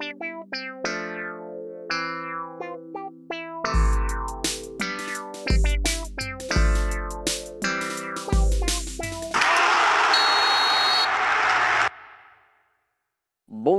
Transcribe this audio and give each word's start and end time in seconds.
Bom 0.00 0.06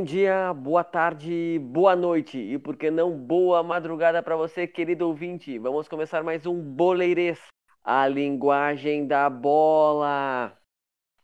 dia, 0.03 0.53
boa 0.53 0.83
tarde, 0.83 1.57
boa 1.59 1.95
noite 1.95 2.37
e 2.37 2.59
por 2.59 2.75
que 2.75 2.91
não 2.91 3.17
boa 3.17 3.63
madrugada 3.63 4.21
para 4.21 4.35
você, 4.35 4.67
querido 4.67 5.07
ouvinte. 5.07 5.57
Vamos 5.57 5.87
começar 5.87 6.21
mais 6.21 6.45
um 6.45 6.61
Boleirês, 6.61 7.39
a 7.81 8.05
linguagem 8.09 9.07
da 9.07 9.29
bola. 9.29 10.51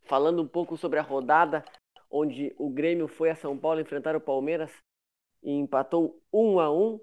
Falando 0.03 0.41
um 0.41 0.47
pouco 0.47 0.77
sobre 0.77 0.99
a 0.99 1.03
rodada 1.03 1.65
onde 2.09 2.55
o 2.57 2.69
Grêmio 2.69 3.09
foi 3.09 3.29
a 3.29 3.35
São 3.35 3.57
Paulo 3.57 3.81
enfrentar 3.81 4.15
o 4.15 4.21
Palmeiras 4.21 4.84
e 5.45 5.51
empatou 5.51 6.19
1 6.33 6.59
a 6.59 6.71
1 6.71 6.99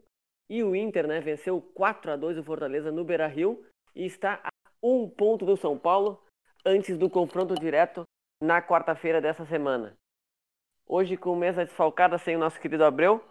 e 0.50 0.64
o 0.64 0.74
Inter, 0.74 1.06
né, 1.06 1.20
venceu 1.20 1.62
4 1.62 2.10
a 2.10 2.16
2 2.16 2.38
o 2.38 2.44
Fortaleza 2.44 2.90
no 2.90 3.04
Beira-Rio 3.04 3.64
e 3.94 4.04
está 4.04 4.40
a 4.44 4.50
um 4.82 5.08
ponto 5.08 5.46
do 5.46 5.56
São 5.56 5.78
Paulo 5.78 6.20
antes 6.66 6.98
do 6.98 7.08
confronto 7.08 7.54
direto 7.54 8.02
na 8.42 8.60
quarta-feira 8.60 9.20
dessa 9.20 9.46
semana. 9.46 9.96
Hoje 10.84 11.16
com 11.16 11.36
mesa 11.36 11.64
desfalcada 11.64 12.18
sem 12.18 12.34
o 12.34 12.40
nosso 12.40 12.60
querido 12.60 12.84
Abreu, 12.84 13.24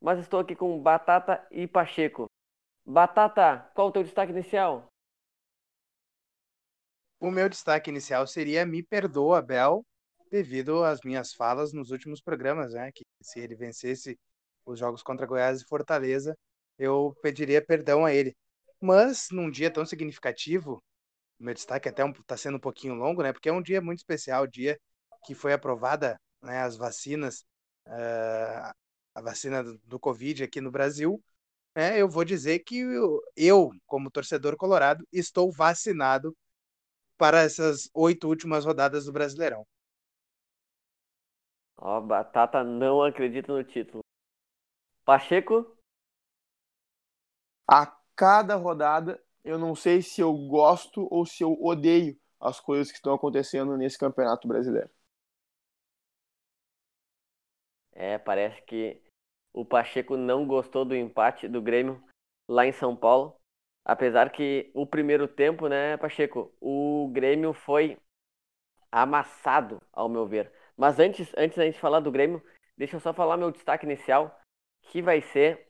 mas 0.00 0.20
estou 0.20 0.38
aqui 0.38 0.54
com 0.54 0.80
Batata 0.80 1.44
e 1.50 1.66
Pacheco. 1.66 2.26
Batata, 2.86 3.70
qual 3.74 3.88
o 3.88 3.92
teu 3.92 4.04
destaque 4.04 4.32
inicial? 4.32 4.86
O 7.20 7.30
meu 7.30 7.48
destaque 7.48 7.90
inicial 7.90 8.26
seria 8.26 8.64
Me 8.64 8.82
Perdoa, 8.82 9.38
Abel, 9.38 9.84
devido 10.30 10.82
às 10.84 11.00
minhas 11.04 11.34
falas 11.34 11.72
nos 11.72 11.90
últimos 11.90 12.20
programas, 12.20 12.72
né? 12.72 12.90
Que 12.92 13.04
se 13.22 13.40
ele 13.40 13.54
vencesse 13.54 14.16
os 14.64 14.78
jogos 14.78 15.02
contra 15.02 15.26
Goiás 15.26 15.60
e 15.60 15.66
Fortaleza, 15.66 16.36
eu 16.78 17.16
pediria 17.22 17.64
perdão 17.64 18.04
a 18.04 18.12
ele. 18.12 18.36
Mas 18.80 19.28
num 19.30 19.50
dia 19.50 19.70
tão 19.70 19.86
significativo, 19.86 20.82
meu 21.38 21.54
destaque 21.54 21.88
até 21.88 22.06
está 22.06 22.34
um, 22.34 22.38
sendo 22.38 22.56
um 22.56 22.60
pouquinho 22.60 22.94
longo, 22.94 23.22
né? 23.22 23.32
Porque 23.32 23.48
é 23.48 23.52
um 23.52 23.62
dia 23.62 23.80
muito 23.80 23.98
especial, 23.98 24.46
dia 24.46 24.78
que 25.24 25.34
foi 25.34 25.52
aprovada 25.52 26.20
né, 26.42 26.60
as 26.62 26.76
vacinas, 26.76 27.44
uh, 27.86 28.72
a 29.14 29.22
vacina 29.22 29.62
do, 29.62 29.78
do 29.84 30.00
Covid 30.00 30.44
aqui 30.44 30.60
no 30.60 30.70
Brasil, 30.70 31.22
é, 31.74 32.00
eu 32.00 32.08
vou 32.08 32.24
dizer 32.24 32.58
que 32.60 32.78
eu, 32.78 33.20
eu, 33.36 33.70
como 33.86 34.10
torcedor 34.10 34.56
colorado, 34.56 35.06
estou 35.10 35.50
vacinado 35.50 36.36
para 37.16 37.40
essas 37.40 37.88
oito 37.94 38.28
últimas 38.28 38.64
rodadas 38.64 39.06
do 39.06 39.12
Brasileirão. 39.12 39.66
Ó, 41.78 42.00
Batata 42.00 42.62
não 42.62 43.02
acredita 43.02 43.52
no 43.52 43.64
título. 43.64 44.01
Pacheco? 45.04 45.76
A 47.68 47.86
cada 48.14 48.56
rodada, 48.56 49.22
eu 49.44 49.58
não 49.58 49.74
sei 49.74 50.02
se 50.02 50.20
eu 50.20 50.32
gosto 50.48 51.08
ou 51.10 51.26
se 51.26 51.42
eu 51.42 51.52
odeio 51.60 52.18
as 52.40 52.60
coisas 52.60 52.90
que 52.90 52.98
estão 52.98 53.14
acontecendo 53.14 53.76
nesse 53.76 53.98
Campeonato 53.98 54.46
Brasileiro. 54.46 54.90
É, 57.92 58.18
parece 58.18 58.60
que 58.62 59.00
o 59.52 59.64
Pacheco 59.64 60.16
não 60.16 60.46
gostou 60.46 60.84
do 60.84 60.96
empate 60.96 61.46
do 61.46 61.60
Grêmio 61.60 62.02
lá 62.48 62.66
em 62.66 62.72
São 62.72 62.96
Paulo. 62.96 63.36
Apesar 63.84 64.30
que 64.30 64.70
o 64.74 64.86
primeiro 64.86 65.26
tempo, 65.26 65.68
né, 65.68 65.96
Pacheco, 65.96 66.54
o 66.60 67.10
Grêmio 67.12 67.52
foi 67.52 67.98
amassado, 68.90 69.80
ao 69.92 70.08
meu 70.08 70.26
ver. 70.26 70.52
Mas 70.76 70.98
antes, 70.98 71.32
antes 71.36 71.56
da 71.56 71.64
gente 71.64 71.80
falar 71.80 72.00
do 72.00 72.10
Grêmio, 72.10 72.42
deixa 72.76 72.96
eu 72.96 73.00
só 73.00 73.12
falar 73.12 73.36
meu 73.36 73.50
destaque 73.50 73.84
inicial, 73.84 74.38
que 74.82 75.00
vai 75.00 75.20
ser 75.20 75.68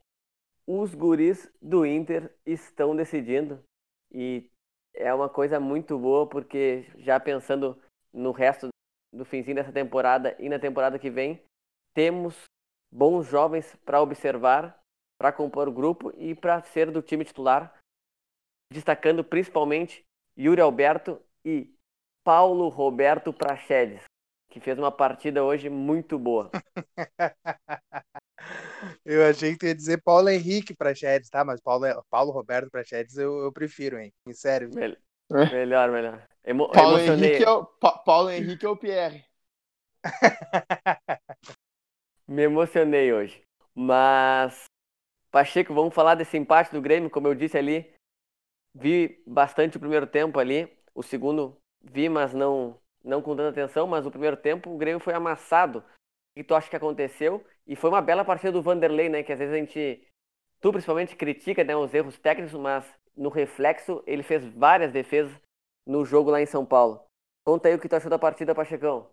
os 0.66 0.94
guris 0.94 1.50
do 1.60 1.84
Inter 1.84 2.32
estão 2.46 2.94
decidindo. 2.94 3.62
E 4.10 4.50
é 4.94 5.12
uma 5.12 5.28
coisa 5.28 5.58
muito 5.58 5.98
boa, 5.98 6.26
porque 6.28 6.86
já 6.98 7.18
pensando 7.18 7.80
no 8.12 8.30
resto 8.30 8.68
do 9.12 9.24
finzinho 9.24 9.56
dessa 9.56 9.72
temporada 9.72 10.36
e 10.38 10.48
na 10.48 10.58
temporada 10.58 10.98
que 10.98 11.10
vem, 11.10 11.42
temos 11.94 12.44
bons 12.90 13.26
jovens 13.26 13.74
para 13.84 14.00
observar, 14.00 14.78
para 15.18 15.32
compor 15.32 15.68
o 15.68 15.72
grupo 15.72 16.12
e 16.16 16.34
para 16.34 16.62
ser 16.62 16.90
do 16.90 17.02
time 17.02 17.24
titular, 17.24 17.78
destacando 18.72 19.24
principalmente 19.24 20.04
Yuri 20.38 20.60
Alberto 20.60 21.20
e 21.44 21.74
Paulo 22.24 22.68
Roberto 22.68 23.32
Prachedes, 23.32 24.04
que 24.50 24.60
fez 24.60 24.78
uma 24.78 24.92
partida 24.92 25.44
hoje 25.44 25.68
muito 25.68 26.18
boa. 26.18 26.50
eu 29.04 29.24
achei 29.26 29.52
que 29.52 29.58
tu 29.58 29.66
ia 29.66 29.74
dizer 29.74 30.02
Paulo 30.02 30.28
Henrique 30.28 30.74
Prachedes, 30.74 31.28
tá? 31.28 31.44
Mas 31.44 31.60
Paulo, 31.60 31.86
Paulo 32.08 32.30
Roberto 32.30 32.70
Prachedes 32.70 33.16
eu, 33.16 33.38
eu 33.38 33.52
prefiro, 33.52 33.98
hein? 33.98 34.12
Sério. 34.32 34.70
Mel 34.74 34.96
melhor, 35.50 35.90
melhor. 35.90 36.26
Emo 36.44 36.70
Paulo, 36.70 36.98
Henrique 36.98 37.44
é 37.44 37.50
o, 37.50 37.64
pa 37.64 37.92
Paulo 37.98 38.30
Henrique 38.30 38.66
é 38.66 38.68
o 38.68 38.76
Pierre. 38.76 39.24
Me 42.26 42.42
emocionei 42.42 43.12
hoje. 43.12 43.42
Mas, 43.74 44.64
Pacheco, 45.30 45.72
vamos 45.72 45.94
falar 45.94 46.14
desse 46.14 46.36
empate 46.36 46.72
do 46.72 46.82
Grêmio, 46.82 47.10
como 47.10 47.28
eu 47.28 47.34
disse 47.34 47.56
ali. 47.56 47.92
Vi 48.74 49.22
bastante 49.26 49.76
o 49.76 49.80
primeiro 49.80 50.06
tempo 50.06 50.38
ali. 50.38 50.70
O 50.94 51.02
segundo 51.02 51.56
vi, 51.82 52.08
mas 52.08 52.34
não, 52.34 52.78
não 53.04 53.22
com 53.22 53.36
tanta 53.36 53.50
atenção. 53.50 53.86
Mas 53.86 54.06
o 54.06 54.10
primeiro 54.10 54.36
tempo 54.36 54.70
o 54.70 54.78
Grêmio 54.78 55.00
foi 55.00 55.14
amassado. 55.14 55.84
Que 56.34 56.42
tu 56.42 56.54
acha 56.54 56.68
que 56.68 56.76
aconteceu? 56.76 57.44
E 57.66 57.76
foi 57.76 57.90
uma 57.90 58.00
bela 58.00 58.24
partida 58.24 58.52
do 58.52 58.62
Vanderlei, 58.62 59.08
né? 59.08 59.22
Que 59.22 59.32
às 59.32 59.38
vezes 59.38 59.54
a 59.54 59.58
gente, 59.58 60.06
tu 60.60 60.72
principalmente, 60.72 61.16
critica 61.16 61.62
né, 61.62 61.76
os 61.76 61.92
erros 61.92 62.18
técnicos, 62.18 62.54
mas 62.54 62.84
no 63.16 63.28
reflexo 63.28 64.02
ele 64.06 64.22
fez 64.22 64.44
várias 64.54 64.92
defesas 64.92 65.32
no 65.86 66.04
jogo 66.04 66.30
lá 66.30 66.40
em 66.40 66.46
São 66.46 66.64
Paulo. 66.64 67.04
Conta 67.44 67.68
aí 67.68 67.74
o 67.74 67.78
que 67.78 67.88
tu 67.88 67.96
achou 67.96 68.10
da 68.10 68.18
partida, 68.18 68.54
Pachecão. 68.54 69.10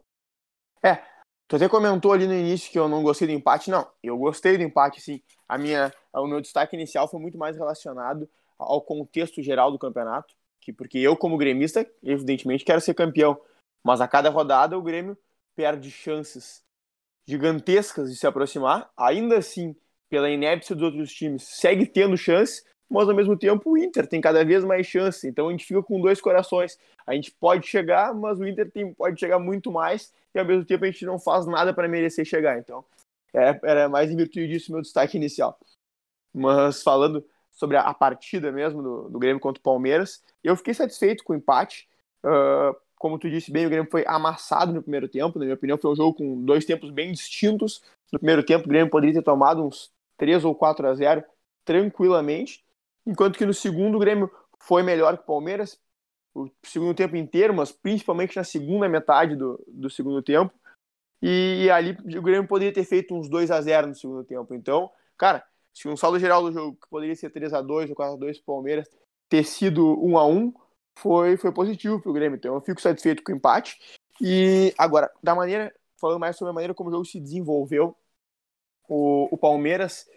É, 0.84 1.04
Tu 1.50 1.56
até 1.56 1.68
comentou 1.68 2.14
ali 2.14 2.28
no 2.28 2.34
início 2.36 2.72
que 2.72 2.78
eu 2.78 2.88
não 2.88 3.02
gostei 3.02 3.28
do 3.28 3.34
empate. 3.34 3.72
Não, 3.72 3.90
eu 4.04 4.16
gostei 4.16 4.56
do 4.56 4.62
empate, 4.62 5.02
sim. 5.02 5.20
A 5.48 5.58
minha, 5.58 5.92
o 6.14 6.28
meu 6.28 6.40
destaque 6.40 6.76
inicial 6.76 7.08
foi 7.08 7.20
muito 7.20 7.40
mais 7.40 7.58
relacionado 7.58 8.30
ao 8.56 8.80
contexto 8.80 9.42
geral 9.42 9.72
do 9.72 9.80
campeonato, 9.80 10.36
que 10.62 10.72
porque 10.72 11.00
eu 11.00 11.18
como 11.18 11.38
gremista, 11.38 11.90
evidentemente 12.04 12.64
quero 12.64 12.80
ser 12.80 12.94
campeão, 12.94 13.42
mas 13.84 14.00
a 14.00 14.08
cada 14.08 14.30
rodada 14.30 14.78
o 14.78 14.82
Grêmio 14.84 15.18
perde 15.56 15.90
chances 15.90 16.64
gigantescas 17.30 18.12
de 18.12 18.18
se 18.18 18.26
aproximar. 18.26 18.90
Ainda 18.98 19.38
assim, 19.38 19.76
pela 20.10 20.30
inépcia 20.30 20.76
dos 20.76 20.84
outros 20.84 21.14
times, 21.14 21.44
segue 21.44 21.86
tendo 21.86 22.18
chance, 22.18 22.64
mas 22.90 23.08
ao 23.08 23.16
mesmo 23.16 23.38
tempo 23.38 23.72
o 23.72 23.78
Inter 23.78 24.08
tem 24.08 24.20
cada 24.20 24.44
vez 24.44 24.64
mais 24.64 24.88
chance. 24.88 25.28
Então 25.28 25.48
a 25.48 25.52
gente 25.52 25.66
fica 25.66 25.84
com 25.84 26.02
dois 26.02 26.20
corações. 26.20 26.78
A 27.06 27.14
gente 27.14 27.32
pode 27.32 27.68
chegar, 27.68 28.14
mas 28.14 28.40
o 28.40 28.48
Inter 28.48 28.70
tem, 28.72 28.94
pode 28.94 29.20
chegar 29.20 29.38
muito 29.38 29.72
mais 29.72 30.12
e 30.34 30.40
ao 30.40 30.46
mesmo 30.46 30.66
tempo 30.66 30.84
a 30.84 30.92
gente 30.92 31.06
não 31.06 31.20
faz 31.20 31.46
nada 31.46 31.74
para 31.74 31.88
merecer 31.88 32.26
chegar. 32.26 32.58
Então 32.58 32.84
é, 33.34 33.60
era 33.64 33.88
mais 33.88 34.10
em 34.10 34.16
virtude 34.16 34.48
disso 34.48 34.72
meu 34.72 34.82
destaque 34.82 35.18
inicial. 35.18 35.60
Mas 36.34 36.82
falando 36.82 37.24
sobre 37.52 37.78
a, 37.78 37.82
a 37.82 37.94
partida 37.94 38.52
mesmo 38.52 38.82
do, 38.82 39.10
do, 39.10 39.20
Grêmio 39.20 39.40
contra 39.40 39.60
o 39.60 39.64
Palmeiras, 39.64 40.24
eu 40.44 40.56
fiquei 40.56 40.74
satisfeito 40.74 41.24
com 41.24 41.34
o 41.34 41.36
empate. 41.36 41.88
Uh, 42.24 42.76
como 43.00 43.18
tu 43.18 43.30
disse 43.30 43.52
bem, 43.52 43.66
o 43.66 43.70
Grêmio 43.70 43.90
foi 43.90 44.04
amassado 44.06 44.72
no 44.74 44.84
primeiro 44.84 45.08
tempo. 45.08 45.40
Na 45.40 45.46
minha 45.46 45.56
opinião, 45.56 45.78
foi 45.78 45.92
um 45.92 45.96
jogo 45.96 46.14
com 46.16 46.46
dois 46.46 46.66
tempos 46.66 46.92
bem 46.92 47.12
distintos. 47.12 47.82
No 48.12 48.20
primeiro 48.20 48.44
tempo, 48.44 48.66
o 48.66 48.70
Grêmio 48.70 48.92
poderia 48.92 49.16
ter 49.16 49.24
tomado 49.24 49.66
uns 49.66 49.92
3 50.18 50.46
ou 50.46 50.54
4 50.54 50.88
a 50.88 50.94
0 50.94 51.24
tranquilamente 51.66 52.64
enquanto 53.10 53.38
que 53.38 53.46
no 53.46 53.54
segundo 53.54 53.96
o 53.96 54.00
Grêmio 54.00 54.30
foi 54.60 54.84
melhor 54.84 55.18
que 55.18 55.24
o 55.24 55.26
Palmeiras, 55.26 55.80
o 56.34 56.50
segundo 56.64 56.94
tempo 56.94 57.16
inteiro, 57.16 57.54
mas 57.54 57.72
principalmente 57.72 58.36
na 58.36 58.44
segunda 58.44 58.88
metade 58.88 59.36
do, 59.36 59.60
do 59.68 59.90
segundo 59.90 60.22
tempo. 60.22 60.54
E, 61.22 61.64
e 61.64 61.72
ali 61.72 61.98
o 62.18 62.22
Grêmio 62.22 62.48
poderia 62.48 62.74
ter 62.74 62.84
feito 62.84 63.16
uns 63.16 63.28
2 63.30 63.52
a 63.52 63.62
0 63.62 63.88
no 63.88 63.96
segundo 63.96 64.24
tempo. 64.24 64.54
Então, 64.54 64.90
cara, 65.18 65.44
se 65.74 65.88
um 65.88 65.98
saldo 65.98 66.20
geral 66.20 66.44
do 66.44 66.52
jogo 66.52 66.78
que 66.80 66.88
poderia 66.90 67.16
ser 67.16 67.30
3 67.30 67.54
a 67.54 67.62
2 67.62 67.90
ou 67.90 67.96
4 67.96 68.16
a 68.16 68.18
2 68.18 68.38
para 68.40 68.44
o 68.44 68.56
Palmeiras 68.56 68.90
ter 69.28 69.44
sido 69.44 70.00
1 70.04 70.18
a 70.18 70.26
1 70.26 70.54
foi, 71.02 71.38
foi 71.38 71.52
positivo 71.52 72.00
para 72.02 72.10
o 72.10 72.14
Grêmio. 72.14 72.38
Então 72.38 72.56
eu 72.56 72.62
fico 72.62 72.82
satisfeito 72.82 73.24
com 73.24 73.32
o 73.32 73.36
empate. 73.36 73.78
E 74.22 74.74
agora, 74.78 75.10
da 75.24 75.34
maneira, 75.34 75.74
falando 76.00 76.20
mais 76.20 76.36
sobre 76.36 76.52
a 76.52 76.54
maneira 76.54 76.74
como 76.74 76.90
o 76.90 76.92
jogo 76.92 77.06
se 77.06 77.20
desenvolveu, 77.20 77.96
o, 78.88 79.28
o 79.32 79.38
Palmeiras 79.38 80.08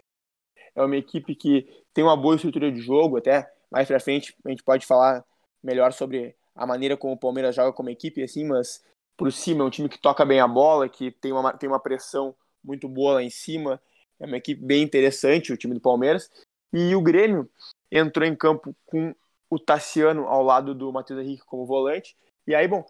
é 0.75 0.83
uma 0.83 0.97
equipe 0.97 1.35
que 1.35 1.67
tem 1.93 2.03
uma 2.03 2.17
boa 2.17 2.35
estrutura 2.35 2.71
de 2.71 2.81
jogo, 2.81 3.17
até 3.17 3.51
mais 3.71 3.87
pra 3.87 3.99
frente 3.99 4.35
a 4.43 4.49
gente 4.49 4.63
pode 4.63 4.85
falar 4.85 5.23
melhor 5.63 5.93
sobre 5.93 6.35
a 6.55 6.65
maneira 6.65 6.97
como 6.97 7.13
o 7.13 7.17
Palmeiras 7.17 7.55
joga 7.55 7.71
como 7.71 7.89
equipe, 7.89 8.21
assim, 8.21 8.45
mas 8.45 8.83
por 9.15 9.31
cima 9.31 9.63
é 9.63 9.67
um 9.67 9.69
time 9.69 9.87
que 9.87 9.99
toca 9.99 10.25
bem 10.25 10.39
a 10.39 10.47
bola, 10.47 10.89
que 10.89 11.11
tem 11.11 11.31
uma, 11.31 11.53
tem 11.53 11.69
uma 11.69 11.79
pressão 11.79 12.35
muito 12.63 12.89
boa 12.89 13.15
lá 13.15 13.23
em 13.23 13.29
cima, 13.29 13.81
é 14.19 14.25
uma 14.25 14.37
equipe 14.37 14.63
bem 14.63 14.83
interessante, 14.83 15.53
o 15.53 15.57
time 15.57 15.73
do 15.73 15.81
Palmeiras, 15.81 16.29
e 16.71 16.95
o 16.95 17.01
Grêmio 17.01 17.49
entrou 17.91 18.27
em 18.27 18.35
campo 18.35 18.75
com 18.85 19.13
o 19.53 19.59
Tassiano 19.59 20.25
ao 20.27 20.43
lado 20.43 20.73
do 20.73 20.91
Matheus 20.91 21.19
Henrique 21.19 21.45
como 21.45 21.65
volante, 21.65 22.17
e 22.47 22.55
aí, 22.55 22.67
bom, 22.67 22.85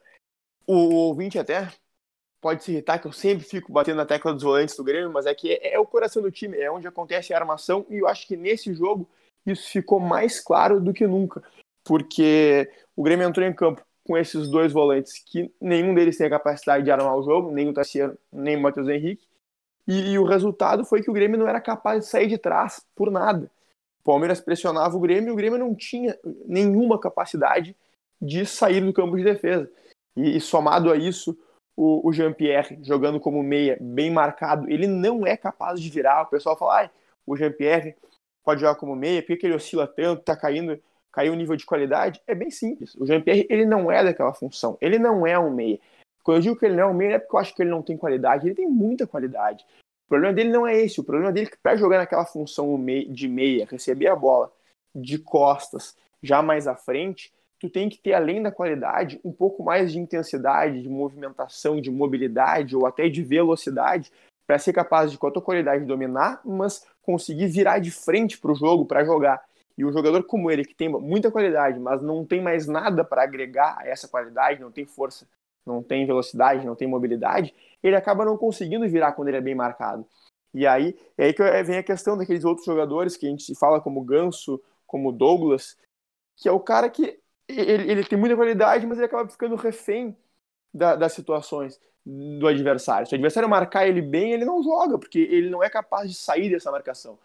o, 0.65 0.95
ouvinte 0.95 1.37
até 1.37 1.69
pode 2.41 2.63
se 2.63 2.71
irritar, 2.71 2.99
que 2.99 3.07
eu 3.07 3.11
sempre 3.11 3.45
fico 3.45 3.71
batendo 3.71 3.97
na 3.97 4.05
tecla 4.05 4.33
dos 4.33 4.43
volantes 4.43 4.75
do 4.75 4.83
Grêmio, 4.83 5.11
mas 5.11 5.25
é 5.25 5.35
que 5.35 5.53
é, 5.53 5.73
é 5.73 5.79
o 5.79 5.85
coração 5.85 6.21
do 6.21 6.31
time, 6.31 6.57
é 6.57 6.71
onde 6.71 6.87
acontece 6.87 7.33
a 7.33 7.37
armação, 7.37 7.85
e 7.89 7.97
eu 7.97 8.07
acho 8.07 8.27
que 8.27 8.37
nesse 8.37 8.73
jogo 8.73 9.09
isso 9.45 9.69
ficou 9.69 9.99
mais 9.99 10.39
claro 10.39 10.79
do 10.79 10.93
que 10.93 11.05
nunca, 11.05 11.43
porque 11.83 12.71
o 12.95 13.03
Grêmio 13.03 13.27
entrou 13.27 13.45
em 13.45 13.53
campo 13.53 13.85
com 14.05 14.17
esses 14.17 14.49
dois 14.49 14.71
volantes 14.71 15.21
que 15.25 15.53
nenhum 15.59 15.93
deles 15.93 16.17
tem 16.17 16.27
a 16.27 16.29
capacidade 16.29 16.83
de 16.83 16.91
armar 16.91 17.15
o 17.17 17.23
jogo, 17.23 17.51
nem 17.51 17.69
o 17.69 17.73
Tassiano, 17.73 18.17
nem 18.31 18.55
o 18.55 18.61
Matheus 18.61 18.87
Henrique, 18.87 19.27
e, 19.85 20.13
e, 20.13 20.19
o 20.19 20.23
resultado 20.23 20.85
foi 20.85 21.01
que 21.01 21.09
o 21.09 21.13
Grêmio 21.13 21.37
não 21.37 21.47
era 21.47 21.59
capaz 21.59 22.05
de 22.05 22.09
sair 22.09 22.27
de 22.27 22.37
trás 22.37 22.85
por 22.95 23.11
nada. 23.11 23.51
O 24.03 24.11
Palmeiras 24.11 24.41
pressionava 24.41 24.97
o 24.97 24.99
Grêmio 24.99 25.29
e 25.29 25.31
o 25.31 25.35
Grêmio 25.35 25.57
não 25.57 25.73
tinha 25.73 26.17
nenhuma 26.45 26.99
capacidade 26.99 27.73
de 28.21 28.45
sair 28.45 28.81
do 28.81 28.91
campo 28.91 29.15
de 29.15 29.23
defesa. 29.23 29.71
E, 30.15 30.37
e 30.37 30.41
somado 30.41 30.91
a 30.91 30.97
isso, 30.97 31.37
o, 31.75 32.07
o 32.07 32.11
Jean-Pierre 32.11 32.79
jogando 32.83 33.17
como 33.17 33.41
meia, 33.41 33.77
bem 33.79 34.11
marcado, 34.11 34.69
ele 34.69 34.87
não 34.87 35.25
é 35.25 35.37
capaz 35.37 35.79
de 35.79 35.89
virar. 35.89 36.23
O 36.23 36.27
pessoal 36.27 36.57
fala, 36.57 36.83
ah, 36.83 36.89
o 37.25 37.37
Jean-Pierre 37.37 37.95
pode 38.43 38.59
jogar 38.59 38.75
como 38.75 38.93
meia, 38.93 39.23
por 39.23 39.37
que 39.37 39.45
ele 39.45 39.55
oscila 39.55 39.87
tanto, 39.87 40.21
tá 40.23 40.35
caindo, 40.35 40.77
caiu 41.09 41.31
o 41.31 41.35
nível 41.35 41.55
de 41.55 41.65
qualidade? 41.65 42.21
É 42.27 42.35
bem 42.35 42.51
simples. 42.51 42.93
O 42.95 43.05
Jean-Pierre, 43.05 43.47
ele 43.49 43.65
não 43.65 43.89
é 43.89 44.03
daquela 44.03 44.33
função, 44.33 44.77
ele 44.81 44.99
não 44.99 45.25
é 45.25 45.39
um 45.39 45.49
meia. 45.49 45.79
Quando 46.23 46.37
eu 46.37 46.41
digo 46.41 46.55
que 46.57 46.65
ele 46.65 46.75
não 46.75 46.83
é 46.83 46.87
um 46.87 46.93
meia, 46.93 47.15
é 47.15 47.19
porque 47.19 47.35
eu 47.35 47.39
acho 47.39 47.55
que 47.55 47.61
ele 47.61 47.69
não 47.71 47.81
tem 47.81 47.97
qualidade, 47.97 48.47
ele 48.47 48.55
tem 48.55 48.67
muita 48.67 49.07
qualidade. 49.07 49.65
Problema 50.13 50.31
dele 50.31 50.51
não 50.51 50.67
é 50.67 50.79
esse, 50.79 51.01
o 51.01 51.03
problema 51.03 51.31
dele 51.31 51.47
é 51.47 51.49
que 51.49 51.57
para 51.57 51.75
jogar 51.75 51.97
naquela 51.97 52.23
função 52.23 52.79
de 53.09 53.27
meia, 53.27 53.65
receber 53.67 54.05
a 54.05 54.15
bola 54.15 54.53
de 54.93 55.17
costas, 55.17 55.97
já 56.21 56.39
mais 56.39 56.67
à 56.67 56.75
frente, 56.75 57.33
tu 57.59 57.67
tem 57.67 57.89
que 57.89 57.97
ter, 57.97 58.13
além 58.13 58.39
da 58.39 58.51
qualidade, 58.51 59.19
um 59.25 59.31
pouco 59.31 59.63
mais 59.63 59.91
de 59.91 59.97
intensidade, 59.97 60.83
de 60.83 60.87
movimentação, 60.87 61.81
de 61.81 61.89
mobilidade 61.89 62.75
ou 62.75 62.85
até 62.85 63.09
de 63.09 63.23
velocidade 63.23 64.11
para 64.45 64.59
ser 64.59 64.71
capaz 64.71 65.11
de, 65.11 65.17
com 65.17 65.25
a 65.25 65.31
tua 65.31 65.41
qualidade, 65.41 65.83
dominar, 65.83 66.41
mas 66.45 66.85
conseguir 67.01 67.47
virar 67.47 67.79
de 67.79 67.89
frente 67.89 68.37
para 68.37 68.51
o 68.51 68.55
jogo 68.55 68.85
para 68.85 69.03
jogar. 69.03 69.43
E 69.75 69.83
um 69.83 69.91
jogador 69.91 70.21
como 70.25 70.51
ele, 70.51 70.63
que 70.63 70.75
tem 70.75 70.89
muita 70.89 71.31
qualidade, 71.31 71.79
mas 71.79 72.03
não 72.03 72.23
tem 72.23 72.39
mais 72.39 72.67
nada 72.67 73.03
para 73.03 73.23
agregar 73.23 73.79
a 73.79 73.87
essa 73.87 74.07
qualidade, 74.07 74.61
não 74.61 74.71
tem 74.71 74.85
força, 74.85 75.27
não 75.65 75.81
tem 75.81 76.05
velocidade, 76.05 76.65
não 76.65 76.75
tem 76.75 76.87
mobilidade, 76.87 77.53
ele 77.81 77.95
acaba 77.95 78.25
não 78.25 78.37
conseguindo 78.37 78.87
virar 78.87 79.13
quando 79.13 79.29
ele 79.29 79.37
é 79.37 79.41
bem 79.41 79.55
marcado. 79.55 80.05
E 80.53 80.67
aí, 80.67 80.95
é 81.17 81.25
aí 81.25 81.33
que 81.33 81.43
vem 81.63 81.77
a 81.77 81.83
questão 81.83 82.17
daqueles 82.17 82.43
outros 82.45 82.65
jogadores 82.65 83.17
que 83.17 83.25
a 83.25 83.29
gente 83.29 83.55
fala 83.55 83.81
como 83.81 84.03
Ganso, 84.03 84.61
como 84.85 85.11
Douglas, 85.11 85.77
que 86.35 86.47
é 86.47 86.51
o 86.51 86.59
cara 86.59 86.89
que 86.89 87.19
ele, 87.47 87.91
ele 87.91 88.03
tem 88.03 88.17
muita 88.17 88.35
qualidade, 88.35 88.85
mas 88.85 88.97
ele 88.97 89.07
acaba 89.07 89.29
ficando 89.29 89.55
refém 89.55 90.15
da, 90.73 90.95
das 90.95 91.13
situações 91.13 91.79
do 92.05 92.47
adversário. 92.47 93.07
Se 93.07 93.13
o 93.13 93.15
adversário 93.15 93.49
marcar 93.49 93.87
ele 93.87 94.01
bem, 94.01 94.33
ele 94.33 94.45
não 94.45 94.61
joga, 94.61 94.97
porque 94.97 95.19
ele 95.19 95.49
não 95.49 95.63
é 95.63 95.69
capaz 95.69 96.09
de 96.09 96.15
sair 96.15 96.49
dessa 96.49 96.71
marcação. 96.71 97.17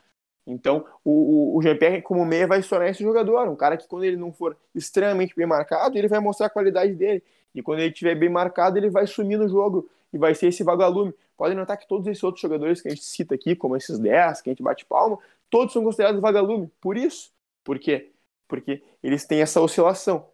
Então, 0.51 0.85
o, 1.05 1.11
o, 1.11 1.57
o 1.59 1.63
Jean-Pierre, 1.63 2.03
como 2.03 2.25
meia, 2.25 2.47
vai 2.47 2.63
se 2.63 2.69
tornar 2.69 2.89
esse 2.89 3.03
jogador. 3.03 3.49
Um 3.49 3.55
cara 3.55 3.77
que, 3.77 3.87
quando 3.87 4.05
ele 4.05 4.17
não 4.17 4.33
for 4.33 4.57
extremamente 4.75 5.35
bem 5.37 5.47
marcado, 5.47 5.97
ele 5.97 6.09
vai 6.09 6.21
mostrar 6.21 6.47
a 6.47 6.51
qualidade 6.51 6.95
dele. 6.95 7.23
E 7.55 7.63
quando 7.63 7.81
ele 7.81 7.93
estiver 7.93 8.15
bem 8.15 8.29
marcado, 8.29 8.79
ele 8.79 8.91
vai 8.91 9.07
sumir 9.07 9.39
no 9.39 9.49
jogo 9.49 9.89
e 10.13 10.19
vai 10.19 10.35
ser 10.35 10.49
esse 10.49 10.65
vagalume. 10.65 11.15
Podem 11.37 11.57
notar 11.57 11.77
que 11.77 11.87
todos 11.87 12.07
esses 12.07 12.23
outros 12.25 12.41
jogadores 12.41 12.81
que 12.81 12.89
a 12.89 12.91
gente 12.91 13.05
cita 13.05 13.35
aqui, 13.35 13.55
como 13.55 13.77
esses 13.77 13.99
10, 13.99 14.41
que 14.41 14.51
a 14.51 14.53
gente 14.53 14.63
bate 14.63 14.85
palma, 14.85 15.19
todos 15.51 15.73
são 15.73 15.85
considerados 15.85 16.21
vagalume. 16.21 16.71
Por 16.81 16.97
isso. 16.97 17.31
Por 17.63 17.79
quê? 17.79 18.11
porque 18.49 18.83
eles 19.03 19.25
têm 19.27 19.43
essa 19.43 19.61
oscilação. 19.61 20.27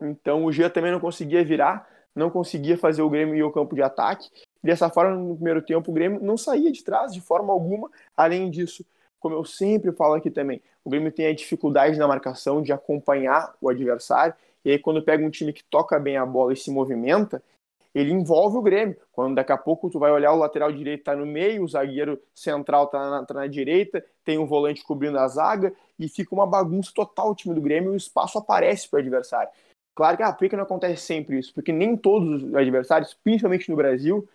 Então 0.00 0.44
o 0.44 0.52
Gia 0.52 0.70
também 0.70 0.92
não 0.92 1.00
conseguia 1.00 1.44
virar, 1.44 1.88
não 2.14 2.30
conseguia 2.30 2.78
fazer 2.78 3.02
o 3.02 3.10
Grêmio 3.10 3.34
ir 3.34 3.42
ao 3.42 3.52
campo 3.52 3.74
de 3.74 3.82
ataque. 3.82 4.30
Dessa 4.62 4.88
forma, 4.88 5.16
no 5.16 5.34
primeiro 5.34 5.60
tempo, 5.60 5.90
o 5.90 5.94
Grêmio 5.94 6.22
não 6.22 6.36
saía 6.36 6.70
de 6.70 6.82
trás 6.82 7.12
de 7.12 7.20
forma 7.20 7.52
alguma. 7.52 7.90
Além 8.16 8.48
disso, 8.48 8.86
como 9.22 9.36
eu 9.36 9.44
sempre 9.44 9.92
falo 9.92 10.14
aqui 10.14 10.30
também, 10.30 10.60
o 10.84 10.90
Grêmio 10.90 11.12
tem 11.12 11.26
a 11.26 11.34
dificuldade 11.34 11.96
na 11.96 12.08
marcação 12.08 12.60
de 12.60 12.72
acompanhar 12.72 13.54
o 13.60 13.68
adversário. 13.68 14.34
E 14.64 14.72
aí, 14.72 14.78
quando 14.78 15.02
pega 15.02 15.24
um 15.24 15.30
time 15.30 15.52
que 15.52 15.62
toca 15.64 15.98
bem 15.98 16.16
a 16.16 16.26
bola 16.26 16.52
e 16.52 16.56
se 16.56 16.70
movimenta, 16.70 17.42
ele 17.94 18.12
envolve 18.12 18.56
o 18.56 18.62
Grêmio. 18.62 18.96
Quando 19.12 19.36
daqui 19.36 19.52
a 19.52 19.56
pouco 19.56 19.88
tu 19.88 19.98
vai 19.98 20.10
olhar 20.10 20.32
o 20.32 20.38
lateral 20.38 20.72
direito 20.72 21.04
tá 21.04 21.14
no 21.14 21.24
meio, 21.24 21.62
o 21.62 21.68
zagueiro 21.68 22.20
central 22.34 22.88
tá 22.88 23.10
na, 23.10 23.24
tá 23.24 23.34
na 23.34 23.46
direita, 23.46 24.04
tem 24.24 24.38
um 24.38 24.46
volante 24.46 24.82
cobrindo 24.82 25.18
a 25.18 25.28
zaga 25.28 25.72
e 25.98 26.08
fica 26.08 26.34
uma 26.34 26.46
bagunça 26.46 26.90
total 26.94 27.30
o 27.30 27.34
time 27.34 27.54
do 27.54 27.60
Grêmio 27.60 27.92
e 27.92 27.94
o 27.94 27.96
espaço 27.96 28.38
aparece 28.38 28.88
para 28.88 28.98
o 28.98 29.00
adversário. 29.00 29.50
Claro 29.94 30.16
que, 30.16 30.22
ah, 30.22 30.32
por 30.32 30.48
que 30.48 30.56
não 30.56 30.64
acontece 30.64 31.02
sempre 31.02 31.38
isso? 31.38 31.52
Porque 31.54 31.70
nem 31.70 31.96
todos 31.96 32.42
os 32.42 32.54
adversários, 32.54 33.14
principalmente 33.22 33.70
no 33.70 33.76
Brasil, 33.76 34.26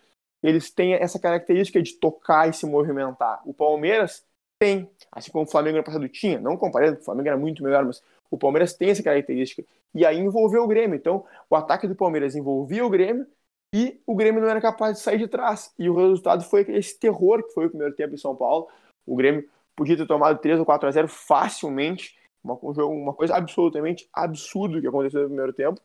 eles 0.41 0.69
têm 0.69 0.93
essa 0.93 1.19
característica 1.19 1.81
de 1.81 1.93
tocar 1.95 2.47
e 2.47 2.53
se 2.53 2.65
movimentar. 2.65 3.41
O 3.43 3.53
Palmeiras 3.53 4.23
tem, 4.59 4.89
assim 5.11 5.31
como 5.31 5.45
o 5.45 5.47
Flamengo 5.47 5.77
no 5.77 5.83
passado 5.83 6.07
tinha, 6.09 6.39
não 6.39 6.57
comparando, 6.57 6.99
o 6.99 7.03
Flamengo 7.03 7.27
era 7.27 7.37
muito 7.37 7.63
melhor, 7.63 7.85
mas 7.85 8.01
o 8.29 8.37
Palmeiras 8.37 8.73
tem 8.73 8.89
essa 8.89 9.03
característica. 9.03 9.63
E 9.93 10.05
aí 10.05 10.17
envolveu 10.19 10.63
o 10.63 10.67
Grêmio. 10.67 10.95
Então, 10.95 11.25
o 11.49 11.55
ataque 11.55 11.87
do 11.87 11.95
Palmeiras 11.95 12.35
envolvia 12.35 12.85
o 12.85 12.89
Grêmio 12.89 13.25
e 13.73 14.01
o 14.05 14.15
Grêmio 14.15 14.41
não 14.41 14.49
era 14.49 14.61
capaz 14.61 14.97
de 14.97 15.03
sair 15.03 15.17
de 15.17 15.27
trás. 15.27 15.73
E 15.77 15.89
o 15.89 15.95
resultado 15.95 16.43
foi 16.43 16.61
esse 16.69 16.97
terror 16.99 17.43
que 17.43 17.53
foi 17.53 17.65
o 17.65 17.69
primeiro 17.69 17.95
tempo 17.95 18.13
em 18.13 18.17
São 18.17 18.35
Paulo. 18.35 18.67
O 19.05 19.15
Grêmio 19.15 19.47
podia 19.75 19.95
ter 19.95 20.07
tomado 20.07 20.39
3 20.39 20.59
ou 20.59 20.65
4 20.65 20.87
a 20.87 20.91
0 20.91 21.07
facilmente. 21.07 22.17
Uma, 22.43 22.55
uma 22.85 23.13
coisa 23.13 23.35
absolutamente 23.35 24.07
absurda 24.13 24.79
que 24.79 24.87
aconteceu 24.87 25.21
no 25.21 25.27
primeiro 25.27 25.53
tempo. 25.53 25.81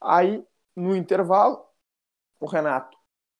Aí, 0.00 0.44
no 0.76 0.94
intervalo, 0.94 1.64
o 2.40 2.46
Renato 2.46 2.96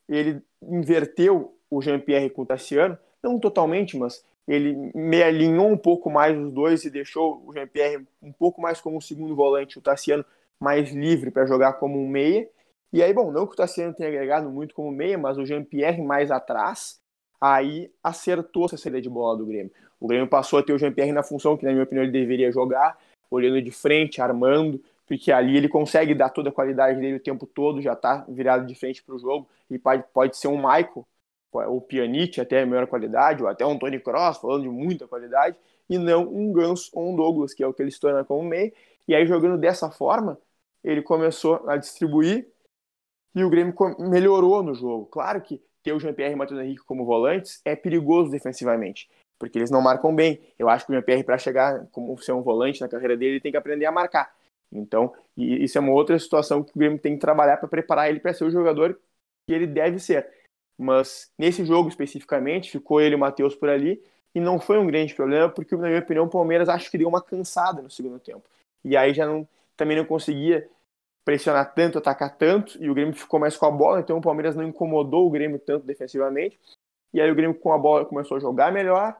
ele 0.08 0.42
inverteu 0.62 1.56
o 1.70 1.80
Jean-Pierre 1.80 2.30
com 2.30 2.42
o 2.42 2.46
Tassiano, 2.46 2.98
não 3.22 3.38
totalmente, 3.38 3.96
mas 3.96 4.24
ele 4.46 4.90
me 4.94 5.22
alinhou 5.22 5.68
um 5.68 5.76
pouco 5.76 6.10
mais 6.10 6.36
os 6.36 6.52
dois 6.52 6.84
e 6.84 6.90
deixou 6.90 7.42
o 7.46 7.52
Jean-Pierre 7.52 8.06
um 8.22 8.32
pouco 8.32 8.60
mais 8.60 8.80
como 8.80 8.96
um 8.96 9.00
segundo 9.00 9.34
volante, 9.34 9.78
o 9.78 9.82
Tassiano 9.82 10.24
mais 10.60 10.92
livre 10.92 11.30
para 11.30 11.46
jogar 11.46 11.74
como 11.74 11.98
um 11.98 12.08
meia. 12.08 12.48
E 12.92 13.02
aí, 13.02 13.12
bom, 13.12 13.32
não 13.32 13.46
que 13.46 13.54
o 13.54 13.56
Tassiano 13.56 13.92
tenha 13.94 14.08
agregado 14.08 14.48
muito 14.50 14.74
como 14.74 14.90
meia, 14.90 15.18
mas 15.18 15.36
o 15.36 15.44
Jean-Pierre 15.44 16.02
mais 16.02 16.30
atrás, 16.30 17.00
aí 17.40 17.90
acertou 18.02 18.66
essa 18.66 18.76
saída 18.76 19.00
de 19.00 19.08
bola 19.08 19.36
do 19.36 19.46
Grêmio. 19.46 19.72
O 19.98 20.06
Grêmio 20.06 20.28
passou 20.28 20.58
a 20.58 20.62
ter 20.62 20.72
o 20.72 20.78
Jean-Pierre 20.78 21.12
na 21.12 21.22
função 21.22 21.56
que, 21.56 21.64
na 21.64 21.72
minha 21.72 21.82
opinião, 21.82 22.04
ele 22.04 22.12
deveria 22.12 22.52
jogar, 22.52 22.98
olhando 23.30 23.60
de 23.60 23.70
frente, 23.70 24.20
armando, 24.20 24.80
porque 25.06 25.32
ali 25.32 25.56
ele 25.56 25.68
consegue 25.68 26.14
dar 26.14 26.28
toda 26.30 26.50
a 26.50 26.52
qualidade 26.52 27.00
dele 27.00 27.16
o 27.16 27.20
tempo 27.20 27.46
todo, 27.46 27.80
já 27.80 27.94
está 27.94 28.24
virado 28.28 28.66
de 28.66 28.74
frente 28.74 29.02
para 29.02 29.14
o 29.14 29.18
jogo, 29.18 29.48
e 29.70 29.78
pode, 29.78 30.04
pode 30.12 30.36
ser 30.36 30.48
um 30.48 30.56
Michael, 30.56 31.06
o 31.54 31.80
Pjanic 31.80 32.40
até 32.40 32.62
a 32.62 32.66
melhor 32.66 32.86
qualidade, 32.86 33.42
ou 33.42 33.48
até 33.48 33.64
um 33.64 33.78
Tony 33.78 34.00
Cross, 34.00 34.38
falando 34.38 34.62
de 34.62 34.68
muita 34.68 35.06
qualidade, 35.06 35.56
e 35.88 35.98
não 35.98 36.22
um 36.22 36.52
Ganso 36.52 36.90
ou 36.92 37.12
um 37.12 37.16
Douglas, 37.16 37.54
que 37.54 37.62
é 37.62 37.66
o 37.66 37.72
que 37.72 37.82
ele 37.82 37.90
se 37.90 38.00
torna 38.00 38.24
como 38.24 38.42
meio. 38.42 38.72
E 39.06 39.14
aí, 39.14 39.26
jogando 39.26 39.58
dessa 39.58 39.90
forma, 39.90 40.38
ele 40.82 41.02
começou 41.02 41.68
a 41.68 41.76
distribuir 41.76 42.46
e 43.34 43.42
o 43.42 43.50
Grêmio 43.50 43.74
melhorou 43.98 44.62
no 44.62 44.74
jogo. 44.74 45.06
Claro 45.06 45.40
que 45.40 45.60
ter 45.82 45.92
o 45.92 46.00
Jean-Pierre 46.00 46.32
e 46.32 46.34
o 46.34 46.38
Matheus 46.38 46.60
Henrique 46.60 46.84
como 46.84 47.04
volantes 47.04 47.60
é 47.64 47.76
perigoso 47.76 48.30
defensivamente, 48.30 49.08
porque 49.38 49.58
eles 49.58 49.70
não 49.70 49.82
marcam 49.82 50.14
bem. 50.14 50.40
Eu 50.58 50.68
acho 50.68 50.86
que 50.86 50.92
o 50.92 50.94
Jean-Pierre, 50.94 51.24
para 51.24 51.36
chegar 51.36 51.86
como 51.92 52.16
ser 52.18 52.32
um 52.32 52.42
volante 52.42 52.80
na 52.80 52.88
carreira 52.88 53.16
dele, 53.16 53.32
ele 53.32 53.40
tem 53.40 53.52
que 53.52 53.58
aprender 53.58 53.84
a 53.86 53.92
marcar. 53.92 54.34
Então, 54.72 55.12
isso 55.36 55.78
é 55.78 55.80
uma 55.80 55.92
outra 55.92 56.18
situação 56.18 56.62
que 56.62 56.70
o 56.74 56.78
Grêmio 56.78 56.98
tem 56.98 57.14
que 57.14 57.20
trabalhar 57.20 57.58
para 57.58 57.68
preparar 57.68 58.08
ele 58.08 58.18
para 58.18 58.32
ser 58.32 58.44
o 58.44 58.50
jogador 58.50 58.98
que 59.46 59.52
ele 59.52 59.66
deve 59.66 59.98
ser. 59.98 60.28
Mas 60.78 61.30
nesse 61.38 61.64
jogo 61.64 61.88
especificamente, 61.88 62.70
ficou 62.70 63.00
ele 63.00 63.14
e 63.14 63.16
o 63.16 63.18
Matheus 63.18 63.54
por 63.54 63.68
ali, 63.68 64.02
e 64.34 64.40
não 64.40 64.58
foi 64.58 64.78
um 64.78 64.86
grande 64.86 65.14
problema, 65.14 65.48
porque, 65.48 65.76
na 65.76 65.88
minha 65.88 66.00
opinião, 66.00 66.26
o 66.26 66.30
Palmeiras 66.30 66.68
acho 66.68 66.90
que 66.90 66.98
deu 66.98 67.08
uma 67.08 67.22
cansada 67.22 67.80
no 67.80 67.90
segundo 67.90 68.18
tempo. 68.18 68.42
E 68.84 68.96
aí 68.96 69.14
já 69.14 69.26
não, 69.26 69.46
também 69.76 69.96
não 69.96 70.04
conseguia 70.04 70.68
pressionar 71.24 71.72
tanto, 71.72 71.98
atacar 71.98 72.36
tanto, 72.36 72.76
e 72.82 72.90
o 72.90 72.94
Grêmio 72.94 73.14
ficou 73.14 73.40
mais 73.40 73.56
com 73.56 73.66
a 73.66 73.70
bola, 73.70 74.00
então 74.00 74.18
o 74.18 74.20
Palmeiras 74.20 74.54
não 74.54 74.64
incomodou 74.64 75.26
o 75.26 75.30
Grêmio 75.30 75.58
tanto 75.58 75.86
defensivamente. 75.86 76.58
E 77.12 77.20
aí 77.20 77.30
o 77.30 77.34
Grêmio 77.34 77.54
com 77.54 77.72
a 77.72 77.78
bola 77.78 78.04
começou 78.04 78.36
a 78.36 78.40
jogar 78.40 78.72
melhor. 78.72 79.16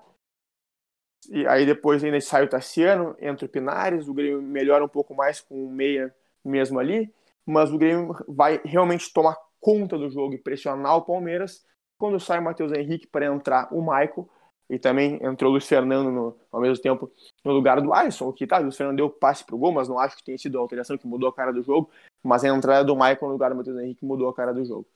E 1.31 1.47
aí 1.47 1.65
depois 1.65 2.05
ainda 2.05 2.21
sai 2.21 2.45
o 2.45 2.49
Tassiano, 2.49 3.17
entra 3.19 3.47
o 3.47 3.49
Pinares, 3.49 4.09
o 4.09 4.13
Grêmio 4.13 4.43
melhora 4.43 4.85
um 4.85 4.89
pouco 4.89 5.15
mais 5.15 5.41
com 5.41 5.65
o 5.65 5.71
meia 5.71 6.15
mesmo 6.45 6.79
ali, 6.79 7.11
mas 7.47 7.73
o 7.73 7.79
Grêmio 7.79 8.15
vai 8.29 8.61
realmente 8.65 9.11
tomar 9.13 9.37
conta 9.65 9.97
do 9.97 10.11
jogo 10.11 10.35
e 10.35 10.39
pressionar 10.39 10.95
o 10.99 11.03
Palmeiras 11.03 11.65
quando 11.99 12.21
sai 12.21 12.39
o 12.39 12.43
Matheus 12.43 12.71
Henrique 12.71 13.07
para 13.07 13.25
entrar 13.25 13.73
o 13.73 13.81
Michael 13.81 14.29
e 14.69 14.79
também 14.79 15.19
entrou 15.23 15.49
o 15.49 15.53
Luiz 15.53 15.67
Fernando 15.67 16.11
no, 16.11 16.37
ao 16.53 16.61
mesmo 16.61 16.83
tempo 16.83 17.11
no 17.43 17.53
lugar 17.53 17.81
do 17.81 17.95
Alisson, 17.95 18.31
que 18.31 18.47
tá, 18.47 18.59
o 18.59 18.65
Luiz 18.65 18.77
Fernando 18.77 18.97
deu 18.97 19.09
passe 19.09 19.43
pro 19.43 19.57
gol, 19.57 19.73
mas 19.73 19.89
não 19.89 19.99
acho 19.99 20.19
que 20.19 20.25
tenha 20.25 20.37
sido 20.37 20.59
a 20.59 20.61
alteração 20.61 20.99
que 20.99 21.07
mudou 21.07 21.31
a 21.31 21.35
cara 21.35 21.51
do 21.51 21.63
jogo, 21.63 21.91
mas 22.23 22.45
a 22.45 22.49
entrada 22.49 22.85
do 22.85 22.95
Michael 22.95 23.19
no 23.23 23.33
lugar 23.33 23.51
do 23.51 23.57
Matheus 23.57 23.79
Henrique 23.79 24.05
mudou 24.05 24.29
a 24.29 24.35
cara 24.35 24.53
do 24.53 24.63
jogo. 24.67 24.87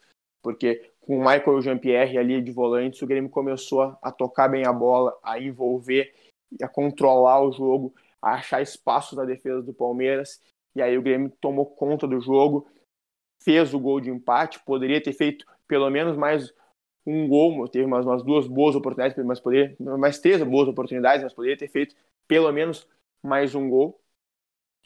Porque 0.42 0.90
com 1.00 1.16
o 1.16 1.20
Michael 1.20 1.46
e 1.46 1.56
o 1.56 1.62
Jean-Pierre 1.62 2.18
ali 2.18 2.42
de 2.42 2.52
volantes, 2.52 3.00
o 3.00 3.06
Grêmio 3.06 3.30
começou 3.30 3.96
a 4.02 4.12
tocar 4.12 4.48
bem 4.48 4.66
a 4.66 4.72
bola, 4.72 5.18
a 5.22 5.40
envolver, 5.40 6.14
a 6.62 6.68
controlar 6.68 7.40
o 7.40 7.52
jogo, 7.52 7.94
a 8.20 8.34
achar 8.34 8.60
espaço 8.60 9.16
na 9.16 9.24
defesa 9.24 9.62
do 9.62 9.72
Palmeiras, 9.72 10.42
e 10.76 10.82
aí 10.82 10.98
o 10.98 11.02
Grêmio 11.02 11.32
tomou 11.40 11.64
conta 11.64 12.06
do 12.06 12.20
jogo, 12.20 12.66
fez 13.40 13.72
o 13.74 13.78
gol 13.78 14.00
de 14.00 14.10
empate, 14.10 14.60
poderia 14.60 15.02
ter 15.02 15.12
feito 15.12 15.44
pelo 15.66 15.88
menos 15.90 16.16
mais 16.16 16.52
um 17.06 17.26
gol, 17.26 17.66
teve 17.68 17.84
umas, 17.84 18.04
umas 18.04 18.22
duas 18.22 18.46
boas 18.46 18.74
oportunidades, 18.74 19.24
mas 19.24 19.40
poderia, 19.40 19.74
mais 19.98 20.18
três 20.18 20.42
boas 20.42 20.68
oportunidades, 20.68 21.22
mas 21.22 21.32
poderia 21.32 21.56
ter 21.56 21.68
feito 21.68 21.94
pelo 22.26 22.52
menos 22.52 22.86
mais 23.22 23.54
um 23.54 23.68
gol. 23.68 23.98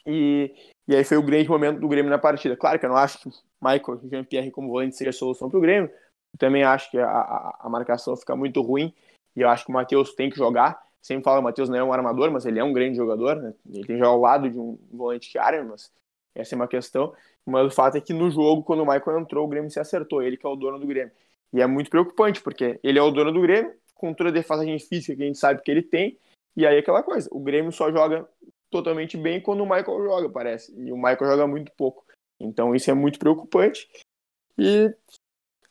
E, 0.05 0.53
e 0.87 0.95
aí 0.95 1.03
foi 1.03 1.17
o 1.17 1.23
grande 1.23 1.49
momento 1.49 1.79
do 1.79 1.87
Grêmio 1.87 2.09
na 2.09 2.17
partida. 2.17 2.55
Claro 2.55 2.79
que 2.79 2.85
eu 2.85 2.89
não 2.89 2.97
acho 2.97 3.19
que 3.19 3.29
Michael 3.61 4.01
Jean-Pierre 4.09 4.51
como 4.51 4.69
volante 4.69 4.95
seria 4.95 5.11
a 5.11 5.13
solução 5.13 5.49
para 5.49 5.57
o 5.57 5.61
Grêmio. 5.61 5.89
Eu 6.33 6.39
também 6.39 6.63
acho 6.63 6.89
que 6.91 6.97
a, 6.97 7.07
a, 7.07 7.57
a, 7.61 7.69
marcação 7.69 8.15
fica 8.15 8.35
muito 8.35 8.61
ruim 8.61 8.93
e 9.35 9.41
eu 9.41 9.49
acho 9.49 9.65
que 9.65 9.71
o 9.71 9.73
Matheus 9.73 10.13
tem 10.13 10.29
que 10.29 10.37
jogar. 10.37 10.81
Sempre 11.01 11.23
falo 11.23 11.37
que 11.37 11.41
o 11.41 11.43
Matheus 11.43 11.69
não 11.69 11.77
é 11.77 11.83
um 11.83 11.93
armador, 11.93 12.31
mas 12.31 12.45
ele 12.45 12.59
é 12.59 12.63
um 12.63 12.73
grande 12.73 12.95
jogador. 12.95 13.35
Né? 13.35 13.53
Ele 13.67 13.85
tem 13.85 13.95
que 13.95 13.97
jogar 13.97 14.09
ao 14.09 14.19
lado 14.19 14.49
de 14.49 14.57
um 14.57 14.77
volante 14.91 15.29
que 15.29 15.37
arma, 15.37 15.71
mas 15.71 15.91
essa 16.35 16.55
é 16.55 16.57
uma 16.57 16.67
questão. 16.67 17.13
Mas 17.45 17.67
o 17.67 17.71
fato 17.71 17.97
é 17.97 18.01
que 18.01 18.13
no 18.13 18.29
jogo, 18.31 18.63
quando 18.63 18.81
o 18.81 18.85
Michael 18.85 19.19
entrou, 19.19 19.45
o 19.45 19.47
Grêmio 19.47 19.69
se 19.69 19.79
acertou. 19.79 20.21
Ele 20.21 20.37
que 20.37 20.45
é 20.45 20.49
o 20.49 20.55
dono 20.55 20.79
do 20.79 20.87
Grêmio. 20.87 21.11
E 21.51 21.61
é 21.61 21.67
muito 21.67 21.89
preocupante, 21.89 22.41
porque 22.41 22.79
ele 22.83 22.97
é 22.97 23.01
o 23.01 23.11
dono 23.11 23.31
do 23.31 23.41
Grêmio, 23.41 23.73
com 23.93 24.13
toda 24.13 24.29
a 24.29 24.33
defasagem 24.33 24.79
física 24.79 25.15
que 25.15 25.23
a 25.23 25.25
gente 25.25 25.37
sabe 25.37 25.61
que 25.61 25.69
ele 25.69 25.83
tem. 25.83 26.17
E 26.55 26.65
aí 26.65 26.77
aquela 26.77 27.03
coisa, 27.03 27.29
o 27.31 27.39
Grêmio 27.39 27.71
só 27.71 27.91
joga 27.91 28.27
totalmente 28.69 29.15
bem 29.17 29.39
quando 29.39 29.61
o 29.61 29.69
Michael 29.69 30.03
joga, 30.03 30.29
parece. 30.29 30.73
E 30.75 30.91
o 30.91 30.97
Michael 30.97 31.25
joga 31.25 31.47
muito 31.47 31.71
pouco. 31.73 32.05
Então 32.39 32.75
isso 32.75 32.89
é 32.89 32.93
muito 32.93 33.19
preocupante. 33.19 33.87
E 34.57 34.93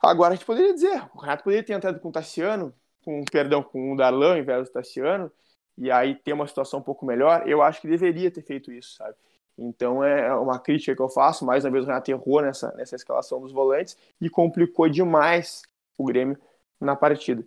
agora 0.01 0.33
a 0.33 0.37
gente 0.37 0.47
poderia 0.47 0.73
dizer, 0.73 1.03
o 1.15 1.19
Renato 1.19 1.45
poderia 1.45 1.65
ter 1.65 1.73
entrado 1.73 2.01
com 2.01 2.09
o 2.09 2.13
Tassiano, 2.13 2.73
com, 3.05 3.25
perdão, 3.25 3.63
com 3.63 3.93
o 3.93 3.97
Darlan 3.97 4.33
ao 4.33 4.39
invés 4.39 4.69
do 4.69 4.73
Tassiano, 4.73 5.31
e 5.77 5.91
aí 5.91 6.15
ter 6.15 6.33
uma 6.33 6.47
situação 6.47 6.81
um 6.81 6.83
pouco 6.83 7.05
melhor. 7.05 7.49
Eu 7.49 7.61
acho 7.63 7.81
que 7.81 7.89
deveria 7.89 8.31
ter 8.31 8.43
feito 8.43 8.73
isso, 8.73 8.95
sabe? 8.97 9.17
Então 9.57 10.03
é 10.03 10.35
uma 10.35 10.59
crítica 10.59 10.95
que 10.95 11.03
eu 11.03 11.09
faço. 11.09 11.45
Mais 11.45 11.65
uma 11.65 11.71
vez 11.71 11.85
o 11.85 11.87
Renato 11.89 12.11
errou 12.11 12.43
nessa, 12.43 12.73
nessa 12.73 12.97
escalação 12.97 13.41
dos 13.41 13.53
volantes 13.53 13.97
e 14.21 14.29
complicou 14.31 14.89
demais 14.89 15.63
o 15.99 16.05
Grêmio 16.05 16.39
na 16.81 16.97
partida. 16.97 17.45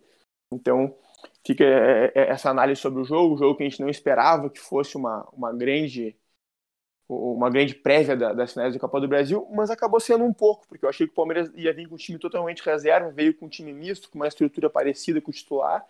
Então 0.51 0.95
fica 1.45 1.63
é, 1.63 2.11
é, 2.15 2.29
essa 2.29 2.49
análise 2.49 2.79
sobre 2.81 3.01
o 3.01 3.05
jogo, 3.05 3.35
o 3.35 3.37
jogo 3.37 3.57
que 3.57 3.63
a 3.63 3.69
gente 3.69 3.81
não 3.81 3.89
esperava 3.89 4.49
que 4.49 4.59
fosse 4.59 4.95
uma, 4.95 5.27
uma 5.33 5.53
grande 5.53 6.15
uma 7.07 7.51
grande 7.51 7.75
prévia 7.75 8.15
da, 8.17 8.33
das 8.33 8.53
finais 8.53 8.73
do 8.73 8.79
Copa 8.79 8.99
do 8.99 9.07
Brasil, 9.07 9.47
mas 9.51 9.69
acabou 9.69 9.99
sendo 9.99 10.23
um 10.23 10.33
pouco, 10.33 10.67
porque 10.67 10.85
eu 10.85 10.89
achei 10.89 11.05
que 11.05 11.13
o 11.13 11.15
Palmeiras 11.15 11.51
ia 11.53 11.71
vir 11.71 11.87
com 11.87 11.93
um 11.93 11.97
time 11.99 12.17
totalmente 12.17 12.63
reserva, 12.65 13.11
veio 13.11 13.33
com 13.35 13.45
um 13.45 13.49
time 13.49 13.71
misto, 13.71 14.09
com 14.09 14.17
uma 14.17 14.27
estrutura 14.27 14.71
parecida 14.71 15.21
com 15.21 15.29
o 15.29 15.33
titular, 15.33 15.85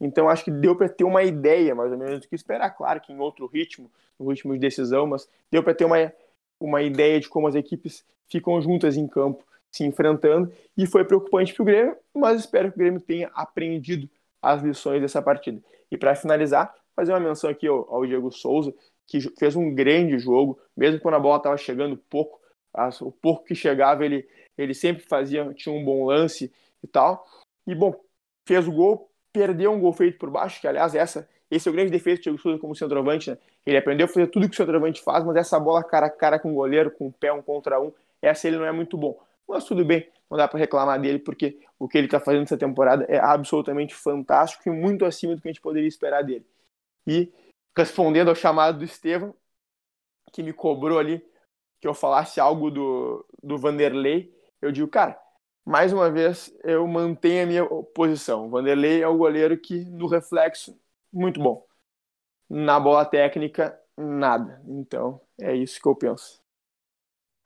então 0.00 0.28
acho 0.28 0.44
que 0.44 0.50
deu 0.50 0.76
para 0.76 0.88
ter 0.88 1.04
uma 1.04 1.22
ideia 1.22 1.74
mais 1.74 1.90
ou 1.90 1.98
menos 1.98 2.20
do 2.20 2.28
que 2.28 2.34
esperar, 2.34 2.70
claro 2.70 3.00
que 3.00 3.12
em 3.12 3.18
outro 3.18 3.46
ritmo, 3.46 3.90
no 4.18 4.30
ritmo 4.30 4.52
de 4.52 4.58
decisão, 4.58 5.06
mas 5.06 5.28
deu 5.50 5.62
para 5.62 5.74
ter 5.74 5.84
uma, 5.84 6.12
uma 6.60 6.82
ideia 6.82 7.18
de 7.20 7.28
como 7.28 7.48
as 7.48 7.54
equipes 7.54 8.04
ficam 8.28 8.60
juntas 8.60 8.96
em 8.96 9.06
campo, 9.06 9.44
se 9.70 9.84
enfrentando, 9.84 10.52
e 10.76 10.86
foi 10.86 11.04
preocupante 11.04 11.52
para 11.54 11.62
o 11.62 11.66
Grêmio, 11.66 11.96
mas 12.14 12.40
espero 12.40 12.70
que 12.70 12.76
o 12.76 12.78
Grêmio 12.78 13.00
tenha 13.00 13.30
aprendido 13.34 14.08
as 14.40 14.62
lições 14.62 15.00
dessa 15.00 15.20
partida. 15.20 15.60
E 15.90 15.96
para 15.96 16.14
finalizar, 16.14 16.74
fazer 16.94 17.12
uma 17.12 17.20
menção 17.20 17.50
aqui 17.50 17.66
ao, 17.66 17.92
ao, 17.92 18.06
Diego 18.06 18.30
Souza, 18.30 18.74
que 19.06 19.20
fez 19.38 19.56
um 19.56 19.74
grande 19.74 20.18
jogo, 20.18 20.58
mesmo 20.76 21.00
quando 21.00 21.14
a 21.14 21.20
bola 21.20 21.38
estava 21.38 21.56
chegando 21.56 21.96
pouco, 21.96 22.40
as, 22.72 23.00
o 23.00 23.10
pouco 23.10 23.44
que 23.44 23.54
chegava 23.54 24.04
ele, 24.04 24.28
ele 24.56 24.74
sempre 24.74 25.02
fazia, 25.04 25.52
tinha 25.54 25.74
um 25.74 25.84
bom 25.84 26.04
lance 26.04 26.52
e 26.82 26.86
tal. 26.86 27.26
E 27.66 27.74
bom, 27.74 27.94
fez 28.46 28.66
o 28.66 28.72
gol, 28.72 29.07
perdeu 29.32 29.72
um 29.72 29.80
gol 29.80 29.92
feito 29.92 30.18
por 30.18 30.30
baixo, 30.30 30.60
que 30.60 30.68
aliás 30.68 30.94
essa, 30.94 31.28
esse 31.50 31.68
é 31.68 31.70
o 31.70 31.74
grande 31.74 31.90
defeito 31.90 32.20
do 32.20 32.22
Diego 32.22 32.38
Souza 32.38 32.58
como 32.58 32.74
centroavante, 32.74 33.30
né? 33.30 33.38
Ele 33.64 33.76
aprendeu 33.76 34.06
a 34.06 34.08
fazer 34.08 34.26
tudo 34.28 34.48
que 34.48 34.54
o 34.54 34.56
centroavante 34.56 35.02
faz, 35.02 35.24
mas 35.24 35.36
essa 35.36 35.58
bola 35.58 35.82
cara 35.84 36.06
a 36.06 36.10
cara 36.10 36.38
com 36.38 36.50
o 36.52 36.54
goleiro, 36.54 36.90
com 36.90 37.08
o 37.08 37.12
pé 37.12 37.32
um 37.32 37.42
contra 37.42 37.80
um, 37.80 37.92
essa 38.20 38.48
ele 38.48 38.56
não 38.58 38.64
é 38.64 38.72
muito 38.72 38.96
bom. 38.96 39.18
Mas 39.48 39.64
tudo 39.64 39.84
bem, 39.84 40.06
não 40.30 40.36
dá 40.36 40.46
para 40.46 40.58
reclamar 40.58 41.00
dele, 41.00 41.18
porque 41.18 41.58
o 41.78 41.88
que 41.88 41.96
ele 41.96 42.06
está 42.06 42.20
fazendo 42.20 42.42
essa 42.42 42.56
temporada 42.56 43.04
é 43.08 43.18
absolutamente 43.18 43.94
fantástico 43.94 44.68
e 44.68 44.72
muito 44.72 45.04
acima 45.04 45.34
do 45.34 45.40
que 45.40 45.48
a 45.48 45.52
gente 45.52 45.60
poderia 45.60 45.88
esperar 45.88 46.22
dele. 46.22 46.46
E 47.06 47.32
respondendo 47.76 48.28
ao 48.28 48.34
chamado 48.34 48.78
do 48.78 48.84
Estevam, 48.84 49.34
que 50.32 50.42
me 50.42 50.52
cobrou 50.52 50.98
ali 50.98 51.24
que 51.80 51.86
eu 51.86 51.94
falasse 51.94 52.40
algo 52.40 52.70
do, 52.70 53.24
do 53.42 53.56
Vanderlei, 53.56 54.34
eu 54.60 54.72
digo, 54.72 54.88
cara, 54.88 55.18
mais 55.68 55.92
uma 55.92 56.10
vez 56.10 56.52
eu 56.64 56.86
mantenho 56.86 57.44
a 57.44 57.46
minha 57.46 57.66
posição. 57.94 58.46
O 58.46 58.50
Vanderlei 58.50 59.02
é 59.02 59.08
o 59.08 59.16
goleiro 59.16 59.58
que, 59.58 59.84
no 59.84 60.06
reflexo, 60.06 60.78
muito 61.12 61.40
bom. 61.40 61.66
Na 62.48 62.80
bola 62.80 63.04
técnica, 63.04 63.78
nada. 63.96 64.62
Então, 64.66 65.20
é 65.38 65.54
isso 65.54 65.80
que 65.80 65.88
eu 65.88 65.94
penso 65.94 66.42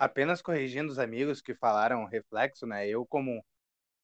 apenas 0.03 0.43
corrigindo 0.43 0.91
os 0.91 0.99
amigos 0.99 1.41
que 1.41 1.55
falaram 1.55 2.05
reflexo, 2.07 2.67
né? 2.67 2.89
Eu, 2.89 3.07
como 3.07 3.45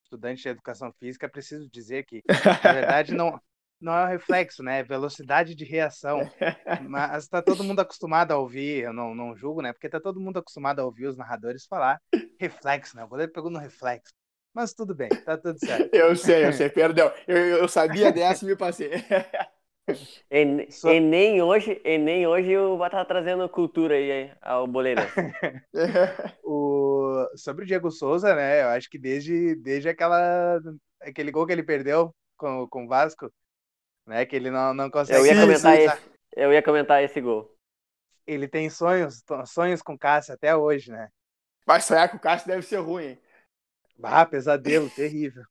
estudante 0.04 0.42
de 0.42 0.48
educação 0.48 0.92
física, 0.92 1.28
preciso 1.28 1.68
dizer 1.68 2.04
que, 2.04 2.22
na 2.62 2.72
verdade, 2.72 3.12
não, 3.12 3.40
não 3.80 3.92
é 3.92 4.04
um 4.04 4.08
reflexo, 4.08 4.62
né? 4.62 4.80
É 4.80 4.82
velocidade 4.84 5.54
de 5.54 5.64
reação. 5.64 6.20
Mas 6.88 7.24
está 7.24 7.40
todo 7.40 7.64
mundo 7.64 7.80
acostumado 7.80 8.32
a 8.32 8.38
ouvir, 8.38 8.84
eu 8.84 8.92
não, 8.92 9.14
não 9.14 9.36
julgo, 9.36 9.62
né? 9.62 9.72
Porque 9.72 9.86
está 9.86 10.00
todo 10.00 10.20
mundo 10.20 10.38
acostumado 10.38 10.80
a 10.80 10.84
ouvir 10.84 11.06
os 11.06 11.16
narradores 11.16 11.66
falar 11.66 12.00
reflexo, 12.38 12.96
né? 12.96 13.04
O 13.04 13.08
goleiro 13.08 13.32
pegou 13.32 13.50
no 13.50 13.58
reflexo. 13.58 14.12
Mas 14.54 14.72
tudo 14.72 14.94
bem, 14.94 15.08
tá 15.08 15.36
tudo 15.36 15.58
certo. 15.58 15.94
Eu 15.94 16.16
sei, 16.16 16.46
eu 16.46 16.52
sei, 16.52 16.68
perdão. 16.70 17.12
Eu, 17.26 17.36
eu 17.36 17.68
sabia 17.68 18.10
dessa 18.10 18.44
e 18.44 18.48
me 18.48 18.56
passei. 18.56 18.90
E, 20.30 20.70
Só... 20.70 20.92
e, 20.92 21.00
nem 21.00 21.40
hoje, 21.40 21.80
e 21.82 21.96
nem 21.96 22.26
hoje 22.26 22.54
o 22.58 22.76
Batata 22.76 23.06
tá 23.06 23.08
trazendo 23.08 23.48
cultura 23.48 23.94
aí 23.94 24.30
ao 24.42 24.66
boleiro. 24.66 25.00
o... 26.44 27.26
Sobre 27.34 27.64
o 27.64 27.66
Diego 27.66 27.90
Souza, 27.90 28.34
né? 28.34 28.64
Eu 28.64 28.68
acho 28.68 28.90
que 28.90 28.98
desde, 28.98 29.54
desde 29.54 29.88
aquela, 29.88 30.60
aquele 31.00 31.30
gol 31.30 31.46
que 31.46 31.54
ele 31.54 31.62
perdeu 31.62 32.14
com, 32.36 32.68
com 32.68 32.84
o 32.84 32.86
Vasco, 32.86 33.32
né? 34.08 34.24
Que 34.26 34.34
ele 34.34 34.50
não, 34.50 34.74
não 34.74 34.90
consegue. 34.90 35.20
Eu 35.20 35.26
ia 35.26 35.40
comentar 35.40 35.78
esse, 35.78 36.00
eu 36.34 36.52
ia 36.52 36.62
comentar 36.62 37.04
esse 37.04 37.20
gol. 37.20 37.54
Ele 38.26 38.48
tem 38.48 38.68
sonhos, 38.68 39.22
sonhos 39.46 39.82
com 39.82 39.98
Cássio 39.98 40.34
até 40.34 40.54
hoje, 40.56 40.90
né? 40.90 41.08
Mas 41.66 41.84
sonhar 41.84 42.10
com 42.10 42.16
o 42.16 42.20
Cássio 42.20 42.48
deve 42.48 42.62
ser 42.62 42.78
ruim, 42.78 43.04
hein? 43.04 43.18
Ah, 44.02 44.24
pesadelo, 44.24 44.88
terrível. 44.94 45.42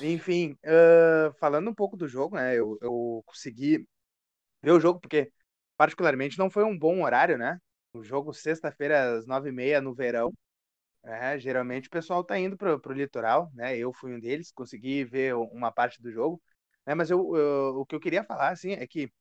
Enfim, 0.00 0.56
uh, 0.64 1.32
falando 1.38 1.70
um 1.70 1.74
pouco 1.74 1.96
do 1.96 2.06
jogo, 2.06 2.36
né? 2.36 2.54
Eu, 2.54 2.78
eu 2.80 3.22
consegui 3.26 3.86
ver 4.62 4.72
o 4.72 4.80
jogo 4.80 5.00
porque, 5.00 5.32
particularmente, 5.76 6.38
não 6.38 6.50
foi 6.50 6.64
um 6.64 6.78
bom 6.78 7.02
horário, 7.02 7.38
né? 7.38 7.58
O 7.92 8.02
jogo 8.02 8.32
sexta-feira 8.32 9.16
às 9.16 9.26
nove 9.26 9.48
e 9.48 9.52
meia 9.52 9.80
no 9.80 9.94
verão. 9.94 10.32
É, 11.04 11.38
geralmente 11.38 11.88
o 11.88 11.90
pessoal 11.90 12.22
tá 12.22 12.38
indo 12.38 12.56
pro, 12.56 12.78
pro 12.78 12.92
litoral, 12.92 13.50
né? 13.54 13.76
Eu 13.78 13.92
fui 13.92 14.14
um 14.14 14.20
deles, 14.20 14.52
consegui 14.52 15.04
ver 15.04 15.34
uma 15.34 15.72
parte 15.72 16.02
do 16.02 16.12
jogo. 16.12 16.42
Né? 16.88 16.94
Mas 16.94 17.10
eu, 17.10 17.36
eu, 17.36 17.80
o 17.80 17.86
que 17.86 17.94
eu 17.94 18.00
queria 18.00 18.24
falar, 18.24 18.48
assim, 18.48 18.72
é 18.72 18.86
que 18.86 19.12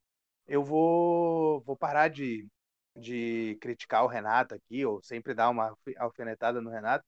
eu 0.48 0.64
vou, 0.64 1.62
vou 1.64 1.76
parar 1.76 2.08
de, 2.08 2.48
de 2.96 3.58
criticar 3.62 4.06
o 4.06 4.08
Renato 4.08 4.56
aqui, 4.56 4.86
ou 4.86 5.02
sempre 5.04 5.34
dar 5.34 5.50
uma 5.50 5.78
alfinetada 5.98 6.62
no 6.62 6.70
Renato, 6.70 7.06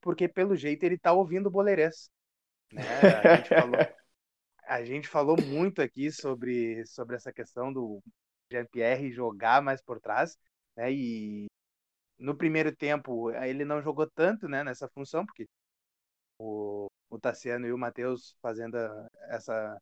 porque 0.00 0.28
pelo 0.28 0.56
jeito 0.56 0.82
ele 0.84 0.98
tá 0.98 1.12
ouvindo 1.12 1.46
o 1.46 1.50
Boleirês. 1.50 2.10
Né? 2.72 2.82
A, 3.22 3.36
gente 3.36 3.48
falou, 3.48 3.76
a 4.66 4.84
gente 4.84 5.08
falou 5.08 5.36
muito 5.40 5.80
aqui 5.80 6.10
sobre, 6.10 6.84
sobre 6.86 7.14
essa 7.14 7.32
questão 7.32 7.72
do 7.72 8.02
Jean-Pierre 8.50 9.12
jogar 9.12 9.62
mais 9.62 9.80
por 9.82 10.00
trás, 10.00 10.36
né? 10.76 10.92
E 10.92 11.46
no 12.18 12.36
primeiro 12.36 12.74
tempo 12.74 13.30
ele 13.30 13.64
não 13.64 13.80
jogou 13.82 14.10
tanto 14.10 14.48
né, 14.48 14.64
nessa 14.64 14.88
função, 14.88 15.24
porque 15.24 15.46
o, 16.38 16.88
o 17.10 17.20
Tassiano 17.20 17.66
e 17.66 17.72
o 17.72 17.78
Matheus 17.78 18.36
fazendo 18.42 18.76
essa, 19.28 19.78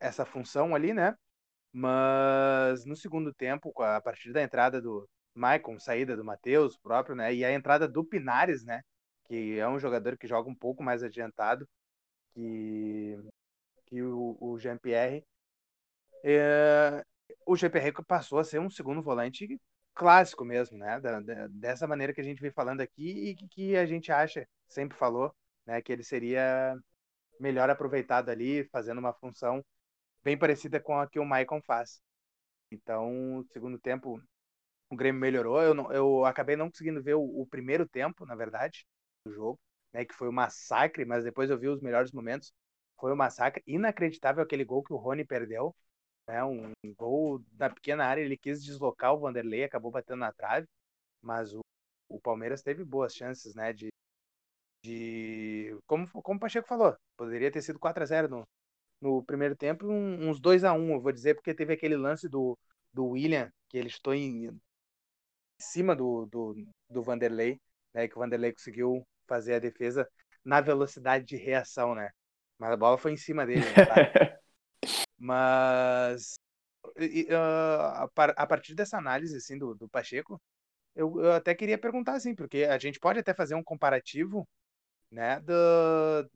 essa 0.00 0.24
função 0.24 0.74
ali, 0.74 0.92
né? 0.94 1.16
Mas 1.72 2.84
no 2.84 2.96
segundo 2.96 3.32
tempo, 3.34 3.72
a 3.82 4.00
partir 4.00 4.32
da 4.32 4.42
entrada 4.42 4.80
do 4.80 5.08
Maicon, 5.34 5.78
saída 5.78 6.16
do 6.16 6.24
Matheus 6.24 6.76
próprio, 6.76 7.14
né? 7.16 7.34
E 7.34 7.44
a 7.44 7.52
entrada 7.52 7.86
do 7.88 8.04
Pinares, 8.04 8.64
né? 8.64 8.82
Que 9.26 9.58
é 9.58 9.68
um 9.68 9.78
jogador 9.78 10.16
que 10.18 10.26
joga 10.26 10.48
um 10.50 10.54
pouco 10.54 10.82
mais 10.82 11.02
adiantado 11.02 11.68
que, 12.34 13.18
que 13.86 14.02
o, 14.02 14.36
o 14.40 14.58
Jean-Pierre. 14.58 15.24
É, 16.24 17.04
o 17.46 17.56
Jean-Pierre 17.56 17.92
passou 18.06 18.38
a 18.38 18.44
ser 18.44 18.60
um 18.60 18.70
segundo 18.70 19.02
volante 19.02 19.60
clássico 19.94 20.44
mesmo, 20.44 20.78
né? 20.78 21.00
Da, 21.00 21.20
da, 21.20 21.46
dessa 21.48 21.86
maneira 21.86 22.12
que 22.14 22.20
a 22.20 22.24
gente 22.24 22.40
vem 22.40 22.50
falando 22.52 22.80
aqui 22.80 23.30
e 23.30 23.34
que, 23.36 23.48
que 23.48 23.76
a 23.76 23.86
gente 23.86 24.12
acha, 24.12 24.46
sempre 24.68 24.96
falou, 24.96 25.34
né? 25.66 25.82
Que 25.82 25.92
ele 25.92 26.04
seria 26.04 26.76
melhor 27.40 27.70
aproveitado 27.70 28.30
ali, 28.30 28.64
fazendo 28.64 28.98
uma 28.98 29.12
função 29.12 29.64
bem 30.24 30.38
parecida 30.38 30.80
com 30.80 30.98
a 30.98 31.08
que 31.08 31.18
o 31.18 31.24
Maicon 31.24 31.60
faz. 31.62 32.00
Então, 32.70 33.44
segundo 33.52 33.78
tempo, 33.78 34.20
o 34.90 34.96
Grêmio 34.96 35.20
melhorou. 35.20 35.62
Eu, 35.62 35.74
não, 35.74 35.92
eu 35.92 36.24
acabei 36.24 36.56
não 36.56 36.70
conseguindo 36.70 37.02
ver 37.02 37.14
o, 37.14 37.22
o 37.42 37.46
primeiro 37.46 37.88
tempo, 37.88 38.26
na 38.26 38.34
verdade, 38.34 38.86
do 39.24 39.32
jogo 39.32 39.58
né, 39.92 40.04
que 40.04 40.14
foi 40.14 40.28
um 40.28 40.32
massacre, 40.32 41.04
mas 41.04 41.24
depois 41.24 41.50
eu 41.50 41.58
vi 41.58 41.68
os 41.68 41.80
melhores 41.80 42.12
momentos. 42.12 42.52
Foi 42.98 43.12
um 43.12 43.16
massacre 43.16 43.62
inacreditável 43.66 44.42
aquele 44.42 44.64
gol 44.64 44.82
que 44.82 44.92
o 44.92 44.96
Rony 44.96 45.24
perdeu, 45.24 45.74
né, 46.28 46.44
um 46.44 46.72
gol 46.96 47.40
da 47.52 47.70
pequena 47.70 48.04
área, 48.06 48.22
ele 48.22 48.36
quis 48.38 48.62
deslocar 48.64 49.14
o 49.14 49.20
Vanderlei, 49.20 49.64
acabou 49.64 49.90
batendo 49.90 50.20
na 50.20 50.32
trave, 50.32 50.66
mas 51.22 51.54
o 51.54 51.60
o 52.10 52.20
Palmeiras 52.20 52.62
teve 52.62 52.84
boas 52.84 53.14
chances, 53.14 53.54
né, 53.54 53.72
de, 53.72 53.88
de 54.82 55.76
como, 55.86 56.06
como 56.22 56.36
o 56.38 56.40
Pacheco 56.40 56.68
falou, 56.68 56.96
poderia 57.16 57.50
ter 57.50 57.62
sido 57.62 57.78
4 57.78 58.02
a 58.02 58.06
0 58.06 58.28
no, 58.28 58.48
no 59.00 59.22
primeiro 59.22 59.56
tempo, 59.56 59.86
um, 59.86 60.28
uns 60.28 60.40
2 60.40 60.64
a 60.64 60.72
1 60.72 60.94
eu 60.94 61.00
vou 61.00 61.12
dizer, 61.12 61.34
porque 61.34 61.54
teve 61.54 61.72
aquele 61.72 61.96
lance 61.96 62.28
do, 62.28 62.58
do 62.92 63.06
William, 63.06 63.50
que 63.68 63.78
ele 63.78 63.88
estou 63.88 64.14
em, 64.14 64.46
em 64.46 64.60
cima 65.58 65.94
do, 65.94 66.26
do, 66.26 66.56
do 66.88 67.02
Vanderlei, 67.02 67.60
né, 67.94 68.08
que 68.08 68.16
o 68.16 68.20
Vanderlei 68.20 68.52
conseguiu 68.52 69.06
fazer 69.26 69.54
a 69.54 69.58
defesa 69.58 70.08
na 70.44 70.60
velocidade 70.60 71.24
de 71.24 71.36
reação, 71.36 71.94
né, 71.94 72.10
mas 72.58 72.72
a 72.72 72.76
bola 72.76 72.98
foi 72.98 73.12
em 73.12 73.16
cima 73.16 73.46
dele, 73.46 73.60
né, 73.60 74.38
mas 75.18 76.34
uh, 76.96 78.10
a 78.36 78.46
partir 78.46 78.74
dessa 78.74 78.98
análise 78.98 79.36
assim 79.36 79.58
do, 79.58 79.74
do 79.74 79.88
Pacheco, 79.88 80.40
eu, 80.94 81.20
eu, 81.20 81.32
até 81.32 81.54
queria 81.54 81.78
perguntar 81.78 82.14
assim, 82.14 82.34
porque 82.34 82.64
a 82.64 82.78
gente 82.78 82.98
pode 82.98 83.20
até 83.20 83.32
fazer 83.32 83.54
um 83.54 83.62
comparativo, 83.62 84.48
né, 85.10 85.38
do, 85.40 86.30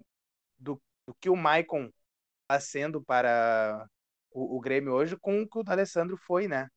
do, 0.59 0.83
do 1.07 1.15
que 1.21 1.29
o 1.29 1.37
Maicon 1.37 1.91
sendo 2.61 3.03
para 3.03 3.87
o, 4.31 4.57
o, 4.57 4.61
Grêmio 4.61 4.93
hoje 4.93 5.17
com 5.17 5.43
o 5.43 5.49
que 5.49 5.59
o 5.59 5.63
D'Alessandro 5.63 6.17
foi, 6.17 6.49
né? 6.49 6.69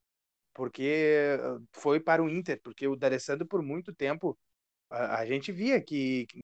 Porque 0.54 1.38
foi 1.74 2.00
para 2.00 2.24
o 2.24 2.30
Inter, 2.30 2.60
porque 2.64 2.88
o 2.88 2.96
D'Alessandro 2.96 3.48
por 3.48 3.62
muito 3.62 3.94
tempo 3.94 4.38
a, 4.90 5.20
a 5.20 5.26
gente 5.26 5.52
via 5.52 5.82
que, 5.82 6.26
que 6.28 6.40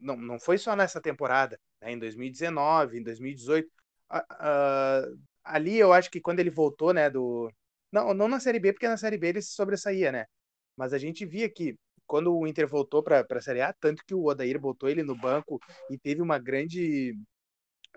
não, 0.00 0.16
não 0.16 0.38
foi 0.40 0.58
só 0.58 0.76
nessa 0.76 1.00
temporada, 1.00 1.58
né, 1.80 1.92
em 1.92 1.98
2019, 1.98 2.98
em 2.98 3.02
2018, 3.02 3.68
uh, 4.12 5.18
ali 5.44 5.78
eu 5.78 5.92
acho 5.92 6.10
que 6.10 6.20
quando 6.20 6.40
ele 6.40 6.50
voltou, 6.50 6.92
né, 6.92 7.10
do 7.10 7.50
não, 7.92 8.14
não 8.14 8.28
na 8.28 8.40
Série 8.40 8.58
B, 8.58 8.72
porque 8.72 8.88
na 8.88 8.96
Série 8.96 9.18
B 9.18 9.28
ele 9.28 9.42
se 9.42 9.52
sobressaía, 9.52 10.10
né? 10.10 10.26
Mas 10.76 10.94
a 10.94 10.98
gente 10.98 11.26
via 11.26 11.48
que 11.50 11.76
quando 12.06 12.34
o 12.36 12.46
Inter 12.46 12.66
voltou 12.66 13.02
para 13.02 13.26
a 13.30 13.40
Série 13.40 13.60
A, 13.60 13.72
tanto 13.74 14.04
que 14.04 14.14
o 14.14 14.24
Odair 14.24 14.58
botou 14.58 14.88
ele 14.88 15.02
no 15.02 15.16
banco 15.16 15.60
e 15.90 15.98
teve 15.98 16.22
uma 16.22 16.38
grande 16.38 17.14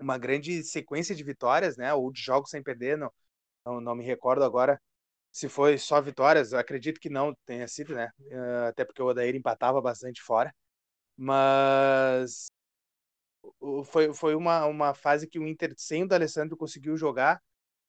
uma 0.00 0.18
grande 0.18 0.62
sequência 0.64 1.14
de 1.14 1.24
vitórias, 1.24 1.76
né? 1.76 1.92
Ou 1.94 2.12
de 2.12 2.20
jogos 2.20 2.50
sem 2.50 2.62
perder, 2.62 2.98
não, 2.98 3.12
não, 3.64 3.80
não 3.80 3.94
me 3.96 4.04
recordo 4.04 4.44
agora 4.44 4.80
se 5.32 5.48
foi 5.48 5.78
só 5.78 6.00
vitórias, 6.00 6.54
acredito 6.54 7.00
que 7.00 7.10
não 7.10 7.34
tenha 7.46 7.68
sido, 7.68 7.94
né? 7.94 8.10
Até 8.68 8.84
porque 8.84 9.02
o 9.02 9.06
Odair 9.06 9.34
empatava 9.36 9.82
bastante 9.82 10.22
fora. 10.22 10.54
Mas 11.16 12.48
foi, 13.84 14.12
foi 14.14 14.34
uma, 14.34 14.66
uma 14.66 14.94
fase 14.94 15.26
que 15.26 15.38
o 15.38 15.46
Inter, 15.46 15.74
sem 15.76 16.04
o 16.04 16.08
D'Alessandro, 16.08 16.56
conseguiu 16.56 16.96
jogar 16.96 17.40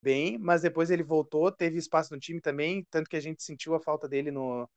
bem, 0.01 0.37
mas 0.37 0.61
depois 0.61 0.89
ele 0.91 1.03
voltou, 1.03 1.51
teve 1.51 1.77
espaço 1.77 2.13
no 2.13 2.19
time 2.19 2.41
também, 2.41 2.85
tanto 2.91 3.09
que 3.09 3.17
a 3.17 3.19
gente 3.21 3.43
sentiu 3.43 3.75
a 3.75 3.79
falta 3.79 4.07
dele 4.07 4.31
no, 4.31 4.69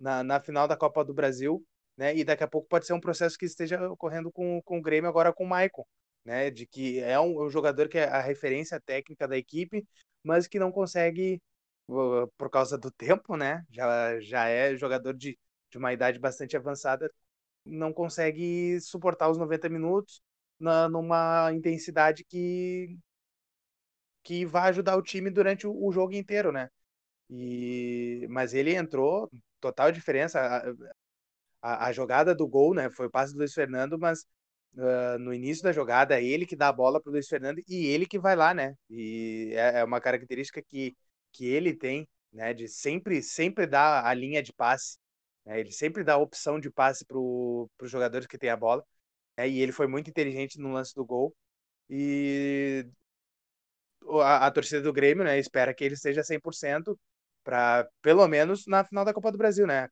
na, 0.00 0.22
na 0.24 0.40
final 0.40 0.68
da 0.68 0.76
Copa 0.76 1.04
do 1.04 1.14
Brasil, 1.14 1.64
né? 1.96 2.16
E 2.16 2.24
daqui 2.24 2.44
a 2.44 2.48
pouco 2.48 2.68
pode 2.68 2.86
ser 2.86 2.94
um 2.94 3.00
processo 3.00 3.38
que 3.38 3.46
esteja 3.46 3.90
ocorrendo 3.90 4.32
com, 4.32 4.62
com 4.62 4.78
o 4.78 4.82
Grêmio 4.82 5.08
agora 5.10 5.32
com 5.32 5.44
o 5.44 5.48
Maicon, 5.48 5.84
né? 6.24 6.50
De 6.50 6.66
que 6.66 7.00
é 7.00 7.18
um, 7.20 7.44
um 7.44 7.50
jogador 7.50 7.88
que 7.88 7.98
é 7.98 8.04
a 8.04 8.20
referência 8.20 8.80
técnica 8.80 9.26
da 9.28 9.36
equipe, 9.36 9.86
mas 10.22 10.46
que 10.46 10.58
não 10.58 10.72
consegue, 10.72 11.40
por 11.86 12.50
causa 12.50 12.78
do 12.78 12.90
tempo, 12.90 13.36
né? 13.36 13.64
Já, 13.70 14.20
já 14.20 14.48
é 14.48 14.76
jogador 14.76 15.14
de, 15.14 15.38
de 15.70 15.78
uma 15.78 15.92
idade 15.92 16.18
bastante 16.18 16.56
avançada, 16.56 17.10
não 17.64 17.92
consegue 17.92 18.80
suportar 18.80 19.30
os 19.30 19.38
90 19.38 19.68
minutos 19.68 20.22
na, 20.58 20.88
numa 20.88 21.52
intensidade 21.52 22.24
que, 22.24 22.98
que 24.22 24.44
vai 24.46 24.68
ajudar 24.70 24.96
o 24.96 25.02
time 25.02 25.30
durante 25.30 25.66
o, 25.66 25.74
o 25.74 25.92
jogo 25.92 26.14
inteiro, 26.14 26.52
né? 26.52 26.68
E, 27.30 28.26
mas 28.30 28.54
ele 28.54 28.74
entrou, 28.74 29.30
total 29.60 29.90
diferença. 29.92 30.40
A, 30.40 30.72
a, 31.62 31.86
a, 31.88 31.92
jogada 31.92 32.34
do 32.34 32.46
gol, 32.46 32.74
né? 32.74 32.90
Foi 32.90 33.06
o 33.06 33.10
passe 33.10 33.32
do 33.32 33.38
Luiz 33.38 33.54
Fernando, 33.54 33.98
mas 33.98 34.26
uh, 34.74 35.18
no 35.18 35.32
início 35.32 35.62
da 35.62 35.72
jogada 35.72 36.18
é 36.20 36.24
ele 36.24 36.46
que 36.46 36.56
dá 36.56 36.68
a 36.68 36.72
bola 36.72 37.00
para 37.00 37.10
o 37.10 37.12
Luiz 37.12 37.28
Fernando 37.28 37.62
e 37.68 37.86
ele 37.86 38.06
que 38.06 38.18
vai 38.18 38.36
lá, 38.36 38.54
né? 38.54 38.74
E 38.90 39.52
é, 39.54 39.80
é 39.80 39.84
uma 39.84 40.00
característica 40.00 40.62
que, 40.62 40.96
que 41.32 41.46
ele 41.46 41.74
tem, 41.74 42.08
né? 42.32 42.54
De 42.54 42.68
sempre, 42.68 43.22
sempre 43.22 43.66
dar 43.66 44.04
a 44.06 44.14
linha 44.14 44.42
de 44.42 44.52
passe. 44.52 44.98
Né? 45.44 45.60
Ele 45.60 45.72
sempre 45.72 46.04
dá 46.04 46.14
a 46.14 46.18
opção 46.18 46.58
de 46.60 46.70
passe 46.70 47.04
para 47.04 47.18
os 47.18 47.90
jogadores 47.90 48.26
que 48.26 48.38
têm 48.38 48.50
a 48.50 48.56
bola. 48.56 48.84
Né? 49.36 49.48
E 49.48 49.60
ele 49.60 49.72
foi 49.72 49.86
muito 49.86 50.10
inteligente 50.10 50.58
no 50.58 50.72
lance 50.72 50.94
do 50.94 51.04
gol. 51.04 51.34
E 51.90 52.86
a, 54.20 54.46
a 54.46 54.50
torcida 54.50 54.80
do 54.82 54.92
Grêmio, 54.92 55.24
né, 55.24 55.38
espera 55.38 55.74
que 55.74 55.84
ele 55.84 55.94
esteja 55.94 56.22
100% 56.22 56.98
para 57.44 57.88
pelo 58.00 58.26
menos 58.28 58.66
na 58.66 58.84
final 58.84 59.04
da 59.04 59.12
Copa 59.12 59.32
do 59.32 59.38
Brasil, 59.38 59.66
né? 59.66 59.88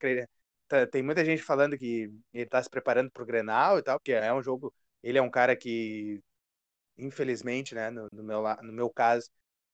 Tá, 0.70 0.86
tem 0.86 1.02
muita 1.02 1.24
gente 1.24 1.42
falando 1.42 1.76
que 1.76 2.04
ele 2.32 2.44
está 2.44 2.62
se 2.62 2.70
preparando 2.70 3.10
para 3.10 3.22
o 3.24 3.26
Grenal 3.26 3.78
e 3.78 3.82
tal, 3.82 3.98
porque 3.98 4.12
é 4.12 4.32
um 4.32 4.40
jogo. 4.42 4.72
Ele 5.02 5.18
é 5.18 5.22
um 5.22 5.30
cara 5.30 5.56
que, 5.56 6.22
infelizmente, 6.98 7.74
né, 7.74 7.90
no, 7.90 8.08
no 8.12 8.22
meu, 8.24 8.42
no 8.62 8.72
meu 8.72 8.90
caso, 8.90 9.30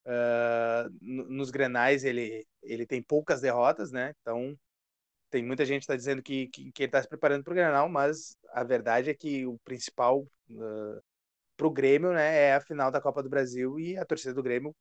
uh, 0.07 0.91
nos 1.03 1.51
Grenais 1.51 2.05
ele, 2.05 2.47
ele 2.63 2.87
tem 2.87 3.03
poucas 3.03 3.41
derrotas, 3.43 3.93
né? 3.93 4.15
Então 4.23 4.57
tem 5.31 5.45
muita 5.45 5.65
gente 5.67 5.81
que 5.81 5.85
está 5.85 5.97
dizendo 5.97 6.23
que, 6.23 6.49
que, 6.49 6.73
que 6.73 6.83
ele 6.85 6.89
está 6.89 7.03
se 7.03 7.09
preparando 7.09 7.45
para 7.45 7.53
o 7.53 7.57
Grenal, 7.57 7.89
mas 7.89 8.37
a 8.53 8.65
verdade 8.65 9.11
é 9.11 9.15
que 9.15 9.47
o 9.47 9.59
principal 9.65 10.23
uh, 10.51 11.03
para 11.57 11.67
o 11.69 11.73
Grêmio 11.73 12.13
né, 12.13 12.49
é 12.51 12.55
a 12.57 12.61
final 12.63 12.91
da 12.93 13.01
Copa 13.03 13.23
do 13.23 13.31
Brasil 13.31 13.81
e 13.81 13.99
a 13.99 14.07
torcida 14.07 14.35
do 14.35 14.43
Grêmio 14.45 14.77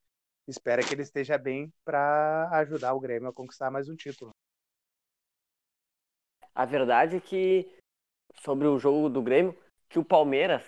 espera 0.48 0.84
que 0.84 0.94
ele 0.96 1.04
esteja 1.04 1.38
bem 1.40 1.74
para 1.86 2.50
ajudar 2.60 2.94
o 2.96 3.02
Grêmio 3.02 3.30
a 3.30 3.34
conquistar 3.34 3.72
mais 3.72 3.90
um 3.90 3.96
título. 3.98 4.35
A 6.56 6.66
verdade 6.66 7.18
é 7.18 7.20
que, 7.20 7.70
sobre 8.36 8.68
o 8.68 8.80
jogo 8.80 9.10
do 9.10 9.22
Grêmio, 9.22 9.58
que 9.90 10.00
o 10.00 10.06
Palmeiras, 10.06 10.64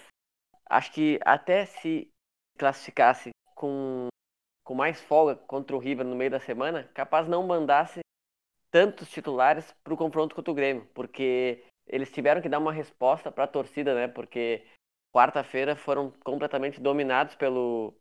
acho 0.70 0.92
que 0.92 1.18
até 1.24 1.66
se 1.66 2.12
classificasse 2.58 3.30
com, 3.56 4.10
com 4.66 4.76
mais 4.76 5.00
folga 5.02 5.36
contra 5.36 5.76
o 5.76 5.80
River 5.80 6.06
no 6.06 6.16
meio 6.16 6.30
da 6.32 6.40
semana, 6.40 6.84
capaz 6.94 7.28
não 7.28 7.48
mandasse 7.48 8.02
tantos 8.70 9.10
titulares 9.10 9.74
para 9.84 9.94
o 9.94 9.98
confronto 9.98 10.36
contra 10.36 10.52
o 10.52 10.56
Grêmio, 10.56 10.86
porque 10.94 11.64
eles 11.88 12.12
tiveram 12.12 12.42
que 12.42 12.50
dar 12.50 12.60
uma 12.60 12.74
resposta 12.74 13.32
para 13.32 13.46
a 13.46 13.48
torcida, 13.48 13.96
né? 13.96 14.08
Porque 14.08 14.68
quarta-feira 15.14 15.76
foram 15.76 16.12
completamente 16.24 16.82
dominados 16.82 17.36
pelo. 17.36 17.94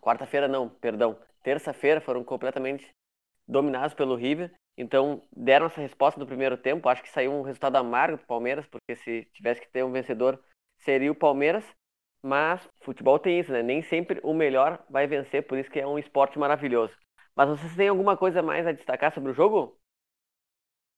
Quarta-feira 0.00 0.46
não, 0.46 0.68
perdão. 0.68 1.20
Terça-feira 1.42 2.00
foram 2.00 2.22
completamente 2.22 2.88
dominados 3.46 3.94
pelo 3.94 4.14
River. 4.14 4.54
Então 4.80 5.22
deram 5.30 5.66
essa 5.66 5.80
resposta 5.80 6.18
no 6.18 6.26
primeiro 6.26 6.56
tempo. 6.56 6.88
Acho 6.88 7.02
que 7.02 7.10
saiu 7.10 7.32
um 7.32 7.42
resultado 7.42 7.76
amargo 7.76 8.16
do 8.16 8.26
Palmeiras, 8.26 8.66
porque 8.66 8.96
se 8.96 9.26
tivesse 9.34 9.60
que 9.60 9.70
ter 9.70 9.84
um 9.84 9.92
vencedor 9.92 10.42
seria 10.78 11.12
o 11.12 11.14
Palmeiras. 11.14 11.64
Mas 12.22 12.66
futebol 12.82 13.18
tem 13.18 13.38
isso, 13.38 13.52
né? 13.52 13.62
Nem 13.62 13.82
sempre 13.82 14.20
o 14.22 14.32
melhor 14.32 14.82
vai 14.88 15.06
vencer, 15.06 15.46
por 15.46 15.58
isso 15.58 15.70
que 15.70 15.80
é 15.80 15.86
um 15.86 15.98
esporte 15.98 16.38
maravilhoso. 16.38 16.94
Mas 17.36 17.48
vocês 17.48 17.76
têm 17.76 17.88
alguma 17.88 18.16
coisa 18.16 18.42
mais 18.42 18.66
a 18.66 18.72
destacar 18.72 19.12
sobre 19.12 19.30
o 19.30 19.34
jogo? 19.34 19.78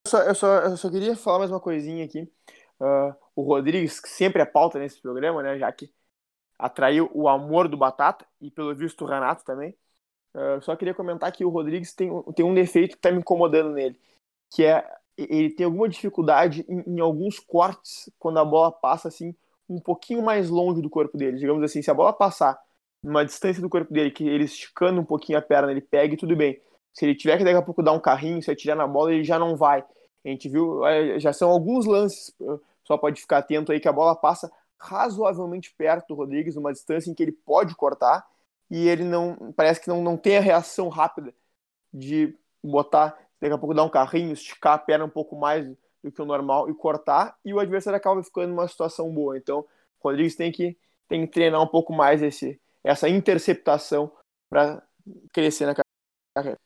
Eu 0.05 0.09
só, 0.09 0.21
eu 0.23 0.35
só, 0.35 0.59
eu 0.59 0.77
só 0.77 0.89
queria 0.89 1.15
falar 1.15 1.39
mais 1.39 1.51
uma 1.51 1.59
coisinha 1.59 2.05
aqui. 2.05 2.21
Uh, 2.79 3.15
o 3.35 3.41
Rodrigues, 3.41 3.99
que 3.99 4.09
sempre 4.09 4.41
é 4.41 4.45
pauta 4.45 4.79
nesse 4.79 5.01
programa, 5.01 5.43
né? 5.43 5.57
Já 5.57 5.71
que 5.71 5.93
atraiu 6.57 7.09
o 7.13 7.27
amor 7.27 7.67
do 7.67 7.77
Batata 7.77 8.25
e 8.39 8.49
pelo 8.49 8.73
visto 8.75 9.03
o 9.03 9.07
Renato 9.07 9.43
também. 9.43 9.77
Uh, 10.33 10.61
só 10.61 10.75
queria 10.75 10.93
comentar 10.93 11.31
que 11.31 11.45
o 11.45 11.49
Rodrigues 11.49 11.93
tem, 11.93 12.09
tem 12.35 12.45
um 12.45 12.53
defeito 12.53 12.91
que 12.91 12.97
está 12.97 13.11
me 13.11 13.19
incomodando 13.19 13.69
nele, 13.69 13.99
que 14.51 14.65
é 14.65 14.83
ele 15.15 15.51
tem 15.51 15.65
alguma 15.65 15.87
dificuldade 15.87 16.65
em, 16.67 16.95
em, 16.95 16.99
alguns 16.99 17.39
cortes 17.39 18.09
quando 18.17 18.39
a 18.39 18.45
bola 18.45 18.71
passa 18.71 19.07
assim 19.07 19.35
um 19.69 19.79
pouquinho 19.79 20.23
mais 20.23 20.49
longe 20.49 20.81
do 20.81 20.89
corpo 20.89 21.17
dele. 21.17 21.37
Digamos 21.37 21.63
assim, 21.63 21.81
se 21.81 21.91
a 21.91 21.93
bola 21.93 22.11
passar 22.11 22.59
numa 23.01 23.25
distância 23.25 23.61
do 23.61 23.69
corpo 23.69 23.93
dele, 23.93 24.11
que 24.11 24.27
ele 24.27 24.45
esticando 24.45 24.99
um 24.99 25.05
pouquinho 25.05 25.37
a 25.37 25.41
perna, 25.41 25.71
ele 25.71 25.81
pega 25.81 26.13
e 26.13 26.17
tudo 26.17 26.35
bem. 26.35 26.59
Se 26.93 27.05
ele 27.05 27.15
tiver 27.15 27.37
que 27.37 27.43
daqui 27.43 27.57
a 27.57 27.61
pouco 27.61 27.83
dar 27.83 27.91
um 27.91 27.99
carrinho, 27.99 28.41
se 28.41 28.51
atirar 28.51 28.75
na 28.75 28.87
bola, 28.87 29.13
ele 29.13 29.23
já 29.23 29.37
não 29.37 29.55
vai. 29.55 29.83
A 30.25 30.29
gente 30.29 30.47
viu, 30.47 30.85
é, 30.85 31.19
já 31.19 31.33
são 31.33 31.49
alguns 31.49 31.85
lances, 31.85 32.33
só 32.85 32.97
pode 32.97 33.21
ficar 33.21 33.39
atento 33.39 33.71
aí 33.71 33.79
que 33.79 33.87
a 33.87 33.93
bola 33.93 34.15
passa 34.15 34.51
razoavelmente 34.79 35.73
perto 35.77 36.07
do 36.09 36.15
Rodrigues, 36.15 36.55
numa 36.55 36.71
distância 36.71 37.09
em 37.09 37.13
que 37.13 37.23
ele 37.23 37.31
pode 37.31 37.75
cortar, 37.75 38.25
e 38.73 38.87
ele 38.87 39.03
não, 39.03 39.53
parece 39.55 39.79
que 39.79 39.87
não, 39.87 40.01
não 40.01 40.17
tem 40.17 40.35
a 40.35 40.41
reação 40.41 40.89
rápida 40.89 41.31
de 41.93 42.35
botar, 42.63 43.15
daqui 43.39 43.53
a 43.53 43.57
pouco 43.59 43.75
dar 43.75 43.83
um 43.83 43.89
carrinho, 43.89 44.33
esticar 44.33 44.73
a 44.73 44.79
perna 44.79 45.05
um 45.05 45.09
pouco 45.09 45.35
mais 45.35 45.69
do 46.03 46.11
que 46.11 46.19
o 46.19 46.25
normal 46.25 46.67
e 46.67 46.73
cortar, 46.73 47.37
e 47.45 47.53
o 47.53 47.59
adversário 47.59 47.97
acaba 47.97 48.23
ficando 48.23 48.49
numa 48.49 48.67
situação 48.67 49.13
boa. 49.13 49.37
Então, 49.37 49.59
o 49.59 49.67
Rodrigues 50.03 50.35
tem 50.35 50.51
que, 50.51 50.75
tem 51.07 51.23
que 51.27 51.31
treinar 51.31 51.61
um 51.61 51.67
pouco 51.67 51.93
mais 51.93 52.23
esse, 52.23 52.59
essa 52.83 53.07
interceptação 53.07 54.11
para 54.49 54.81
crescer 55.31 55.67
na 55.67 55.75
carreira. 56.35 56.59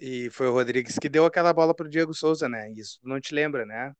E 0.00 0.28
foi 0.30 0.48
o 0.48 0.52
Rodrigues 0.52 0.98
que 0.98 1.08
deu 1.08 1.26
aquela 1.26 1.52
bola 1.52 1.72
pro 1.72 1.88
Diego 1.88 2.12
Souza, 2.12 2.48
né? 2.48 2.72
Isso 2.72 2.98
não 3.04 3.20
te 3.20 3.32
lembra, 3.32 3.64
né? 3.64 3.94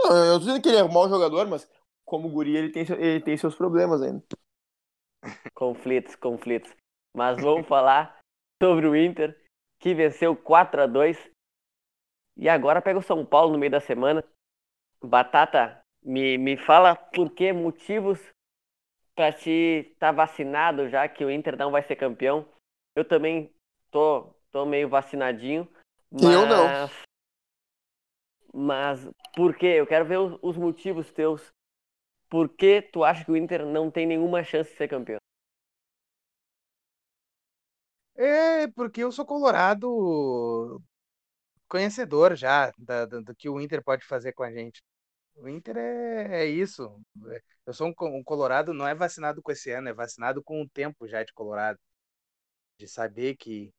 Não, 0.00 0.14
eu 0.14 0.34
tô 0.34 0.38
dizendo 0.38 0.62
que 0.62 0.68
ele 0.68 0.78
é 0.78 0.84
um 0.84 0.92
mau 0.92 1.08
jogador, 1.08 1.48
mas 1.48 1.68
como 2.04 2.30
guri 2.30 2.56
ele 2.56 2.70
tem, 2.70 2.86
ele 3.00 3.20
tem 3.20 3.36
seus 3.36 3.56
problemas 3.56 4.00
ainda. 4.00 4.22
Conflitos, 5.54 6.14
conflitos. 6.16 6.74
Mas 7.14 7.40
vamos 7.40 7.66
falar 7.66 8.18
sobre 8.62 8.86
o 8.86 8.96
Inter, 8.96 9.38
que 9.78 9.94
venceu 9.94 10.36
4 10.36 10.82
a 10.82 10.86
2 10.86 11.30
E 12.36 12.48
agora 12.48 12.82
pega 12.82 12.98
o 12.98 13.02
São 13.02 13.24
Paulo 13.24 13.52
no 13.52 13.58
meio 13.58 13.70
da 13.70 13.80
semana. 13.80 14.24
Batata, 15.02 15.80
me, 16.02 16.38
me 16.38 16.56
fala 16.56 16.94
por 16.94 17.30
que 17.30 17.52
motivos 17.52 18.20
para 19.14 19.32
te 19.32 19.90
estar 19.92 20.08
tá 20.08 20.12
vacinado 20.12 20.88
já 20.88 21.08
que 21.08 21.24
o 21.24 21.30
Inter 21.30 21.56
não 21.56 21.70
vai 21.70 21.82
ser 21.82 21.96
campeão. 21.96 22.46
Eu 22.94 23.04
também 23.04 23.50
tô, 23.90 24.34
tô 24.50 24.66
meio 24.66 24.88
vacinadinho. 24.88 25.66
Mas... 26.10 26.22
Eu 26.22 26.46
não. 26.46 26.90
Mas 28.52 29.08
por 29.34 29.54
quê? 29.56 29.66
Eu 29.66 29.86
quero 29.86 30.04
ver 30.04 30.18
os, 30.18 30.38
os 30.42 30.56
motivos 30.56 31.12
teus. 31.12 31.52
Por 32.28 32.48
que 32.48 32.82
tu 32.82 33.04
acha 33.04 33.24
que 33.24 33.30
o 33.30 33.36
Inter 33.36 33.64
não 33.64 33.90
tem 33.90 34.06
nenhuma 34.06 34.42
chance 34.44 34.70
de 34.70 34.76
ser 34.76 34.88
campeão? 34.88 35.18
É, 38.14 38.66
porque 38.68 39.02
eu 39.02 39.12
sou 39.12 39.26
colorado 39.26 40.82
conhecedor 41.68 42.34
já 42.36 42.72
da, 42.78 43.04
do, 43.06 43.34
que 43.34 43.48
o 43.48 43.60
Inter 43.60 43.82
pode 43.82 44.04
fazer 44.04 44.32
com 44.32 44.42
a 44.42 44.52
gente. 44.52 44.82
O 45.36 45.48
Inter 45.48 45.76
é, 45.76 46.42
é 46.42 46.46
isso. 46.46 47.00
Eu 47.66 47.74
sou 47.74 47.88
um, 47.88 47.94
um, 48.18 48.24
colorado, 48.24 48.72
não 48.74 48.86
é 48.88 48.94
vacinado 48.94 49.42
com 49.42 49.52
esse 49.52 49.70
ano, 49.70 49.88
é 49.88 49.94
vacinado 49.94 50.42
com 50.42 50.62
o 50.62 50.68
tempo 50.68 51.06
já 51.08 51.22
de 51.24 51.32
colorado. 51.32 51.78
De 52.78 52.88
saber 52.88 53.36
que, 53.36 53.70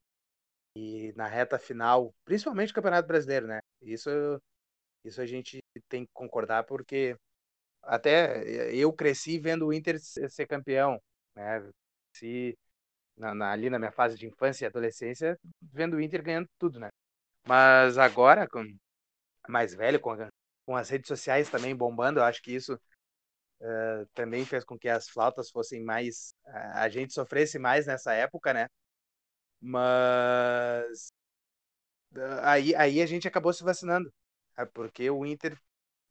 que 0.75 1.13
na 1.15 1.27
reta 1.27 1.59
final, 1.59 2.13
principalmente 2.25 2.71
o 2.71 2.75
Campeonato 2.75 3.07
Brasileiro, 3.07 3.47
né? 3.47 3.59
Isso, 3.81 4.09
isso 5.03 5.21
a 5.21 5.25
gente 5.25 5.59
tem 5.89 6.05
que 6.05 6.11
concordar, 6.13 6.63
porque 6.65 7.17
até 7.87 8.43
eu 8.73 8.93
cresci 8.93 9.39
vendo 9.39 9.67
o 9.67 9.73
Inter 9.73 9.99
ser 9.99 10.47
campeão, 10.47 11.01
né? 11.35 11.69
Se 12.13 12.57
na, 13.17 13.33
na, 13.33 13.51
ali 13.51 13.69
na 13.69 13.79
minha 13.79 13.91
fase 13.91 14.17
de 14.17 14.27
infância 14.27 14.65
e 14.65 14.67
adolescência, 14.67 15.39
vendo 15.61 15.95
o 15.97 16.01
Inter 16.01 16.23
ganhando 16.23 16.49
tudo, 16.59 16.79
né? 16.79 16.89
Mas 17.47 17.97
agora, 17.97 18.47
com 18.47 18.63
mais 19.47 19.73
velho, 19.73 19.99
com, 19.99 20.15
com 20.65 20.75
as 20.75 20.89
redes 20.89 21.07
sociais 21.07 21.49
também 21.49 21.75
bombando, 21.75 22.19
eu 22.19 22.23
acho 22.23 22.41
que 22.41 22.53
isso 22.53 22.73
uh, 22.75 24.05
também 24.13 24.45
fez 24.45 24.63
com 24.63 24.77
que 24.77 24.89
as 24.89 25.09
flautas 25.09 25.49
fossem 25.49 25.83
mais. 25.83 26.33
A 26.73 26.89
gente 26.89 27.13
sofresse 27.13 27.59
mais 27.59 27.87
nessa 27.87 28.13
época, 28.13 28.53
né? 28.53 28.67
Mas. 29.61 31.09
Uh, 32.15 32.39
aí, 32.43 32.75
aí 32.75 33.01
a 33.01 33.05
gente 33.05 33.27
acabou 33.27 33.53
se 33.53 33.63
vacinando. 33.63 34.11
Né? 34.57 34.65
Porque 34.73 35.09
o 35.09 35.25
Inter 35.25 35.57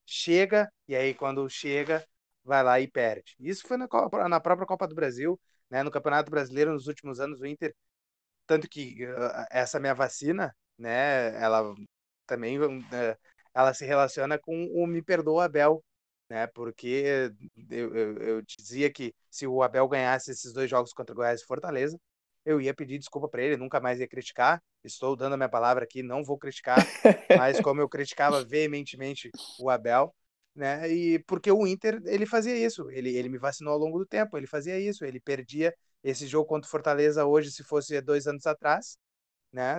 chega, 0.07 0.71
e 0.89 0.97
aí 0.97 1.15
quando 1.15 1.49
chega, 1.51 2.07
vai 2.45 2.63
lá 2.63 2.81
e 2.81 2.89
perde. 2.89 3.35
Isso 3.41 3.67
foi 3.67 3.77
na, 3.77 3.89
Copa, 3.89 4.29
na 4.29 4.41
própria 4.41 4.67
Copa 4.67 4.87
do 4.87 4.95
Brasil 4.95 5.39
né, 5.71 5.83
no 5.83 5.91
Campeonato 5.91 6.31
Brasileiro 6.31 6.73
nos 6.73 6.87
últimos 6.87 7.21
anos, 7.21 7.41
o 7.41 7.47
Inter, 7.47 7.75
tanto 8.47 8.69
que 8.69 9.05
uh, 9.07 9.47
essa 9.51 9.81
minha 9.81 9.95
vacina, 9.95 10.55
né, 10.79 11.37
ela 11.43 11.75
também 12.27 12.59
uh, 12.59 12.67
ela 13.55 13.75
se 13.75 13.85
relaciona 13.85 14.39
com 14.39 14.67
o 14.67 14.87
Me 14.87 15.03
Perdoa 15.03 15.47
Abel, 15.47 15.85
né, 16.29 16.47
porque 16.49 17.33
eu, 17.71 17.95
eu, 17.95 18.19
eu, 18.19 18.43
dizia 18.43 18.93
que 18.93 19.15
se 19.31 19.47
o 19.47 19.63
Abel 19.63 19.89
ganhasse 19.89 20.31
esses 20.31 20.53
dois 20.53 20.69
jogos 20.71 20.93
contra 20.93 21.15
Goiás 21.15 21.41
e 21.43 21.47
Fortaleza, 21.47 21.99
eu 22.47 22.61
ia 22.61 22.73
pedir 22.73 22.99
desculpa 22.99 23.29
para 23.29 23.43
ele, 23.43 23.57
nunca 23.57 23.81
mais 23.81 23.99
ia 23.99 24.07
criticar. 24.07 24.63
Estou 24.85 25.17
dando 25.17 25.35
a 25.35 25.37
minha 25.37 25.49
palavra 25.49 25.83
aqui, 25.85 26.01
não 26.03 26.23
vou 26.25 26.39
criticar, 26.39 26.79
mas 27.37 27.61
como 27.61 27.81
eu 27.81 27.89
criticava 27.89 28.43
veementemente 28.47 29.31
o 29.59 29.69
Abel, 29.69 30.15
né? 30.55 30.89
E 30.89 31.19
porque 31.25 31.51
o 31.51 31.67
Inter 31.67 32.01
ele 32.07 32.25
fazia 32.25 32.57
isso, 32.57 32.89
ele, 32.91 33.15
ele 33.17 33.29
me 33.29 33.37
vacinou 33.37 33.73
ao 33.73 33.79
longo 33.81 33.99
do 33.99 34.07
tempo, 34.07 34.37
ele 34.39 34.47
fazia 34.47 34.79
isso, 34.79 35.05
ele 35.05 35.19
perdia 35.21 35.75
esse 36.05 36.27
jogo 36.29 36.47
contra 36.49 36.69
o 36.69 36.71
Fortaleza 36.71 37.27
hoje 37.27 37.51
se 37.51 37.65
fosse 37.65 38.01
dois 38.01 38.29
anos 38.29 38.47
atrás, 38.47 38.97
né? 39.53 39.77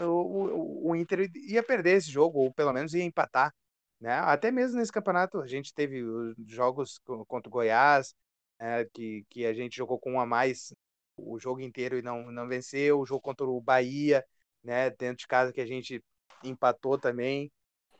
O, 0.00 0.86
o, 0.86 0.90
o 0.90 0.96
Inter 0.96 1.30
ia 1.34 1.62
perder 1.62 1.98
esse 1.98 2.10
jogo 2.10 2.38
ou 2.40 2.52
pelo 2.52 2.72
menos 2.72 2.94
ia 2.94 3.04
empatar, 3.04 3.54
né? 4.00 4.14
Até 4.20 4.50
mesmo 4.50 4.78
nesse 4.78 4.90
campeonato 4.92 5.40
a 5.40 5.46
gente 5.46 5.74
teve 5.74 6.02
jogos 6.46 6.98
contra 7.26 7.48
o 7.48 7.52
Goiás, 7.52 8.14
é, 8.58 8.86
que 8.92 9.24
que 9.28 9.44
a 9.46 9.52
gente 9.52 9.76
jogou 9.76 9.98
com 9.98 10.14
um 10.14 10.20
a 10.20 10.26
mais 10.26 10.72
o 11.18 11.38
jogo 11.38 11.60
inteiro 11.60 11.98
e 11.98 12.02
não 12.02 12.30
não 12.30 12.48
venceu, 12.48 13.00
o 13.00 13.06
jogo 13.06 13.20
contra 13.20 13.46
o 13.46 13.60
Bahia, 13.60 14.24
né? 14.62 14.90
Dentro 14.90 15.18
de 15.18 15.26
casa 15.26 15.52
que 15.52 15.60
a 15.60 15.66
gente 15.66 16.02
empatou 16.44 16.98
também. 16.98 17.44
Né? 17.44 17.50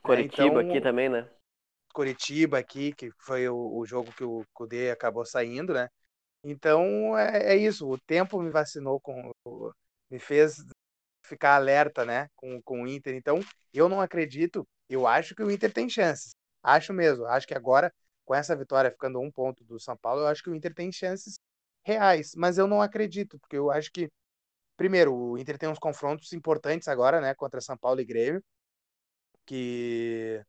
Coritiba 0.03 0.43
né? 0.43 0.49
então, 0.49 0.71
aqui 0.71 0.81
também, 0.81 1.09
né? 1.09 1.29
Curitiba 1.93 2.59
aqui, 2.59 2.93
que 2.93 3.11
foi 3.19 3.49
o, 3.49 3.79
o 3.79 3.87
jogo 3.87 4.13
que 4.13 4.25
o 4.25 4.45
Kudê 4.53 4.91
acabou 4.91 5.25
saindo, 5.25 5.73
né? 5.73 5.89
Então 6.45 7.19
é, 7.19 7.55
é, 7.55 7.57
isso, 7.57 7.89
o 7.89 7.99
tempo 7.99 8.41
me 8.41 8.51
vacinou 8.51 9.01
com 9.01 9.33
me 10.11 10.19
fez 10.19 10.65
ficar 11.23 11.57
alerta, 11.57 12.05
né, 12.05 12.29
com, 12.35 12.63
com 12.63 12.83
o 12.83 12.89
Inter. 12.89 13.15
Então, 13.15 13.41
eu 13.73 13.89
não 13.89 14.01
acredito, 14.01 14.67
eu 14.89 15.07
acho 15.07 15.35
que 15.35 15.43
o 15.43 15.51
Inter 15.51 15.73
tem 15.73 15.89
chances. 15.89 16.31
Acho 16.63 16.93
mesmo, 16.95 17.27
acho 17.27 17.47
que 17.47 17.55
agora 17.55 17.93
com 18.25 18.35
essa 18.35 18.55
vitória 18.55 18.91
ficando 18.91 19.21
um 19.21 19.31
ponto 19.31 19.65
do 19.65 19.81
São 19.81 19.97
Paulo, 19.97 20.21
eu 20.21 20.27
acho 20.27 20.43
que 20.43 20.51
o 20.51 20.55
Inter 20.55 20.75
tem 20.75 20.93
chances 20.93 21.39
reais, 21.88 22.33
mas 22.37 22.59
eu 22.59 22.66
não 22.68 22.83
acredito, 22.83 23.38
porque 23.40 23.57
eu 23.57 23.70
acho 23.70 23.90
que 23.92 24.11
primeiro, 24.77 25.14
o 25.14 25.38
Inter 25.38 25.59
tem 25.59 25.68
uns 25.70 25.79
confrontos 25.79 26.33
importantes 26.35 26.88
agora, 26.88 27.20
né, 27.20 27.35
contra 27.35 27.61
São 27.61 27.77
Paulo 27.79 28.01
e 28.01 28.07
Grêmio, 28.07 28.42
que 29.46 30.44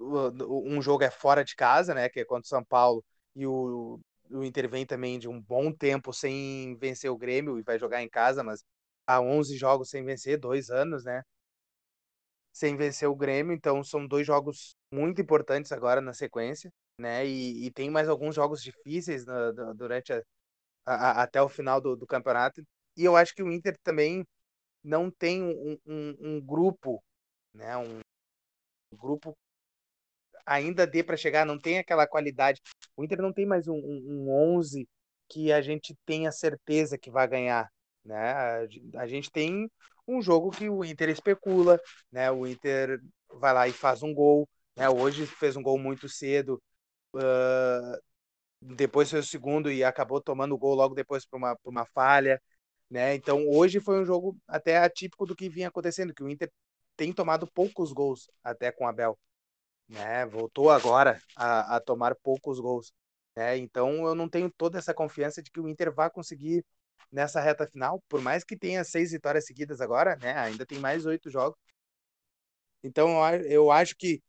um 0.00 0.82
jogo 0.82 1.04
é 1.04 1.10
fora 1.10 1.44
de 1.44 1.54
casa, 1.56 1.94
né, 1.94 2.08
que 2.08 2.20
é 2.20 2.24
contra 2.24 2.44
o 2.44 2.48
São 2.48 2.64
Paulo, 2.64 3.04
e 3.34 3.46
o, 3.46 4.00
o 4.30 4.44
Inter 4.44 4.68
vem 4.68 4.84
também 4.86 5.18
de 5.18 5.28
um 5.28 5.40
bom 5.40 5.72
tempo 5.72 6.12
sem 6.12 6.76
vencer 6.78 7.10
o 7.10 7.16
Grêmio 7.18 7.58
e 7.58 7.62
vai 7.62 7.78
jogar 7.78 8.02
em 8.02 8.08
casa, 8.08 8.42
mas 8.42 8.62
há 9.06 9.20
11 9.20 9.56
jogos 9.56 9.90
sem 9.90 10.04
vencer, 10.04 10.38
dois 10.38 10.70
anos, 10.70 11.04
né, 11.04 11.22
sem 12.52 12.76
vencer 12.76 13.08
o 13.08 13.14
Grêmio, 13.16 13.52
então 13.54 13.82
são 13.84 14.06
dois 14.06 14.26
jogos 14.26 14.76
muito 14.92 15.20
importantes 15.20 15.72
agora 15.72 16.00
na 16.00 16.12
sequência, 16.14 16.72
né, 16.98 17.26
e, 17.26 17.66
e 17.66 17.70
tem 17.72 17.90
mais 17.90 18.08
alguns 18.08 18.34
jogos 18.34 18.62
difíceis 18.62 19.24
durante 19.76 20.12
a, 20.12 20.22
a, 20.86 21.22
até 21.22 21.42
o 21.42 21.48
final 21.48 21.80
do, 21.80 21.96
do, 21.96 22.06
campeonato, 22.06 22.62
e 22.96 23.04
eu 23.04 23.16
acho 23.16 23.34
que 23.34 23.42
o 23.42 23.52
Inter 23.52 23.76
também 23.82 24.24
não 24.82 25.10
tem 25.10 25.42
um, 25.42 25.78
um, 25.86 26.16
um 26.20 26.40
grupo, 26.40 27.02
né, 27.54 27.76
um 27.76 28.00
grupo 28.96 29.36
ainda 30.46 30.86
dê 30.86 31.02
para 31.02 31.16
chegar, 31.16 31.46
não 31.46 31.58
tem 31.58 31.78
aquela 31.78 32.06
qualidade. 32.06 32.60
O 32.96 33.04
Inter 33.04 33.20
não 33.20 33.32
tem 33.32 33.46
mais 33.46 33.66
um, 33.68 33.74
um, 33.76 34.26
um 34.26 34.56
11 34.56 34.88
que 35.28 35.52
a 35.52 35.60
gente 35.62 35.96
tenha 36.04 36.30
certeza 36.30 36.98
que 36.98 37.10
vai 37.10 37.26
ganhar, 37.26 37.70
né? 38.04 38.32
A 38.96 39.06
gente 39.06 39.30
tem 39.30 39.70
um 40.06 40.20
jogo 40.20 40.50
que 40.50 40.68
o 40.68 40.84
Inter 40.84 41.08
especula, 41.08 41.80
né? 42.12 42.30
O 42.30 42.46
Inter 42.46 43.00
vai 43.32 43.52
lá 43.54 43.68
e 43.68 43.72
faz 43.72 44.02
um 44.02 44.12
gol, 44.12 44.48
né? 44.76 44.88
Hoje 44.88 45.26
fez 45.26 45.56
um 45.56 45.62
gol 45.62 45.78
muito 45.78 46.08
cedo, 46.08 46.62
depois 48.60 49.10
fez 49.10 49.26
o 49.26 49.28
segundo 49.28 49.70
e 49.70 49.84
acabou 49.84 50.20
tomando 50.20 50.54
o 50.54 50.58
gol 50.58 50.74
logo 50.74 50.94
depois 50.94 51.26
por 51.26 51.36
uma, 51.36 51.56
por 51.56 51.70
uma 51.70 51.84
falha, 51.86 52.40
né? 52.90 53.14
Então 53.14 53.46
hoje 53.48 53.80
foi 53.80 54.00
um 54.00 54.04
jogo 54.04 54.36
até 54.48 54.78
atípico 54.78 55.26
do 55.26 55.36
que 55.36 55.48
vinha 55.48 55.68
acontecendo, 55.68 56.14
que 56.14 56.22
o 56.22 56.28
Inter 56.28 56.50
tem 56.96 57.12
tomado 57.12 57.46
poucos 57.46 57.92
gols 57.92 58.30
até 58.42 58.72
com 58.72 58.84
o 58.84 58.88
Abel, 58.88 59.18
né? 59.88 60.26
Voltou 60.26 60.70
agora 60.70 61.20
a, 61.36 61.76
a 61.76 61.80
tomar 61.80 62.14
poucos 62.22 62.60
gols, 62.60 62.92
né? 63.36 63.56
Então 63.58 64.06
eu 64.06 64.14
não 64.14 64.28
tenho 64.28 64.50
toda 64.50 64.78
essa 64.78 64.94
confiança 64.94 65.42
de 65.42 65.50
que 65.50 65.60
o 65.60 65.68
Inter 65.68 65.92
vai 65.94 66.10
conseguir 66.10 66.64
nessa 67.12 67.40
reta 67.40 67.66
final, 67.66 68.02
por 68.08 68.20
mais 68.22 68.44
que 68.44 68.56
tenha 68.56 68.84
seis 68.84 69.12
vitórias 69.12 69.46
seguidas 69.46 69.80
agora, 69.80 70.16
né? 70.16 70.34
Ainda 70.38 70.66
tem 70.66 70.78
mais 70.78 71.06
oito 71.06 71.30
jogos. 71.30 71.58
Então 72.82 73.08
eu 73.44 73.70
acho 73.70 73.96
que 73.96 74.22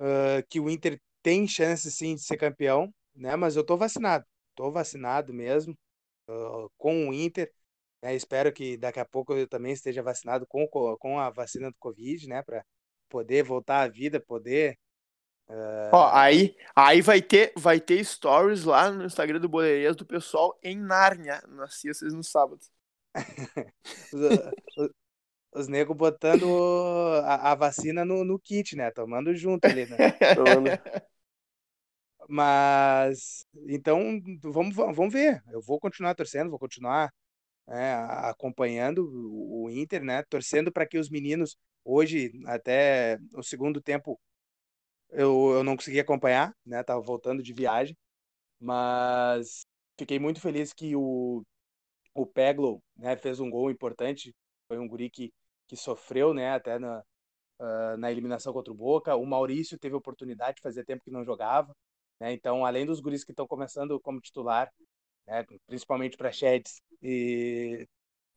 uh, 0.00 0.42
que 0.48 0.60
o 0.60 0.70
Inter 0.70 1.00
tem 1.22 1.46
chance 1.46 1.90
sim 1.90 2.14
de 2.14 2.22
ser 2.22 2.36
campeão, 2.36 2.92
né? 3.14 3.36
Mas 3.36 3.56
eu 3.56 3.64
tô 3.64 3.76
vacinado, 3.76 4.24
tô 4.54 4.70
vacinado 4.70 5.32
mesmo 5.32 5.76
uh, 6.28 6.70
com 6.76 7.08
o 7.08 7.14
Inter. 7.14 7.52
Né? 8.02 8.14
Espero 8.14 8.52
que 8.52 8.76
daqui 8.76 9.00
a 9.00 9.04
pouco 9.04 9.32
eu 9.34 9.48
também 9.48 9.72
esteja 9.72 10.02
vacinado 10.02 10.46
com, 10.46 10.66
com 10.66 11.18
a 11.18 11.30
vacina 11.30 11.70
do 11.70 11.76
Covid, 11.78 12.28
né? 12.28 12.42
Para 12.42 12.64
poder 13.08 13.42
voltar 13.42 13.82
à 13.82 13.88
vida, 13.88 14.20
poder. 14.20 14.78
Uh... 15.48 15.90
Ó, 15.92 16.10
aí, 16.12 16.56
aí 16.74 17.00
vai 17.00 17.20
ter, 17.20 17.52
vai 17.56 17.80
ter 17.80 18.04
stories 18.04 18.64
lá 18.64 18.90
no 18.90 19.04
Instagram 19.04 19.40
do 19.40 19.48
Boleiras 19.48 19.96
do 19.96 20.06
pessoal 20.06 20.58
em 20.62 20.76
Nárnia, 20.76 21.42
nas 21.48 21.80
sextas 21.80 22.12
e 22.12 22.16
no 22.16 22.24
sábado. 22.24 22.60
os, 24.12 24.22
os, 24.78 24.90
os 25.54 25.68
negros 25.68 25.96
botando 25.96 26.46
a, 27.24 27.52
a, 27.52 27.54
vacina 27.54 28.04
no, 28.04 28.24
no 28.24 28.38
kit, 28.38 28.74
né? 28.74 28.90
Tomando 28.90 29.34
junto 29.34 29.66
ali, 29.66 29.86
né? 29.86 29.96
Mas 32.28 33.44
então 33.68 34.20
vamos, 34.42 34.74
vamos 34.74 35.12
ver. 35.12 35.42
Eu 35.50 35.60
vou 35.60 35.78
continuar 35.80 36.14
torcendo, 36.14 36.50
vou 36.50 36.58
continuar 36.58 37.12
é, 37.68 37.94
acompanhando 37.94 39.08
o 39.10 39.70
Inter, 39.70 40.02
né? 40.04 40.22
Torcendo 40.24 40.72
para 40.72 40.86
que 40.86 40.98
os 40.98 41.10
meninos 41.10 41.56
Hoje, 41.84 42.30
até 42.46 43.18
o 43.34 43.42
segundo 43.42 43.80
tempo, 43.80 44.20
eu, 45.10 45.52
eu 45.54 45.64
não 45.64 45.76
consegui 45.76 46.00
acompanhar, 46.00 46.54
né? 46.66 46.82
Tava 46.84 47.00
voltando 47.02 47.42
de 47.42 47.52
viagem, 47.52 47.96
mas 48.60 49.66
fiquei 49.98 50.18
muito 50.18 50.40
feliz 50.40 50.72
que 50.72 50.96
o, 50.96 51.44
o 52.14 52.26
Peglo 52.26 52.82
né, 52.96 53.16
fez 53.16 53.40
um 53.40 53.50
gol 53.50 53.70
importante. 53.70 54.34
Foi 54.68 54.78
um 54.78 54.88
guri 54.88 55.10
que, 55.10 55.32
que 55.68 55.76
sofreu, 55.76 56.34
né, 56.34 56.52
até 56.54 56.78
na, 56.78 57.00
uh, 57.60 57.96
na 57.98 58.10
eliminação 58.12 58.52
contra 58.52 58.72
o 58.72 58.76
Boca. 58.76 59.16
O 59.16 59.26
Maurício 59.26 59.78
teve 59.78 59.94
oportunidade, 59.96 60.62
fazia 60.62 60.84
tempo 60.84 61.04
que 61.04 61.10
não 61.10 61.24
jogava. 61.24 61.74
Né? 62.22 62.32
Então, 62.32 62.64
além 62.64 62.86
dos 62.86 63.00
guris 63.00 63.24
que 63.24 63.32
estão 63.32 63.48
começando 63.48 63.98
como 63.98 64.20
titular, 64.20 64.72
né, 65.26 65.44
principalmente 65.66 66.16
para 66.16 66.30
Sheds 66.30 66.80
e 67.02 67.84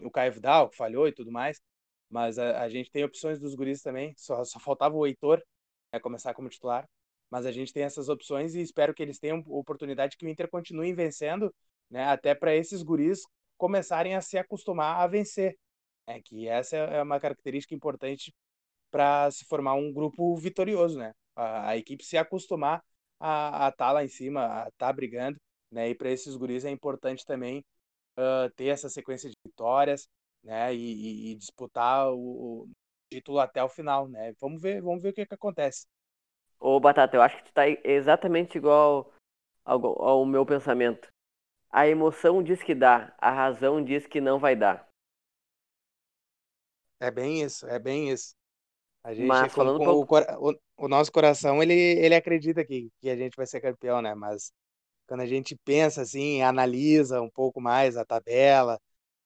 o 0.02 0.10
Caio 0.10 0.34
Vidal, 0.34 0.70
que 0.72 0.76
falhou 0.76 1.08
e 1.08 1.12
tudo 1.12 1.32
mais, 1.32 1.62
mas 2.10 2.40
a, 2.40 2.64
a, 2.64 2.70
gente 2.70 2.90
tem 2.90 3.04
opções 3.04 3.40
dos 3.40 3.54
guris 3.54 3.84
também. 3.84 4.12
Só, 4.18 4.44
só 4.44 4.60
faltava 4.60 4.96
o 4.96 5.06
Heitor 5.06 5.40
né, 5.94 6.00
começar 6.00 6.34
como 6.34 6.50
titular, 6.50 6.90
mas 7.30 7.46
a 7.46 7.52
gente 7.52 7.72
tem 7.72 7.84
essas 7.84 8.10
opções 8.10 8.56
e 8.56 8.62
espero 8.62 8.92
que 8.92 9.04
eles 9.04 9.20
tenham 9.20 9.44
oportunidade 9.48 10.18
que 10.18 10.26
o 10.26 10.30
Inter 10.30 10.50
continue 10.50 10.92
vencendo, 10.92 11.54
né, 11.88 12.06
até 12.06 12.34
para 12.34 12.56
esses 12.56 12.82
guris 12.82 13.22
começarem 13.56 14.16
a 14.16 14.22
se 14.22 14.36
acostumar 14.36 15.00
a 15.00 15.06
vencer. 15.06 15.56
É 16.08 16.20
que 16.20 16.48
essa 16.48 16.76
é 16.76 17.04
uma 17.04 17.20
característica 17.20 17.76
importante 17.76 18.34
para 18.90 19.30
se 19.30 19.46
formar 19.46 19.76
um 19.76 19.94
grupo 19.94 20.36
vitorioso, 20.38 20.98
né? 20.98 21.14
A, 21.36 21.70
a 21.70 21.78
equipe 21.78 22.04
se 22.04 22.18
acostumar 22.18 22.82
a 23.20 23.70
estar 23.70 23.88
tá 23.88 23.92
lá 23.92 24.04
em 24.04 24.08
cima, 24.08 24.46
a 24.46 24.72
tá 24.78 24.92
brigando, 24.92 25.40
né? 25.72 25.90
E 25.90 25.96
para 25.96 26.10
esses 26.10 26.36
guris 26.36 26.66
é 26.66 26.70
importante 26.70 27.26
também 27.26 27.64
uh, 28.18 28.50
ter 28.56 28.68
essa 28.68 28.90
sequência 28.90 29.30
de 29.30 29.36
vitórias, 29.46 30.08
né? 30.44 30.74
E, 30.74 31.32
e 31.32 31.36
disputar 31.36 32.12
o, 32.12 32.64
o, 32.64 32.70
título 33.12 33.40
até 33.40 33.64
o 33.64 33.70
final, 33.70 34.08
né? 34.08 34.34
Vamos 34.40 34.62
ver, 34.62 34.82
vamos 34.82 35.02
ver 35.02 35.10
o 35.10 35.14
que, 35.14 35.26
que 35.26 35.34
acontece. 35.34 35.86
Ô 36.60 36.80
Batata, 36.80 37.16
eu 37.16 37.22
acho 37.22 37.38
que 37.38 37.44
tu 37.46 37.54
tá 37.54 37.64
exatamente 37.84 38.58
igual 38.58 39.14
ao, 39.64 40.02
ao 40.02 40.26
meu 40.26 40.46
pensamento. 40.46 41.08
A 41.70 41.88
emoção 41.88 42.42
diz 42.42 42.64
que 42.64 42.74
dá, 42.74 43.14
a 43.18 43.32
razão 43.32 43.84
diz 43.84 44.08
que 44.08 44.22
não 44.22 44.40
vai 44.40 44.56
dar. 44.56 44.88
É 47.00 47.12
bem 47.12 47.44
isso, 47.44 47.68
é 47.68 47.78
bem 47.78 48.10
isso. 48.10 48.34
A 49.06 49.14
gente, 49.14 49.28
Mas, 49.28 49.54
falando 49.54 49.78
com, 49.78 50.04
com 50.04 50.16
o, 50.16 50.50
o, 50.50 50.56
o, 50.78 50.88
nosso 50.88 51.12
coração, 51.12 51.62
ele, 51.62 51.76
ele 51.76 52.16
acredita 52.16 52.66
que, 52.66 52.90
que 53.00 53.08
a 53.08 53.16
gente 53.16 53.36
vai 53.38 53.46
ser 53.46 53.62
campeão, 53.62 54.02
né? 54.02 54.16
Mas 54.16 54.52
quando 55.08 55.22
a 55.22 55.28
gente 55.28 55.56
pensa 55.64 56.02
assim, 56.02 56.42
analisa 56.42 57.22
um 57.22 57.30
pouco 57.30 57.62
mais 57.62 57.98
a 57.98 58.04
tabela, 58.04 58.80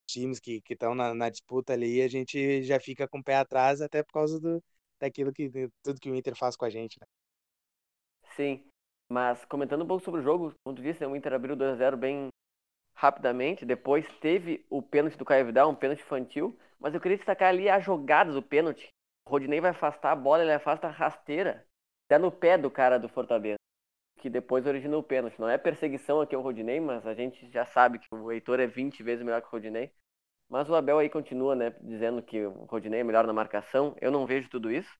times 0.05 0.37
que 0.37 0.61
estão 0.69 0.93
na, 0.93 1.13
na, 1.13 1.29
disputa 1.29 1.71
ali, 1.71 2.01
a 2.01 2.09
gente 2.09 2.61
já 2.63 2.77
fica 2.77 3.07
com 3.07 3.19
o 3.19 3.23
pé 3.23 3.37
atrás, 3.37 3.79
até 3.79 4.03
por 4.03 4.11
causa 4.11 4.37
do, 4.37 4.61
daquilo 4.99 5.31
que 5.31 5.49
tudo 5.81 6.01
que 6.01 6.11
o 6.11 6.15
Inter 6.15 6.35
faz 6.35 6.57
com 6.57 6.65
a 6.65 6.69
gente, 6.69 6.99
né? 6.99 7.07
Sim, 8.35 8.61
mas 9.09 9.45
comentando 9.45 9.85
um 9.85 9.87
pouco 9.87 10.03
sobre 10.03 10.19
o 10.19 10.23
jogo, 10.23 10.53
como 10.61 10.75
tu 10.75 10.81
disse, 10.81 10.99
né, 10.99 11.07
o 11.07 11.15
Inter 11.15 11.31
abriu 11.31 11.55
2x0 11.55 11.95
bem 11.95 12.27
rapidamente, 12.93 13.65
depois 13.65 14.05
teve 14.19 14.65
o 14.69 14.81
pênalti 14.81 15.17
do 15.17 15.23
Caio 15.23 15.45
Vidal, 15.45 15.69
um 15.69 15.75
pênalti 15.75 16.01
infantil, 16.01 16.59
mas 16.77 16.93
eu 16.93 16.99
queria 16.99 17.15
destacar 17.15 17.47
ali 17.47 17.69
a 17.69 17.79
jogada 17.79 18.33
do 18.33 18.43
pênalti, 18.43 18.89
Rodinei 19.29 19.61
vai 19.61 19.71
afastar 19.71 20.11
a 20.11 20.15
bola, 20.15 20.43
ele 20.43 20.51
afasta 20.51 20.87
a 20.87 20.91
rasteira. 20.91 21.65
Até 22.05 22.17
no 22.17 22.31
pé 22.31 22.57
do 22.57 22.71
cara 22.71 22.97
do 22.97 23.07
Fortaleza. 23.07 23.59
Que 24.19 24.29
depois 24.29 24.65
originou 24.65 24.99
o 24.99 25.03
pênalti. 25.03 25.39
Não 25.39 25.47
é 25.47 25.57
perseguição 25.57 26.19
aqui 26.19 26.35
ao 26.35 26.41
Rodinei, 26.41 26.79
mas 26.79 27.05
a 27.05 27.13
gente 27.13 27.49
já 27.51 27.65
sabe 27.65 27.99
que 27.99 28.13
o 28.13 28.31
Heitor 28.31 28.59
é 28.59 28.67
20 28.67 29.01
vezes 29.03 29.23
melhor 29.23 29.41
que 29.41 29.47
o 29.47 29.51
Rodinei. 29.51 29.91
Mas 30.49 30.67
o 30.67 30.75
Abel 30.75 30.97
aí 30.97 31.09
continua, 31.09 31.55
né, 31.55 31.75
dizendo 31.79 32.23
que 32.23 32.43
o 32.43 32.65
Rodinei 32.65 33.01
é 33.01 33.03
melhor 33.03 33.25
na 33.27 33.31
marcação. 33.31 33.95
Eu 34.01 34.11
não 34.11 34.25
vejo 34.25 34.49
tudo 34.49 34.71
isso. 34.71 34.91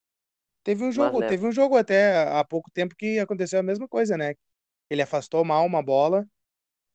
Teve 0.63 0.83
um 0.83 0.91
jogo, 0.91 1.13
mas, 1.13 1.21
né, 1.21 1.27
teve 1.27 1.47
um 1.47 1.51
jogo 1.51 1.75
até 1.75 2.27
há 2.29 2.45
pouco 2.45 2.69
tempo 2.71 2.95
que 2.95 3.17
aconteceu 3.17 3.59
a 3.59 3.63
mesma 3.63 3.87
coisa, 3.87 4.15
né? 4.15 4.35
Ele 4.89 5.01
afastou 5.01 5.43
mal 5.43 5.65
uma 5.65 5.81
bola. 5.81 6.25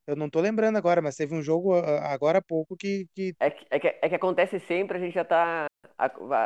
Eu 0.07 0.15
não 0.15 0.31
tô 0.31 0.41
lembrando 0.41 0.77
agora, 0.77 1.03
mas 1.03 1.17
teve 1.17 1.35
um 1.35 1.43
jogo 1.43 1.75
agora 1.75 2.39
há 2.39 2.43
pouco 2.43 2.77
que. 2.77 3.09
que... 3.13 3.35
É, 3.41 3.51
que, 3.51 3.67
é, 3.71 3.81
que, 3.81 3.89
é 3.89 4.09
que 4.09 4.15
acontece 4.15 4.61
sempre, 4.61 4.99
a 4.99 5.01
gente 5.01 5.15
já 5.15 5.25
tá 5.25 5.67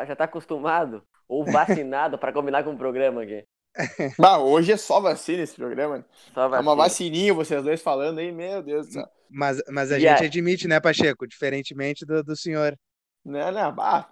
já 0.07 0.17
tá 0.17 0.25
acostumado 0.25 1.03
ou 1.29 1.45
vacinado 1.51 2.19
para 2.19 2.33
combinar 2.33 2.65
com 2.65 2.73
o 2.73 2.79
programa 2.79 3.23
aqui. 3.23 3.45
Bah, 4.19 4.39
hoje 4.39 4.73
é 4.73 4.77
só 4.77 5.01
vacina 5.01 5.43
esse 5.43 5.55
programa. 5.55 6.05
Só 6.35 6.49
vacina. 6.49 6.57
É 6.57 6.61
uma 6.61 6.75
vacininha, 6.75 7.35
vocês 7.35 7.63
dois 7.63 7.81
falando 7.81 8.19
aí, 8.19 8.33
meu 8.33 8.63
Deus 8.63 8.87
do 8.87 8.93
céu. 8.95 9.09
Mas, 9.31 9.63
mas 9.69 9.93
a 9.93 9.99
e 9.99 10.01
gente 10.01 10.25
admite, 10.25 10.67
né, 10.67 10.81
Pacheco? 10.81 11.27
Diferentemente 11.27 12.05
do, 12.05 12.23
do 12.25 12.35
senhor. 12.35 12.77
Não, 13.25 13.53
não, 13.53 13.75
bah, 13.75 14.09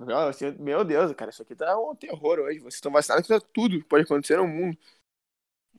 meu 0.59 0.85
Deus, 0.85 1.13
cara, 1.15 1.31
isso 1.31 1.43
aqui 1.43 1.55
tá 1.55 1.79
um 1.79 1.95
terror 1.95 2.39
hoje. 2.39 2.59
Vocês 2.59 2.75
estão 2.75 2.93
vacinados, 2.93 3.27
tá 3.27 3.41
tudo 3.53 3.83
pode 3.87 4.05
acontecer 4.05 4.37
no 4.37 4.47
mundo. 4.47 4.77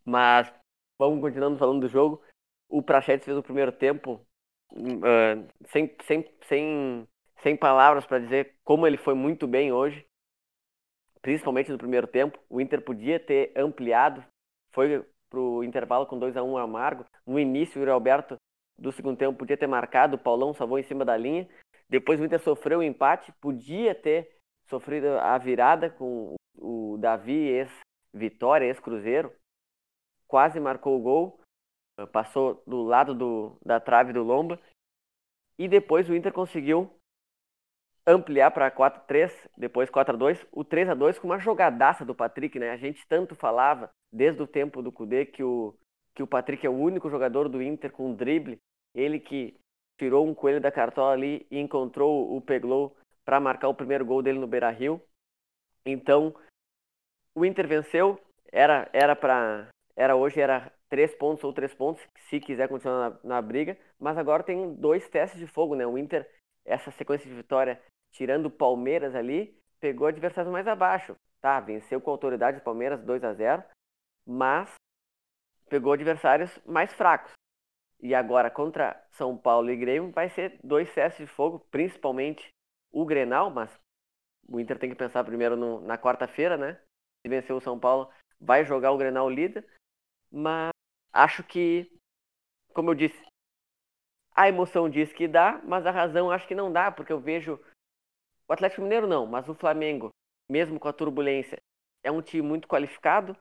Mas, 0.04 0.52
vamos 0.98 1.22
continuando 1.22 1.60
falando 1.60 1.82
do 1.82 1.90
jogo. 1.90 2.22
O 2.68 2.82
Prachetes 2.82 3.26
fez 3.26 3.38
o 3.38 3.44
primeiro 3.44 3.72
tempo 3.72 4.26
uh, 4.74 5.48
sem, 5.72 5.96
sem, 6.06 6.26
sem 6.48 7.08
sem 7.42 7.56
palavras 7.56 8.06
para 8.06 8.20
dizer 8.20 8.56
como 8.64 8.88
ele 8.88 8.98
foi 8.98 9.14
muito 9.14 9.48
bem 9.48 9.72
hoje, 9.72 10.06
principalmente 11.22 11.72
no 11.72 11.78
primeiro 11.78 12.08
tempo. 12.08 12.40
O 12.50 12.60
Inter 12.60 12.82
podia 12.82 13.20
ter 13.20 13.52
ampliado, 13.56 14.24
foi 14.72 15.06
para 15.30 15.40
o 15.40 15.64
intervalo 15.64 16.06
com 16.06 16.18
2 16.18 16.38
a 16.38 16.44
1 16.44 16.52
um 16.52 16.58
amargo. 16.58 17.06
No 17.26 17.40
início, 17.40 17.84
o 17.84 17.92
Alberto 17.92 18.38
do 18.78 18.92
segundo 18.92 19.18
tempo 19.18 19.38
podia 19.38 19.58
ter 19.58 19.68
marcado, 19.68 20.16
o 20.16 20.20
Paulão 20.20 20.54
salvou 20.54 20.80
em 20.80 20.84
cima 20.84 21.04
da 21.04 21.18
linha. 21.18 21.48
Depois 21.90 22.20
o 22.20 22.26
Inter 22.26 22.40
sofreu 22.40 22.80
o 22.80 22.84
empate, 22.84 23.32
podia 23.42 23.96
ter 23.96 24.38
sofrido 24.70 25.08
a 25.20 25.38
virada 25.38 25.90
com 25.90 26.36
o 26.58 26.98
Davi, 27.00 27.48
ex-Vitória, 27.48 28.66
ex-Cruzeiro. 28.66 29.34
Quase 30.28 30.60
marcou 30.60 30.98
o 30.98 31.02
gol, 31.02 31.40
passou 32.12 32.62
do 32.68 32.84
lado 32.84 33.16
do, 33.16 33.58
da 33.66 33.80
trave 33.80 34.12
do 34.12 34.24
Lomba. 34.24 34.60
E 35.58 35.68
depois 35.68 36.10
o 36.10 36.16
Inter 36.16 36.34
conseguiu 36.34 36.92
ampliar 38.08 38.52
para 38.52 38.72
4-3, 38.72 39.32
depois 39.58 39.90
4-2, 39.90 40.48
o 40.54 40.64
3-2 40.64 41.20
com 41.20 41.28
uma 41.28 41.38
jogadaça 41.38 42.06
do 42.06 42.16
Patrick, 42.16 42.58
né? 42.58 42.72
A 42.72 42.78
gente 42.78 43.06
tanto 43.06 43.36
falava 43.36 43.92
desde 44.12 44.42
o 44.42 44.48
tempo 44.48 44.82
do 44.82 44.94
Cudê 44.94 45.26
que 45.26 45.44
o, 45.44 45.76
que 46.16 46.24
o 46.24 46.28
Patrick 46.28 46.66
é 46.66 46.70
o 46.70 46.78
único 46.78 47.10
jogador 47.10 47.50
do 47.50 47.62
Inter 47.62 47.92
com 47.92 48.14
drible, 48.14 48.58
ele 48.96 49.20
que 49.20 49.60
tirou 50.00 50.26
um 50.26 50.34
coelho 50.34 50.62
da 50.62 50.72
cartola 50.72 51.12
ali 51.12 51.46
e 51.52 51.60
encontrou 51.60 52.34
o 52.34 52.40
Peglow 52.40 52.96
para 53.26 53.42
marcar 53.42 53.68
o 53.68 53.76
primeiro 53.76 54.06
gol 54.06 54.22
dele 54.22 54.40
no 54.40 54.48
Beira-Rio. 54.48 55.02
Então, 55.86 56.34
o 57.36 57.44
Inter 57.46 57.68
venceu, 57.68 58.18
era 58.52 58.90
era 58.94 59.16
para 59.18 59.68
era 59.98 60.16
hoje 60.16 60.40
era 60.40 60.72
três 60.88 61.14
pontos 61.14 61.44
ou 61.44 61.52
três 61.52 61.74
pontos, 61.74 62.02
se 62.30 62.40
quiser 62.40 62.70
continuar 62.70 63.10
na, 63.10 63.36
na 63.36 63.42
briga, 63.42 63.78
mas 64.00 64.18
agora 64.18 64.44
tem 64.44 64.74
dois 64.76 65.10
testes 65.10 65.40
de 65.40 65.48
fogo, 65.48 65.76
né? 65.76 65.86
O 65.86 65.98
Inter 65.98 66.26
essa 66.68 66.92
sequência 66.92 67.28
de 67.28 67.36
vitória 67.36 67.82
tirando 68.18 68.48
o 68.48 68.52
Palmeiras 68.52 69.14
ali, 69.14 69.56
pegou 69.80 70.08
adversários 70.08 70.52
mais 70.52 70.68
abaixo. 70.68 71.16
Tá, 71.40 71.60
venceu 71.60 72.02
com 72.02 72.10
autoridade 72.10 72.58
o 72.58 72.64
Palmeiras 72.64 73.02
2 73.04 73.24
a 73.24 73.34
0 73.34 73.64
mas 74.26 74.74
pegou 75.70 75.94
adversários 75.94 76.60
mais 76.66 76.92
fracos. 76.92 77.32
E 78.02 78.14
agora 78.14 78.50
contra 78.50 79.02
São 79.12 79.38
Paulo 79.38 79.70
e 79.70 79.78
Grêmio 79.78 80.12
vai 80.12 80.30
ser 80.30 80.60
dois 80.64 80.90
cestos 80.90 81.26
de 81.26 81.32
fogo, 81.32 81.60
principalmente 81.72 82.50
o 82.92 83.06
Grenal, 83.06 83.50
mas 83.50 83.72
o 84.50 84.60
Inter 84.60 84.78
tem 84.78 84.90
que 84.90 84.96
pensar 84.96 85.24
primeiro 85.24 85.56
no, 85.56 85.80
na 85.82 85.98
quarta-feira, 85.98 86.58
né? 86.58 86.80
Se 87.22 87.30
vencer 87.30 87.56
o 87.56 87.62
São 87.62 87.80
Paulo, 87.80 88.10
vai 88.40 88.66
jogar 88.66 88.92
o 88.92 88.98
Grenal 88.98 89.30
líder. 89.30 89.66
Mas 90.32 90.72
acho 91.14 91.44
que, 91.44 91.90
como 92.74 92.92
eu 92.92 92.96
disse, 92.96 93.20
a 94.36 94.48
emoção 94.50 94.90
diz 94.90 95.14
que 95.14 95.28
dá, 95.28 95.62
mas 95.64 95.86
a 95.86 95.92
razão 95.92 96.30
acho 96.30 96.48
que 96.48 96.56
não 96.56 96.72
dá, 96.72 96.92
porque 96.92 97.14
eu 97.14 97.20
vejo 97.20 97.60
o 98.48 98.54
Atlético 98.54 98.82
Mineiro 98.82 99.06
não, 99.06 99.26
mas 99.26 99.48
o 99.50 99.54
Flamengo, 99.54 100.10
mesmo 100.50 100.80
com 100.80 100.88
a 100.88 100.94
turbulência, 100.94 101.62
é 102.02 102.12
um 102.12 102.22
time 102.22 102.48
muito 102.48 102.68
qualificado. 102.68 103.36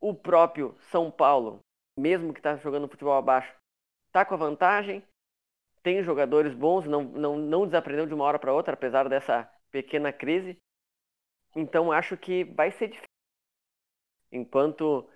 O 0.00 0.14
próprio 0.14 0.74
São 0.90 1.10
Paulo, 1.10 1.60
mesmo 1.98 2.32
que 2.32 2.40
está 2.40 2.56
jogando 2.56 2.88
futebol 2.88 3.14
abaixo, 3.14 3.54
está 4.06 4.24
com 4.24 4.34
a 4.34 4.38
vantagem. 4.38 5.02
Tem 5.82 6.02
jogadores 6.02 6.54
bons, 6.54 6.86
não, 6.86 7.04
não, 7.04 7.36
não 7.36 7.66
desaprendeu 7.66 8.06
de 8.06 8.14
uma 8.14 8.24
hora 8.24 8.38
para 8.38 8.54
outra, 8.54 8.72
apesar 8.72 9.06
dessa 9.08 9.44
pequena 9.70 10.10
crise. 10.12 10.56
Então 11.54 11.92
acho 11.92 12.16
que 12.16 12.44
vai 12.44 12.70
ser 12.70 12.88
difícil. 12.88 13.08
Enquanto 14.32 15.08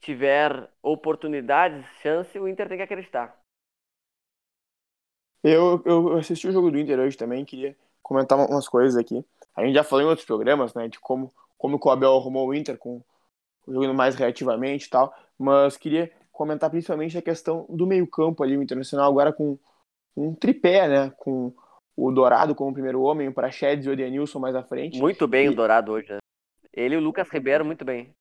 tiver 0.00 0.68
oportunidades, 0.82 1.86
chance, 2.02 2.38
o 2.38 2.48
Inter 2.48 2.68
tem 2.68 2.76
que 2.76 2.82
acreditar. 2.82 3.40
Eu, 5.42 5.82
eu 5.84 6.16
assisti 6.18 6.48
o 6.48 6.52
jogo 6.52 6.70
do 6.70 6.78
Inter 6.78 6.98
hoje 6.98 7.16
também, 7.16 7.44
queria 7.44 7.76
comentar 8.04 8.38
umas 8.38 8.68
coisas 8.68 8.96
aqui. 8.96 9.24
A 9.56 9.64
gente 9.64 9.74
já 9.74 9.82
falou 9.82 10.04
em 10.04 10.08
outros 10.08 10.26
programas, 10.26 10.74
né, 10.74 10.86
de 10.86 11.00
como, 11.00 11.32
como 11.58 11.80
o 11.82 11.90
Abel 11.90 12.14
arrumou 12.14 12.46
o 12.46 12.54
Inter 12.54 12.76
com 12.76 13.02
jogando 13.66 13.94
mais 13.94 14.14
reativamente 14.14 14.86
e 14.86 14.90
tal, 14.90 15.12
mas 15.38 15.78
queria 15.78 16.12
comentar 16.30 16.68
principalmente 16.68 17.16
a 17.16 17.22
questão 17.22 17.64
do 17.70 17.86
meio-campo 17.86 18.42
ali, 18.42 18.58
o 18.58 18.62
Internacional 18.62 19.10
agora 19.10 19.32
com 19.32 19.58
um 20.14 20.34
tripé, 20.34 20.86
né, 20.86 21.12
com 21.16 21.52
o 21.96 22.12
Dourado 22.12 22.54
como 22.54 22.74
primeiro 22.74 23.00
homem, 23.00 23.26
o 23.26 23.32
Praxedes 23.32 23.86
e 23.86 23.88
o 23.88 23.92
Edenilson 23.94 24.38
mais 24.38 24.54
à 24.54 24.62
frente. 24.62 25.00
Muito 25.00 25.26
bem 25.26 25.46
e... 25.46 25.48
o 25.48 25.54
Dourado 25.54 25.92
hoje, 25.92 26.12
né? 26.12 26.18
Ele 26.72 26.96
e 26.96 26.98
o 26.98 27.00
Lucas 27.00 27.28
Ribeiro 27.30 27.64
muito 27.64 27.84
bem. 27.84 28.14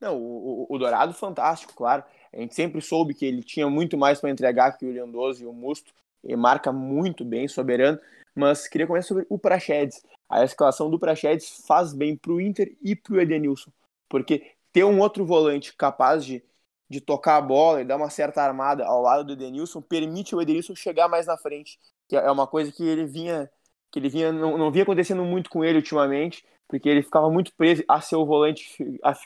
Não, 0.00 0.16
o, 0.16 0.66
o, 0.68 0.78
Dourado 0.78 1.12
fantástico, 1.12 1.74
claro. 1.74 2.02
A 2.32 2.38
gente 2.38 2.54
sempre 2.54 2.80
soube 2.80 3.12
que 3.12 3.26
ele 3.26 3.42
tinha 3.42 3.68
muito 3.68 3.98
mais 3.98 4.18
para 4.18 4.30
entregar 4.30 4.72
que 4.72 4.86
o 4.86 4.92
Leandroso 4.92 5.42
e 5.44 5.46
o 5.46 5.52
Musto. 5.52 5.92
Ele 6.24 6.36
marca 6.36 6.72
muito 6.72 7.22
bem, 7.22 7.46
soberano 7.46 8.00
Mas 8.34 8.68
queria 8.68 8.86
começar 8.86 9.08
sobre 9.08 9.26
o 9.28 9.38
Praxedes. 9.38 10.02
A 10.28 10.44
escalação 10.44 10.90
do 10.90 10.98
Praxedes 10.98 11.64
faz 11.66 11.92
bem 11.92 12.16
para 12.16 12.32
o 12.32 12.40
Inter 12.40 12.76
e 12.80 12.94
para 12.94 13.14
o 13.14 13.20
Edenilson, 13.20 13.70
porque 14.08 14.52
ter 14.72 14.84
um 14.84 15.00
outro 15.00 15.26
volante 15.26 15.74
capaz 15.74 16.24
de, 16.24 16.42
de 16.88 17.00
tocar 17.00 17.36
a 17.36 17.40
bola 17.40 17.80
e 17.80 17.84
dar 17.84 17.96
uma 17.96 18.10
certa 18.10 18.42
armada 18.42 18.84
ao 18.86 19.02
lado 19.02 19.24
do 19.24 19.32
Edenilson 19.32 19.82
permite 19.82 20.34
o 20.34 20.40
Edenilson 20.40 20.74
chegar 20.74 21.08
mais 21.08 21.26
na 21.26 21.36
frente, 21.36 21.78
que 22.08 22.16
é 22.16 22.30
uma 22.30 22.46
coisa 22.46 22.70
que 22.72 22.84
ele 22.84 23.06
vinha 23.06 23.50
que 23.90 23.98
ele 23.98 24.08
vinha 24.08 24.32
não, 24.32 24.56
não 24.56 24.70
vinha 24.70 24.84
acontecendo 24.84 25.24
muito 25.24 25.50
com 25.50 25.64
ele 25.64 25.78
ultimamente, 25.78 26.44
porque 26.68 26.88
ele 26.88 27.02
ficava 27.02 27.28
muito 27.28 27.52
preso 27.56 27.82
a 27.88 28.00
ser 28.00 28.14
o 28.14 28.24
volante 28.24 28.64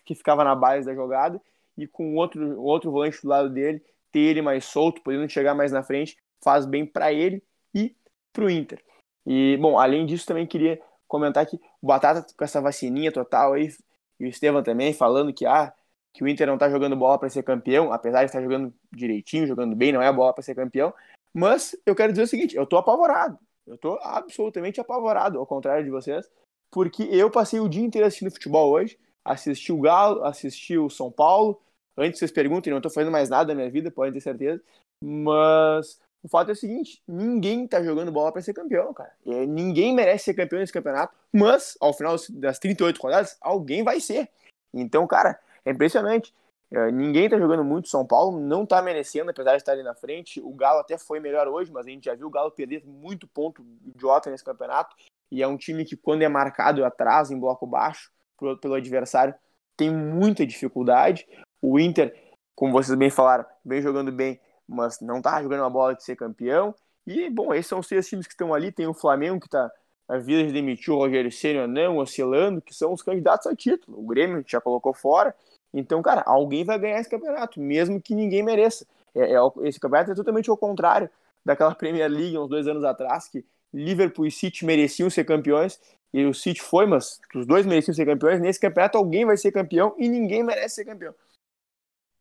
que 0.06 0.14
ficava 0.14 0.42
na 0.42 0.54
base 0.54 0.86
da 0.86 0.94
jogada 0.94 1.40
e 1.76 1.86
com 1.86 2.14
outro 2.16 2.60
outro 2.62 2.90
volante 2.90 3.20
do 3.20 3.28
lado 3.28 3.50
dele 3.50 3.82
ter 4.10 4.20
ele 4.20 4.40
mais 4.40 4.64
solto, 4.64 5.02
podendo 5.02 5.28
chegar 5.28 5.54
mais 5.54 5.72
na 5.72 5.82
frente, 5.82 6.16
faz 6.42 6.64
bem 6.64 6.86
para 6.86 7.12
ele 7.12 7.42
e 7.74 7.96
para 8.32 8.44
o 8.44 8.50
Inter. 8.50 8.82
E 9.26 9.56
bom, 9.58 9.78
além 9.78 10.06
disso 10.06 10.26
também 10.26 10.46
queria 10.46 10.80
comentar 11.06 11.46
que 11.46 11.56
o 11.80 11.86
Batata 11.86 12.26
com 12.36 12.44
essa 12.44 12.60
vacininha 12.60 13.12
total 13.12 13.54
aí 13.54 13.70
e 14.18 14.26
o 14.26 14.28
Estevam 14.28 14.62
também 14.62 14.92
falando 14.92 15.32
que 15.32 15.46
ah, 15.46 15.72
que 16.12 16.22
o 16.22 16.28
Inter 16.28 16.46
não 16.46 16.56
tá 16.56 16.70
jogando 16.70 16.96
bola 16.96 17.18
para 17.18 17.28
ser 17.28 17.42
campeão, 17.42 17.92
apesar 17.92 18.20
de 18.20 18.26
estar 18.26 18.40
jogando 18.40 18.72
direitinho, 18.92 19.46
jogando 19.46 19.74
bem, 19.74 19.92
não 19.92 20.00
é 20.00 20.06
a 20.06 20.12
bola 20.12 20.32
para 20.32 20.44
ser 20.44 20.54
campeão. 20.54 20.94
Mas 21.32 21.76
eu 21.84 21.94
quero 21.94 22.12
dizer 22.12 22.22
o 22.22 22.26
seguinte, 22.28 22.56
eu 22.56 22.64
tô 22.64 22.76
apavorado. 22.76 23.36
Eu 23.66 23.76
tô 23.76 23.98
absolutamente 24.00 24.80
apavorado, 24.80 25.38
ao 25.38 25.46
contrário 25.46 25.84
de 25.84 25.90
vocês, 25.90 26.30
porque 26.70 27.02
eu 27.04 27.30
passei 27.30 27.58
o 27.58 27.68
dia 27.68 27.82
inteiro 27.82 28.06
assistindo 28.06 28.30
futebol 28.30 28.70
hoje, 28.70 28.98
assisti 29.24 29.72
o 29.72 29.80
Galo, 29.80 30.22
assisti 30.24 30.78
o 30.78 30.90
São 30.90 31.10
Paulo. 31.10 31.60
Antes 31.96 32.18
vocês 32.18 32.30
perguntem, 32.30 32.72
não 32.72 32.80
tô 32.80 32.90
fazendo 32.90 33.10
mais 33.10 33.28
nada 33.28 33.52
na 33.52 33.60
minha 33.60 33.70
vida, 33.70 33.90
podem 33.90 34.12
ter 34.12 34.20
certeza. 34.20 34.62
Mas 35.02 35.98
o 36.24 36.28
fato 36.28 36.48
é 36.48 36.52
o 36.52 36.56
seguinte: 36.56 37.02
ninguém 37.06 37.66
tá 37.68 37.82
jogando 37.82 38.10
bola 38.10 38.32
para 38.32 38.40
ser 38.40 38.54
campeão, 38.54 38.94
cara. 38.94 39.12
E 39.26 39.46
ninguém 39.46 39.94
merece 39.94 40.24
ser 40.24 40.34
campeão 40.34 40.58
nesse 40.58 40.72
campeonato, 40.72 41.14
mas 41.30 41.76
ao 41.78 41.92
final 41.92 42.16
das 42.30 42.58
38 42.58 42.98
rodadas, 42.98 43.36
alguém 43.42 43.84
vai 43.84 44.00
ser. 44.00 44.30
Então, 44.72 45.06
cara, 45.06 45.38
é 45.64 45.70
impressionante. 45.70 46.34
É, 46.72 46.90
ninguém 46.90 47.28
tá 47.28 47.38
jogando 47.38 47.62
muito. 47.62 47.88
São 47.88 48.06
Paulo 48.06 48.40
não 48.40 48.64
tá 48.64 48.80
merecendo, 48.80 49.30
apesar 49.30 49.50
de 49.52 49.58
estar 49.58 49.72
ali 49.72 49.82
na 49.82 49.94
frente. 49.94 50.40
O 50.40 50.50
Galo 50.54 50.80
até 50.80 50.96
foi 50.96 51.20
melhor 51.20 51.46
hoje, 51.46 51.70
mas 51.70 51.86
a 51.86 51.90
gente 51.90 52.06
já 52.06 52.14
viu 52.14 52.26
o 52.26 52.30
Galo 52.30 52.50
perder 52.50 52.82
muito 52.86 53.28
ponto 53.28 53.64
idiota 53.84 54.30
nesse 54.30 54.42
campeonato. 54.42 54.96
E 55.30 55.42
é 55.42 55.46
um 55.46 55.58
time 55.58 55.84
que, 55.84 55.94
quando 55.94 56.22
é 56.22 56.28
marcado 56.28 56.84
atrás, 56.84 57.30
em 57.30 57.38
bloco 57.38 57.66
baixo, 57.66 58.10
pelo, 58.38 58.56
pelo 58.56 58.74
adversário, 58.74 59.34
tem 59.76 59.90
muita 59.90 60.46
dificuldade. 60.46 61.26
O 61.60 61.78
Inter, 61.78 62.16
como 62.54 62.72
vocês 62.72 62.96
bem 62.96 63.10
falaram, 63.10 63.44
vem 63.64 63.82
jogando 63.82 64.10
bem, 64.10 64.40
mas 64.68 65.00
não 65.00 65.20
tá 65.20 65.42
jogando 65.42 65.60
uma 65.60 65.70
bola 65.70 65.94
de 65.94 66.02
ser 66.02 66.16
campeão. 66.16 66.74
E, 67.06 67.28
bom, 67.28 67.52
esses 67.52 67.66
são 67.66 67.80
os 67.80 67.88
três 67.88 68.08
times 68.08 68.26
que 68.26 68.32
estão 68.32 68.54
ali. 68.54 68.72
Tem 68.72 68.86
o 68.86 68.94
Flamengo, 68.94 69.40
que 69.40 69.48
tá 69.48 69.70
a 70.08 70.18
vida 70.18 70.44
de 70.44 70.52
demitir 70.52 70.92
o 70.92 70.98
Rogério 70.98 71.30
Senna 71.30 71.66
não, 71.66 71.98
oscilando, 71.98 72.60
que 72.60 72.74
são 72.74 72.92
os 72.92 73.02
candidatos 73.02 73.46
a 73.46 73.54
título. 73.54 73.98
O 73.98 74.06
Grêmio 74.06 74.44
já 74.46 74.60
colocou 74.60 74.94
fora. 74.94 75.34
Então, 75.72 76.00
cara, 76.02 76.22
alguém 76.26 76.64
vai 76.64 76.78
ganhar 76.78 77.00
esse 77.00 77.10
campeonato, 77.10 77.60
mesmo 77.60 78.00
que 78.00 78.14
ninguém 78.14 78.42
mereça. 78.42 78.86
É, 79.14 79.34
é, 79.34 79.38
esse 79.62 79.80
campeonato 79.80 80.12
é 80.12 80.14
totalmente 80.14 80.48
ao 80.48 80.56
contrário 80.56 81.10
daquela 81.44 81.74
Premier 81.76 82.10
League 82.10 82.38
uns 82.38 82.48
dois 82.48 82.66
anos 82.66 82.84
atrás, 82.84 83.28
que 83.28 83.44
Liverpool 83.72 84.26
e 84.26 84.30
City 84.30 84.64
mereciam 84.64 85.10
ser 85.10 85.24
campeões, 85.24 85.80
e 86.12 86.24
o 86.24 86.32
City 86.32 86.62
foi, 86.62 86.86
mas 86.86 87.20
os 87.34 87.44
dois 87.44 87.66
mereciam 87.66 87.92
ser 87.92 88.06
campeões. 88.06 88.40
Nesse 88.40 88.60
campeonato, 88.60 88.96
alguém 88.96 89.24
vai 89.24 89.36
ser 89.36 89.50
campeão 89.50 89.96
e 89.98 90.08
ninguém 90.08 90.44
merece 90.44 90.76
ser 90.76 90.84
campeão. 90.84 91.12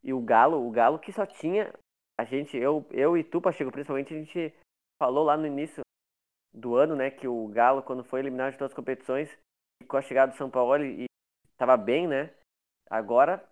E 0.02 0.12
o 0.12 0.20
Galo, 0.20 0.66
o 0.66 0.70
Galo 0.70 0.98
que 0.98 1.12
só 1.12 1.24
tinha 1.24 1.72
a 2.18 2.24
gente, 2.24 2.56
eu, 2.56 2.86
eu 2.90 3.16
e 3.16 3.24
tu, 3.24 3.40
Pacheco, 3.40 3.72
principalmente, 3.72 4.14
a 4.14 4.18
gente 4.18 4.54
falou 5.00 5.24
lá 5.24 5.36
no 5.36 5.46
início 5.46 5.82
do 6.52 6.76
ano, 6.76 6.94
né, 6.94 7.10
que 7.10 7.26
o 7.26 7.48
Galo, 7.48 7.82
quando 7.82 8.04
foi 8.04 8.20
eliminado 8.20 8.52
de 8.52 8.58
todas 8.58 8.70
as 8.70 8.76
competições, 8.76 9.36
com 9.88 9.96
a 9.96 10.02
chegada 10.02 10.32
do 10.32 10.38
São 10.38 10.48
Paulo 10.48 10.84
e 10.84 11.06
estava 11.52 11.76
bem, 11.76 12.06
né? 12.06 12.30
Agora, 12.88 13.44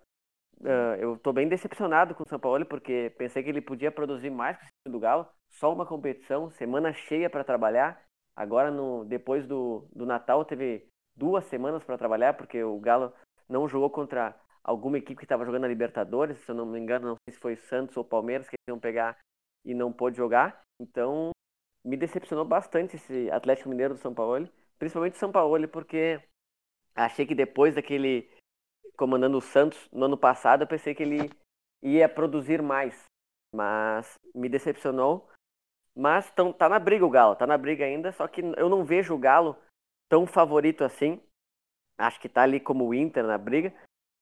uh, 0.61 0.95
eu 0.99 1.15
estou 1.15 1.33
bem 1.33 1.47
decepcionado 1.47 2.15
com 2.15 2.23
o 2.23 2.27
São 2.27 2.39
Paulo, 2.39 2.65
porque 2.65 3.13
pensei 3.17 3.43
que 3.43 3.49
ele 3.49 3.61
podia 3.61 3.91
produzir 3.91 4.29
mais 4.29 4.57
que 4.57 4.63
o 4.63 4.67
time 4.87 4.93
do 4.93 4.99
Galo. 4.99 5.27
Só 5.51 5.71
uma 5.71 5.85
competição, 5.85 6.49
semana 6.49 6.93
cheia 6.93 7.29
para 7.29 7.43
trabalhar. 7.43 8.01
Agora, 8.35 8.71
no, 8.71 9.05
depois 9.05 9.45
do, 9.45 9.85
do 9.93 10.05
Natal, 10.05 10.43
teve 10.45 10.87
duas 11.15 11.45
semanas 11.45 11.83
para 11.83 11.97
trabalhar, 11.97 12.33
porque 12.33 12.63
o 12.63 12.79
Galo 12.79 13.13
não 13.47 13.67
jogou 13.67 13.89
contra 13.89 14.35
alguma 14.63 14.97
equipe 14.97 15.17
que 15.17 15.25
estava 15.25 15.45
jogando 15.45 15.65
a 15.65 15.67
Libertadores, 15.67 16.37
se 16.39 16.49
eu 16.49 16.55
não 16.55 16.65
me 16.65 16.79
engano, 16.79 17.07
não 17.07 17.17
sei 17.25 17.33
se 17.33 17.39
foi 17.39 17.55
Santos 17.55 17.97
ou 17.97 18.03
Palmeiras 18.03 18.47
que 18.47 18.55
iam 18.67 18.79
pegar 18.79 19.17
e 19.65 19.73
não 19.73 19.91
pôde 19.91 20.17
jogar. 20.17 20.61
Então, 20.79 21.31
me 21.83 21.97
decepcionou 21.97 22.45
bastante 22.45 22.95
esse 22.95 23.29
Atlético 23.31 23.69
Mineiro 23.69 23.93
do 23.93 23.99
São 23.99 24.13
Paulo, 24.13 24.49
principalmente 24.79 25.17
São 25.17 25.31
Paulo, 25.31 25.67
porque 25.67 26.21
achei 26.95 27.25
que 27.25 27.35
depois 27.35 27.75
daquele 27.75 28.29
comandando 28.95 29.37
o 29.37 29.41
Santos 29.41 29.89
no 29.91 30.05
ano 30.05 30.17
passado, 30.17 30.61
eu 30.61 30.67
pensei 30.67 30.93
que 30.93 31.03
ele 31.03 31.29
ia 31.81 32.07
produzir 32.07 32.61
mais, 32.61 33.05
mas 33.53 34.19
me 34.33 34.47
decepcionou. 34.47 35.29
Mas 35.95 36.31
tão, 36.31 36.51
tá 36.51 36.67
na 36.67 36.79
briga 36.79 37.05
o 37.05 37.09
Galo, 37.09 37.35
tá 37.35 37.45
na 37.45 37.57
briga 37.57 37.85
ainda, 37.85 38.11
só 38.11 38.27
que 38.27 38.41
eu 38.41 38.69
não 38.69 38.83
vejo 38.83 39.13
o 39.13 39.17
Galo 39.17 39.55
tão 40.09 40.25
favorito 40.25 40.83
assim. 40.83 41.21
Acho 41.97 42.19
que 42.19 42.29
tá 42.29 42.41
ali 42.41 42.59
como 42.59 42.87
o 42.87 42.93
Inter 42.93 43.23
na 43.23 43.37
briga, 43.37 43.73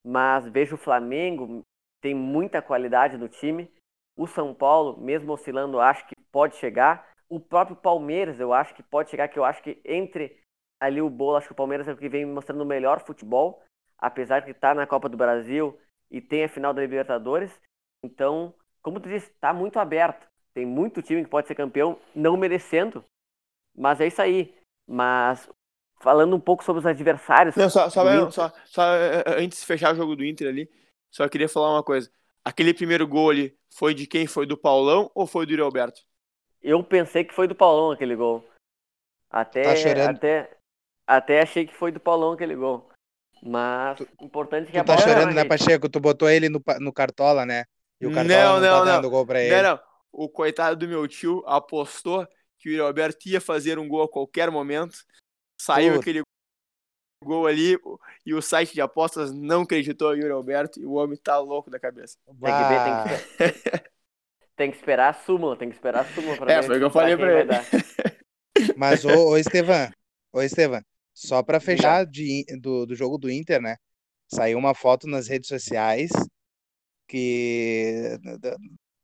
mas 0.06 0.48
vejo 0.48 0.76
o 0.76 0.80
Flamengo, 0.80 1.62
tem 2.02 2.14
muita 2.14 2.62
qualidade 2.62 3.18
no 3.18 3.28
time. 3.28 3.70
O 4.18 4.28
São 4.28 4.54
Paulo, 4.54 5.00
mesmo 5.00 5.32
oscilando, 5.32 5.80
acho 5.80 6.06
que 6.08 6.16
pode 6.32 6.56
chegar. 6.56 7.10
O 7.30 7.40
próprio 7.40 7.76
Palmeiras, 7.76 8.40
eu 8.40 8.54
acho 8.54 8.74
que 8.74 8.84
pode 8.84 9.10
chegar, 9.10 9.28
que 9.28 9.40
eu 9.40 9.46
acho 9.46 9.62
que 9.64 9.80
entre 9.86 10.38
ali 10.80 11.02
o 11.02 11.10
bolo, 11.10 11.38
acho 11.38 11.48
que 11.48 11.54
o 11.54 11.56
Palmeiras 11.56 11.88
é 11.88 11.94
o 11.94 11.98
que 11.98 12.10
vem 12.10 12.26
mostrando 12.26 12.62
o 12.62 12.66
melhor 12.66 13.02
futebol, 13.02 13.64
apesar 13.98 14.42
de 14.42 14.52
estar 14.52 14.74
na 14.76 14.88
Copa 14.88 15.08
do 15.08 15.16
Brasil 15.16 15.80
e 16.10 16.20
tem 16.20 16.44
a 16.44 16.50
final 16.50 16.74
da 16.74 16.82
Libertadores. 16.82 17.58
Então, 18.04 18.54
como 18.82 19.00
tu 19.00 19.08
disse, 19.08 19.30
está 19.30 19.54
muito 19.54 19.78
aberto. 19.80 20.28
Tem 20.54 20.66
muito 20.66 21.02
time 21.02 21.24
que 21.24 21.30
pode 21.30 21.48
ser 21.48 21.56
campeão, 21.56 21.98
não 22.16 22.36
merecendo. 22.36 23.06
Mas 23.78 24.02
é 24.02 24.08
isso 24.08 24.22
aí. 24.22 24.54
Mas 24.88 25.48
falando 26.02 26.36
um 26.36 26.40
pouco 26.40 26.64
sobre 26.64 26.80
os 26.80 26.86
adversários. 26.86 27.56
Não, 27.56 27.70
só, 27.70 27.90
só, 27.90 28.32
só, 28.32 28.54
só, 28.66 28.96
eh, 28.96 29.24
eh, 29.26 29.44
antes 29.44 29.60
de 29.60 29.66
fechar 29.66 29.94
o 29.94 29.96
jogo 29.96 30.16
do 30.16 30.26
Inter 30.26 30.48
ali, 30.48 30.70
só 31.10 31.28
queria 31.30 31.48
falar 31.48 31.72
uma 31.72 31.84
coisa. 31.84 32.12
Aquele 32.44 32.74
primeiro 32.74 33.08
gol 33.08 33.30
ali 33.30 33.56
foi 33.70 33.94
de 33.94 34.08
quem? 34.08 34.26
Foi 34.26 34.46
do 34.46 34.58
Paulão 34.58 35.12
ou 35.14 35.28
foi 35.28 35.46
do 35.46 35.52
Yuri 35.52 35.62
Alberto? 35.62 36.02
Eu 36.62 36.84
pensei 36.84 37.24
que 37.24 37.34
foi 37.34 37.48
do 37.48 37.56
Paulão 37.56 37.92
aquele 37.92 38.16
gol. 38.16 38.48
Até, 39.30 39.64
tá 39.64 40.10
até, 40.10 40.58
até 41.08 41.42
achei 41.42 41.66
que 41.66 41.74
foi 41.74 41.92
do 41.92 42.00
Paulão 42.00 42.34
aquele 42.34 42.56
gol. 42.56 42.90
Mas 43.44 44.00
o 44.00 44.26
importante 44.26 44.70
é 44.70 44.72
que 44.72 44.72
tu 44.74 44.80
a 44.80 44.84
tá 44.84 44.96
bola. 44.96 45.06
Tá 45.06 45.14
chorando, 45.14 45.34
né, 45.34 45.46
Pacheco? 45.46 45.90
Tu 45.90 46.00
botou 46.00 46.30
ele 46.30 46.50
no, 46.50 46.62
no 46.80 46.94
Cartola, 46.94 47.46
né? 47.46 47.64
E 48.00 48.06
o 48.06 48.14
Cartola 48.14 48.60
não, 48.60 48.60
não, 48.60 48.62
não 48.62 48.86
tá 48.86 48.92
dando 48.96 49.10
gol 49.10 49.26
pra 49.26 49.42
ele. 49.42 49.56
Não, 49.56 49.72
não. 49.72 49.80
O 50.12 50.30
coitado 50.30 50.76
do 50.76 50.88
meu 50.88 51.08
tio 51.08 51.44
apostou 51.48 52.28
que 52.60 52.70
o 52.70 52.72
Yuri 52.72 52.82
Alberto 52.82 53.28
ia 53.28 53.42
fazer 53.42 53.80
um 53.80 53.88
gol 53.88 54.04
a 54.04 54.10
qualquer 54.10 54.52
momento. 54.52 54.98
Saiu 55.62 55.94
aquele 55.94 56.24
gol 57.24 57.46
ali 57.46 57.78
e 58.26 58.34
o 58.34 58.42
site 58.42 58.74
de 58.74 58.82
apostas 58.82 59.32
não 59.32 59.62
acreditou 59.62 60.16
em 60.16 60.22
Yuri 60.22 60.32
Alberto 60.32 60.80
e 60.80 60.86
o 60.88 60.94
homem 60.94 61.16
tá 61.16 61.38
louco 61.38 61.70
da 61.70 61.80
cabeça. 61.80 62.18
Tem 62.26 62.36
que 62.36 62.64
ver, 62.64 62.84
tem 62.84 62.94
que, 63.04 63.90
tem 64.58 64.72
que 64.72 64.78
esperar 64.78 65.10
a 65.10 65.14
súmula, 65.14 65.56
tem 65.56 65.70
que 65.70 65.76
esperar 65.76 66.02
a 66.02 66.06
súmula 66.06 66.36
pra 66.36 66.52
É, 66.52 66.64
foi 66.64 66.78
o 66.78 66.80
que 66.80 66.86
eu 66.86 66.90
falei 66.90 67.16
pra 67.16 67.40
ele. 67.40 67.52
Mas, 68.76 69.06
ô, 69.06 69.30
ô 69.30 69.38
Estevan, 69.38 69.92
ô 70.34 70.42
Estevan, 70.42 70.82
só 71.14 71.44
pra 71.44 71.60
fechar 71.60 72.08
de, 72.08 72.44
do, 72.60 72.88
do 72.88 72.96
jogo 72.96 73.20
do 73.20 73.30
Inter, 73.30 73.62
né? 73.62 73.78
Saiu 74.34 74.58
uma 74.58 74.74
foto 74.74 75.08
nas 75.08 75.28
redes 75.28 75.48
sociais 75.48 76.10
que 77.08 78.18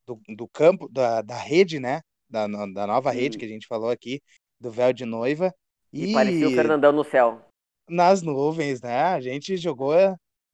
do, 0.07 0.19
do 0.35 0.47
campo, 0.47 0.89
da, 0.89 1.21
da 1.21 1.37
rede, 1.37 1.79
né? 1.79 2.01
Da, 2.27 2.47
da 2.47 2.87
nova 2.87 3.11
rede 3.11 3.37
que 3.37 3.45
a 3.45 3.47
gente 3.47 3.67
falou 3.67 3.91
aqui, 3.91 4.21
do 4.59 4.71
véu 4.71 4.91
de 4.91 5.05
noiva. 5.05 5.53
E, 5.91 6.11
e 6.11 6.13
parecia 6.13 6.47
o 6.47 6.51
Fernandão 6.51 6.91
no 6.91 7.03
céu. 7.03 7.41
Nas 7.89 8.21
nuvens, 8.21 8.81
né? 8.81 9.01
A 9.01 9.21
gente 9.21 9.55
jogou 9.57 9.93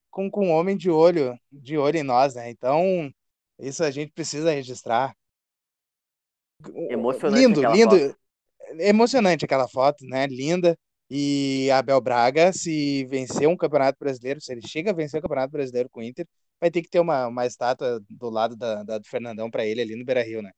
com, 0.09 0.29
com 0.29 0.47
um 0.47 0.51
homem 0.51 0.77
de 0.77 0.89
olho, 0.89 1.37
de 1.51 1.77
olho 1.77 1.97
em 1.97 2.03
nós, 2.03 2.35
né? 2.35 2.49
Então, 2.49 3.11
isso 3.59 3.83
a 3.83 3.91
gente 3.91 4.11
precisa 4.11 4.51
registrar. 4.51 5.15
Emocionante. 6.89 7.41
Lindo, 7.41 7.71
lindo. 7.71 7.99
Foto. 7.99 8.17
Emocionante 8.79 9.45
aquela 9.45 9.67
foto, 9.67 10.05
né? 10.05 10.27
Linda. 10.27 10.77
E 11.09 11.69
Abel 11.71 11.99
Braga, 12.01 12.51
se 12.53 13.05
vencer 13.05 13.47
um 13.47 13.57
campeonato 13.57 13.99
brasileiro, 13.99 14.41
se 14.41 14.51
ele 14.51 14.65
chega 14.67 14.91
a 14.91 14.93
vencer 14.93 15.19
o 15.19 15.21
campeonato 15.21 15.51
brasileiro 15.51 15.89
com 15.89 15.99
o 15.99 16.03
Inter, 16.03 16.25
vai 16.59 16.71
ter 16.71 16.81
que 16.81 16.89
ter 16.89 16.99
uma, 16.99 17.27
uma 17.27 17.45
estátua 17.45 17.99
do 18.09 18.29
lado 18.29 18.55
da, 18.55 18.83
da 18.83 18.97
do 18.97 19.07
Fernandão 19.07 19.51
para 19.51 19.65
ele 19.65 19.81
ali 19.81 19.95
no 19.95 20.05
Beira 20.05 20.23
Rio, 20.23 20.41
né? 20.41 20.51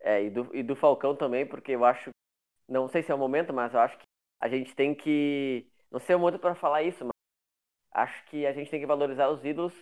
É, 0.00 0.22
e 0.22 0.30
do, 0.30 0.54
e 0.54 0.62
do 0.62 0.76
Falcão 0.76 1.16
também, 1.16 1.46
porque 1.46 1.72
eu 1.72 1.84
acho 1.84 2.10
não 2.68 2.88
sei 2.88 3.02
se 3.02 3.10
é 3.10 3.14
o 3.14 3.18
momento, 3.18 3.52
mas 3.52 3.72
eu 3.72 3.80
acho 3.80 3.98
que 3.98 4.04
a 4.40 4.48
gente 4.48 4.74
tem 4.74 4.94
que. 4.94 5.66
Não 5.90 5.98
sei 5.98 6.14
o 6.14 6.18
momento 6.18 6.40
para 6.40 6.54
falar 6.54 6.82
isso, 6.82 7.04
mas 7.04 7.12
acho 7.92 8.24
que 8.26 8.46
a 8.46 8.52
gente 8.52 8.70
tem 8.70 8.80
que 8.80 8.86
valorizar 8.86 9.28
os 9.28 9.44
ídolos 9.44 9.74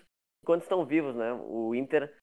enquanto 0.43 0.63
estão 0.63 0.87
vivos, 0.87 1.15
né? 1.15 1.33
O 1.33 1.75
Inter 1.75 2.15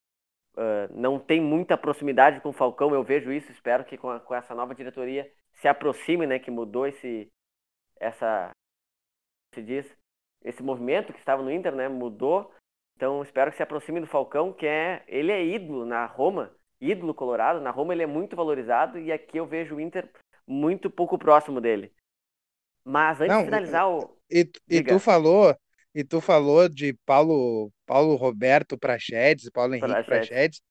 uh, 0.55 0.91
não 0.91 1.20
tem 1.20 1.41
muita 1.41 1.78
proximidade 1.78 2.39
com 2.41 2.49
o 2.49 2.53
Falcão, 2.53 2.93
eu 2.93 3.03
vejo 3.03 3.32
isso. 3.32 3.51
Espero 3.51 3.84
que 3.84 3.97
com, 3.97 4.09
a, 4.09 4.20
com 4.20 4.34
essa 4.34 4.55
nova 4.55 4.74
diretoria 4.74 5.30
se 5.55 5.68
aproxime, 5.68 6.26
né? 6.26 6.39
Que 6.39 6.49
mudou 6.49 6.88
esse, 6.88 7.30
essa, 7.99 8.51
se 9.53 9.61
diz, 9.61 9.97
esse 10.43 10.64
movimento 10.64 11.14
que 11.14 11.20
estava 11.20 11.43
no 11.43 11.51
Inter, 11.51 11.76
né? 11.76 11.89
Mudou. 11.89 12.53
Então 12.95 13.22
espero 13.22 13.51
que 13.51 13.57
se 13.57 13.64
aproxime 13.64 13.99
do 13.99 14.07
Falcão, 14.07 14.53
que 14.53 14.66
é, 14.66 15.03
ele 15.07 15.32
é 15.32 15.43
ídolo 15.43 15.86
na 15.86 16.05
Roma, 16.05 16.55
ídolo 16.80 17.14
colorado. 17.14 17.59
Na 17.59 17.72
Roma 17.72 17.93
ele 17.93 18.03
é 18.03 18.07
muito 18.07 18.36
valorizado 18.36 18.97
e 18.97 19.11
aqui 19.11 19.38
eu 19.38 19.45
vejo 19.45 19.76
o 19.76 19.82
Inter 19.82 20.09
muito 20.48 20.89
pouco 20.89 21.18
próximo 21.18 21.60
dele. 21.60 21.91
Mas 22.84 23.22
antes 23.22 23.34
Não, 23.34 23.39
de 23.39 23.46
finalizar 23.46 23.89
o. 23.89 24.18
E, 24.30 24.50
e 24.70 24.84
tu 24.84 25.00
falou, 25.00 25.56
e 25.96 26.04
tu 26.04 26.20
falou 26.20 26.68
de 26.68 26.94
Paulo, 27.06 27.72
Paulo 27.86 28.16
Roberto 28.16 28.78
Prachedes, 28.78 29.50
Paulo 29.50 29.76
Henrique 29.76 29.88
Praxedes. 29.88 30.28
Prachedes. 30.28 30.62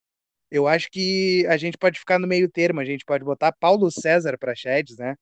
Eu 0.51 0.69
acho 0.69 0.91
que 0.91 1.47
a 1.49 1.57
gente 1.57 1.79
pode 1.79 1.99
ficar 1.99 2.19
no 2.19 2.27
meio 2.27 2.51
termo, 2.51 2.81
a 2.81 2.85
gente 2.85 3.05
pode 3.07 3.25
botar 3.25 3.53
Paulo 3.53 3.91
César 3.91 4.37
Prachedes, 4.39 4.99
né? 4.99 5.15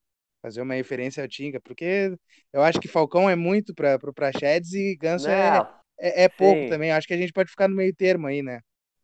Fazer 0.42 0.60
uma 0.62 0.74
referência 0.74 1.22
ao 1.22 1.28
Tinga, 1.28 1.60
porque 1.60 2.16
eu 2.52 2.62
acho 2.62 2.80
que 2.80 2.88
Falcão 2.88 3.30
é 3.30 3.36
muito 3.36 3.74
para 3.74 3.98
o 4.02 4.12
Prachedes 4.12 4.72
e 4.72 4.96
Ganso 4.96 5.28
é, 5.28 5.58
é, 6.00 6.24
é 6.24 6.28
pouco 6.28 6.62
sim. 6.62 6.68
também. 6.68 6.90
Eu 6.90 6.96
acho 6.96 7.06
que 7.06 7.14
a 7.14 7.16
gente 7.16 7.32
pode 7.32 7.50
ficar 7.50 7.68
no 7.68 7.76
meio 7.76 7.94
termo 7.94 8.26
aí, 8.26 8.42
né? 8.42 8.60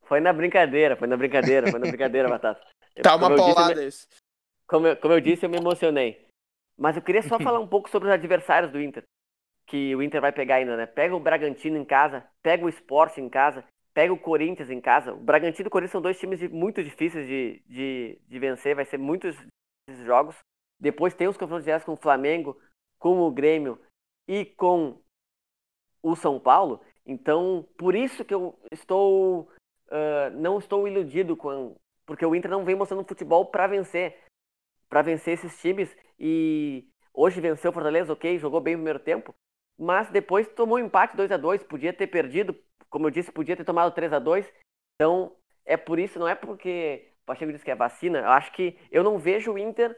foi 0.07 0.21
na 0.21 0.33
brincadeira, 0.33 0.97
foi 0.97 1.09
na 1.09 1.17
brincadeira, 1.17 1.71
foi 1.71 1.79
na 1.79 1.87
brincadeira, 1.87 2.29
Batata. 2.31 2.61
Tá 3.03 3.17
uma 3.17 3.31
eu 3.31 3.37
disse, 3.37 3.55
paulada 3.55 3.85
isso. 3.85 4.07
Como 4.67 4.87
eu, 4.87 4.97
como 4.97 5.15
eu 5.15 5.21
disse, 5.21 5.45
eu 5.47 5.51
me 5.51 5.57
emocionei. 5.59 6.25
Mas 6.79 6.97
eu 6.97 7.03
queria 7.03 7.23
só 7.23 7.39
falar 7.39 7.59
um 7.61 7.69
pouco 7.69 7.89
sobre 7.89 8.09
os 8.09 8.15
adversários 8.15 8.71
do 8.71 8.81
Inter. 8.81 9.03
Que 9.67 9.97
o 9.97 10.03
Inter 10.03 10.21
vai 10.21 10.33
pegar 10.33 10.57
ainda, 10.57 10.77
né? 10.77 10.87
Pega 10.87 11.15
o 11.17 11.21
Bragantino 11.21 11.77
em 11.77 11.85
casa, 11.85 12.25
pega 12.43 12.65
o 12.65 12.69
Sport 12.69 13.19
em 13.19 13.29
casa, 13.29 13.65
pega 13.95 14.13
o 14.13 14.19
Corinthians 14.19 14.71
em 14.71 14.81
casa. 14.81 15.13
O 15.15 15.17
Bragantino 15.17 15.67
e 15.67 15.69
o 15.69 15.71
Corinthians 15.71 15.93
são 15.93 16.03
dois 16.03 16.19
times 16.19 16.39
de- 16.39 16.49
muito 16.49 16.85
difíceis 16.85 17.27
de, 17.27 17.63
de, 17.67 18.19
de 18.29 18.39
vencer, 18.39 18.77
vai 18.77 18.85
ser 18.85 18.99
muitos 18.99 19.35
esses 19.89 20.05
jogos. 20.05 20.37
Depois 20.79 21.15
tem 21.15 21.27
os 21.27 21.37
confrontos 21.37 21.65
diretos 21.65 21.85
com 21.87 21.95
o 21.95 21.97
Flamengo, 21.97 22.61
com 22.99 23.19
o 23.21 23.31
Grêmio 23.31 23.81
e 24.29 24.45
com 24.45 25.01
o 26.03 26.15
São 26.15 26.39
Paulo. 26.39 26.81
Então, 27.05 27.67
por 27.79 27.95
isso 27.95 28.25
que 28.25 28.35
eu 28.35 28.59
estou. 28.71 29.49
ah, 29.91 30.31
não 30.31 30.59
estou 30.59 30.87
iludido 30.87 31.37
com. 31.37 31.75
Porque 32.05 32.25
o 32.25 32.35
Inter 32.37 32.51
não 32.51 32.65
vem 32.65 32.77
mostrando 32.77 33.05
futebol 33.09 33.47
para 33.47 33.67
vencer 33.67 34.17
para 34.89 35.03
vencer 35.03 35.35
esses 35.35 35.61
times 35.61 35.95
e 36.19 36.85
hoje 37.13 37.41
venceu 37.41 37.71
o 37.71 37.75
Fortaleza, 37.75 38.13
ok, 38.13 38.39
jogou 38.39 38.61
bem 38.61 38.75
o 38.75 38.79
primeiro 38.79 38.99
tempo, 38.99 39.35
mas 39.79 40.09
depois 40.11 40.49
tomou 40.49 40.77
um 40.77 40.85
empate 40.85 41.17
2 41.17 41.31
a 41.31 41.37
2 41.37 41.63
podia 41.63 41.93
ter 41.93 42.07
perdido, 42.07 42.57
como 42.89 43.07
eu 43.07 43.11
disse, 43.11 43.33
podia 43.33 43.57
ter 43.57 43.65
tomado 43.65 43.93
3 43.95 44.13
a 44.13 44.19
2 44.19 44.51
então 44.95 45.33
é 45.65 45.77
por 45.77 45.99
isso, 45.99 46.19
não 46.19 46.29
é 46.29 46.35
porque 46.35 47.09
o 47.23 47.27
Pacheco 47.27 47.53
disse 47.53 47.65
que 47.65 47.71
é 47.71 47.75
vacina, 47.75 48.21
eu 48.21 48.29
acho 48.31 48.53
que 48.53 48.79
eu 48.91 49.03
não 49.03 49.19
vejo 49.19 49.53
o 49.53 49.59
Inter 49.59 49.97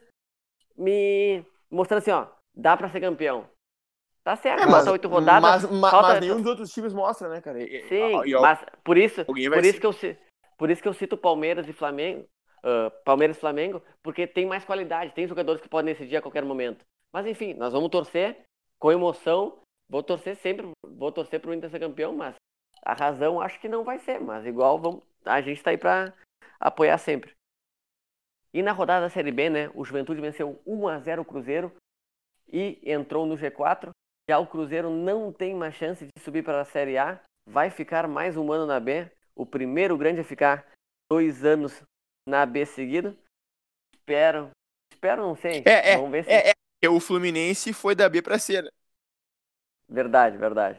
me 0.77 1.45
mostrando 1.71 1.99
assim, 1.99 2.11
ó, 2.11 2.27
dá 2.55 2.77
para 2.77 2.89
ser 2.89 3.01
campeão. 3.01 3.49
Tá 4.25 4.37
certo, 4.37 4.63
É, 4.63 4.67
mas, 4.67 4.75
falta 4.77 4.93
oito 4.93 5.09
rodadas, 5.09 5.63
mas, 5.65 5.71
ma- 5.81 5.91
falta- 5.91 6.09
mas 6.09 6.21
nenhum 6.21 6.37
dos 6.37 6.47
outros 6.47 6.71
times 6.71 6.93
mostra, 6.93 7.29
né, 7.29 7.41
cara? 7.41 7.63
E- 7.63 7.83
Sim, 7.89 8.23
e- 8.25 8.31
e- 8.31 8.41
mas 8.41 8.65
por 8.85 8.99
isso, 8.99 9.25
por 9.25 9.65
isso 9.65 9.81
ser- 9.81 9.81
que 9.81 9.87
eu 9.87 10.19
por 10.59 10.71
isso 10.71 10.83
que 10.83 10.89
eu 10.89 10.93
cito 10.93 11.17
Palmeiras 11.17 11.69
e 11.69 11.73
Flamengo, 11.73 12.29
ah, 12.63 12.91
Palmeiras 13.05 13.37
e 13.37 13.41
Flamengo, 13.41 13.83
porque 14.03 14.27
tem 14.27 14.47
mais 14.47 14.65
qualidade, 14.65 15.15
tem 15.15 15.27
jogadores 15.27 15.61
que 15.61 15.69
podem 15.69 15.93
decidir 15.93 16.17
a 16.17 16.23
qualquer 16.23 16.45
momento. 16.45 16.85
Mas 17.13 17.27
enfim, 17.27 17.55
nós 17.55 17.73
vamos 17.73 17.91
torcer 17.91 18.45
com 18.79 18.93
emoção. 18.93 19.59
Vou 19.89 20.03
torcer 20.03 20.37
sempre, 20.37 20.69
vou 20.85 21.11
torcer 21.11 21.41
pro 21.41 21.55
Inter 21.55 21.71
ser 21.71 21.81
campeão, 21.81 22.15
mas 22.15 22.35
a 22.83 22.93
razão 22.93 23.41
acho 23.41 23.59
que 23.59 23.69
não 23.69 23.85
vai 23.85 23.99
ser, 23.99 24.21
mas 24.21 24.45
igual 24.45 24.79
vamos, 24.79 25.03
a 25.25 25.41
gente 25.41 25.63
tá 25.63 25.71
aí 25.71 25.79
pra 25.79 26.13
apoiar 26.61 26.99
sempre. 26.99 27.33
E 28.53 28.63
na 28.63 28.73
rodada 28.73 29.07
da 29.07 29.11
Série 29.11 29.33
B, 29.33 29.49
né, 29.49 29.71
o 29.75 29.85
Juventude 29.85 30.21
venceu 30.21 30.61
1 30.67 30.89
a 30.89 30.99
0 30.99 31.23
o 31.23 31.25
Cruzeiro 31.25 31.73
e 32.47 32.81
entrou 32.85 33.27
no 33.27 33.37
G4. 33.37 33.91
Já 34.29 34.39
o 34.39 34.47
Cruzeiro 34.47 34.91
não 34.91 35.33
tem 35.33 35.55
mais 35.55 35.75
chance 35.75 36.05
de 36.05 36.23
subir 36.23 36.43
para 36.43 36.61
a 36.61 36.65
Série 36.65 36.99
A, 36.99 37.21
vai 37.47 37.71
ficar 37.71 38.07
mais 38.07 38.37
um 38.37 38.53
ano 38.53 38.67
na 38.67 38.79
B. 38.79 39.11
O 39.35 39.47
primeiro 39.47 39.97
grande 39.97 40.21
a 40.21 40.25
ficar 40.25 40.67
dois 41.11 41.45
anos 41.45 41.83
na 42.29 42.45
B 42.47 42.65
seguido. 42.67 43.17
Espero, 43.95 44.51
espero 44.93 45.23
não 45.23 45.35
sei. 45.37 45.63
É, 45.67 45.93
é, 45.93 45.97
Vamos 45.97 46.11
ver 46.13 46.25
se 46.25 46.31
é, 46.31 46.51
é, 46.51 46.53
porque 46.75 46.89
o 46.95 47.01
Fluminense 47.01 47.73
foi 47.73 47.95
da 47.95 48.09
B 48.09 48.23
pra 48.23 48.39
C, 48.39 48.63
né? 48.63 48.71
verdade, 49.89 50.37
verdade. 50.37 50.79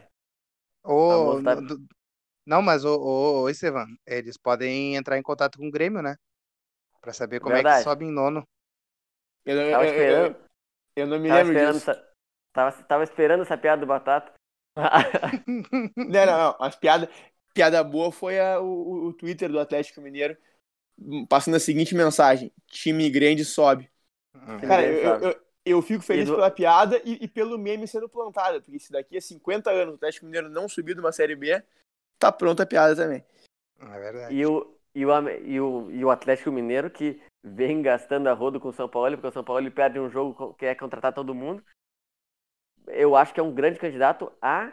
Vamos 0.84 1.42
tá- 1.42 1.56
do- 1.56 1.84
Não, 2.46 2.62
mas 2.62 2.84
ô, 2.84 2.96
ô, 2.96 3.42
ô, 3.42 3.50
Estevam, 3.50 3.84
eles 4.06 4.36
podem 4.38 4.96
entrar 4.96 5.18
em 5.18 5.22
contato 5.22 5.58
com 5.58 5.68
o 5.68 5.70
Grêmio, 5.70 6.00
né? 6.00 6.16
Pra 7.00 7.12
saber 7.12 7.40
como 7.40 7.52
é 7.52 7.56
Verdade. 7.56 7.78
que 7.78 7.84
sobe 7.84 8.04
em 8.04 8.10
nono. 8.12 8.46
Eu, 9.44 9.56
não- 9.56 9.70
Tava 9.70 9.86
eu- 9.86 9.94
eu- 9.94 10.26
eu- 10.26 10.36
eu 10.96 11.06
não 11.06 11.18
me 11.18 11.28
tava 11.28 11.42
lembro 11.42 11.72
disso. 11.72 11.90
essa, 11.90 12.08
tava, 12.52 12.82
tava 12.84 13.04
esperando 13.04 13.42
essa 13.42 13.58
piada 13.58 13.80
do 13.80 13.86
Batata. 13.86 14.32
Não, 15.96 16.26
não, 16.26 16.26
não. 16.26 16.56
As 16.60 16.76
piada, 16.76 17.10
piada 17.52 17.82
boa 17.82 18.12
foi 18.12 18.38
a- 18.38 18.60
o, 18.60 19.06
o 19.08 19.12
Twitter 19.12 19.50
do 19.50 19.58
Atlético 19.58 20.00
Mineiro 20.00 20.36
passando 21.28 21.56
a 21.56 21.60
seguinte 21.60 21.94
mensagem: 21.94 22.52
time 22.66 23.08
grande 23.10 23.44
sobe. 23.44 23.90
Uhum. 24.34 24.60
Cara, 24.60 24.82
eu, 24.84 25.20
eu, 25.20 25.40
eu 25.64 25.82
fico 25.82 26.02
feliz 26.02 26.24
E 26.24 26.26
do- 26.26 26.34
pela 26.34 26.50
piada 26.50 27.00
e, 27.04 27.24
e 27.24 27.28
pelo 27.28 27.58
meme 27.58 27.86
sendo 27.86 28.08
plantado, 28.08 28.62
porque 28.62 28.78
se 28.78 28.92
daqui 28.92 29.16
a 29.16 29.20
50 29.20 29.70
anos 29.70 29.94
o 29.94 29.96
Atlético 29.96 30.26
Mineiro 30.26 30.48
não 30.48 30.68
subir 30.68 30.94
de 30.94 31.00
uma 31.00 31.12
Série 31.12 31.36
B, 31.36 31.62
tá 32.18 32.30
pronta 32.30 32.62
a 32.62 32.66
piada 32.66 32.94
também. 32.96 33.24
É 33.80 33.98
verdade. 33.98 34.34
E 34.34 34.46
o, 34.46 34.76
e, 34.94 35.06
o, 35.06 35.28
e, 35.44 35.60
o, 35.60 35.90
e 35.90 36.04
o 36.04 36.10
Atlético 36.10 36.52
Mineiro 36.52 36.90
que 36.90 37.20
vem 37.42 37.80
gastando 37.80 38.28
a 38.28 38.32
rodo 38.32 38.60
com 38.60 38.68
o 38.68 38.72
São 38.72 38.88
Paulo, 38.88 39.12
porque 39.16 39.28
o 39.28 39.32
São 39.32 39.44
Paulo 39.44 39.60
ele 39.60 39.70
perde 39.70 39.98
um 39.98 40.10
jogo 40.10 40.54
que 40.54 40.66
é 40.66 40.74
contratar 40.74 41.12
todo 41.12 41.34
mundo. 41.34 41.64
Eu 42.86 43.16
acho 43.16 43.32
que 43.32 43.40
é 43.40 43.42
um 43.42 43.54
grande 43.54 43.78
candidato 43.78 44.32
a 44.42 44.72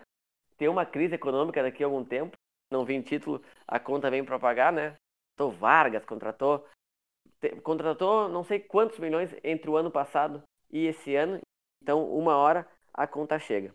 ter 0.57 0.67
uma 0.67 0.85
crise 0.85 1.15
econômica 1.15 1.61
daqui 1.61 1.83
a 1.83 1.87
algum 1.87 2.03
tempo. 2.03 2.35
Não 2.71 2.83
vem 2.83 3.01
título, 3.01 3.41
a 3.65 3.79
conta 3.79 4.09
vem 4.09 4.25
para 4.25 4.39
pagar, 4.39 4.73
né? 4.73 4.95
Contratou 5.37 5.51
Vargas, 5.51 6.03
contratou. 6.03 6.67
contratou 7.63 8.27
não 8.27 8.43
sei 8.43 8.59
quantos 8.59 8.97
milhões 8.97 9.35
entre 9.43 9.69
o 9.69 9.77
ano 9.77 9.91
passado 9.91 10.41
e 10.71 10.87
esse 10.87 11.15
ano. 11.15 11.39
Então, 11.81 12.03
uma 12.11 12.35
hora 12.35 12.67
a 12.91 13.05
conta 13.05 13.37
chega. 13.37 13.73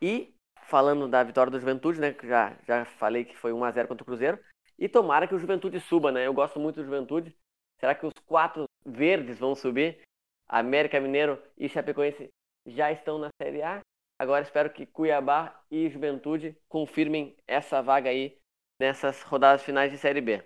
E 0.00 0.34
falando 0.64 1.08
da 1.08 1.22
vitória 1.22 1.50
do 1.50 1.58
Juventude, 1.58 1.98
né? 1.98 2.12
Que 2.12 2.28
já, 2.28 2.54
já 2.66 2.84
falei 2.84 3.24
que 3.24 3.34
foi 3.34 3.52
1x0 3.52 3.86
contra 3.88 4.02
o 4.02 4.06
Cruzeiro. 4.06 4.38
E 4.78 4.88
tomara 4.88 5.26
que 5.26 5.34
o 5.34 5.38
Juventude 5.38 5.80
suba, 5.80 6.12
né? 6.12 6.26
Eu 6.26 6.34
gosto 6.34 6.60
muito 6.60 6.76
do 6.76 6.84
Juventude. 6.84 7.34
Será 7.80 7.94
que 7.94 8.04
os 8.04 8.12
quatro 8.26 8.66
verdes 8.84 9.38
vão 9.38 9.54
subir? 9.54 10.02
América 10.46 11.00
Mineiro 11.00 11.42
e 11.56 11.66
Chapecoense 11.66 12.28
já 12.66 12.92
estão 12.92 13.18
na 13.18 13.30
Série 13.40 13.62
A. 13.62 13.80
Agora 14.18 14.42
espero 14.42 14.70
que 14.70 14.84
Cuiabá 14.84 15.58
e 15.70 15.88
Juventude 15.88 16.56
confirmem 16.68 17.34
essa 17.46 17.80
vaga 17.82 18.10
aí 18.10 18.38
nessas 18.78 19.22
rodadas 19.22 19.62
finais 19.62 19.90
de 19.90 19.98
Série 19.98 20.20
B. 20.20 20.42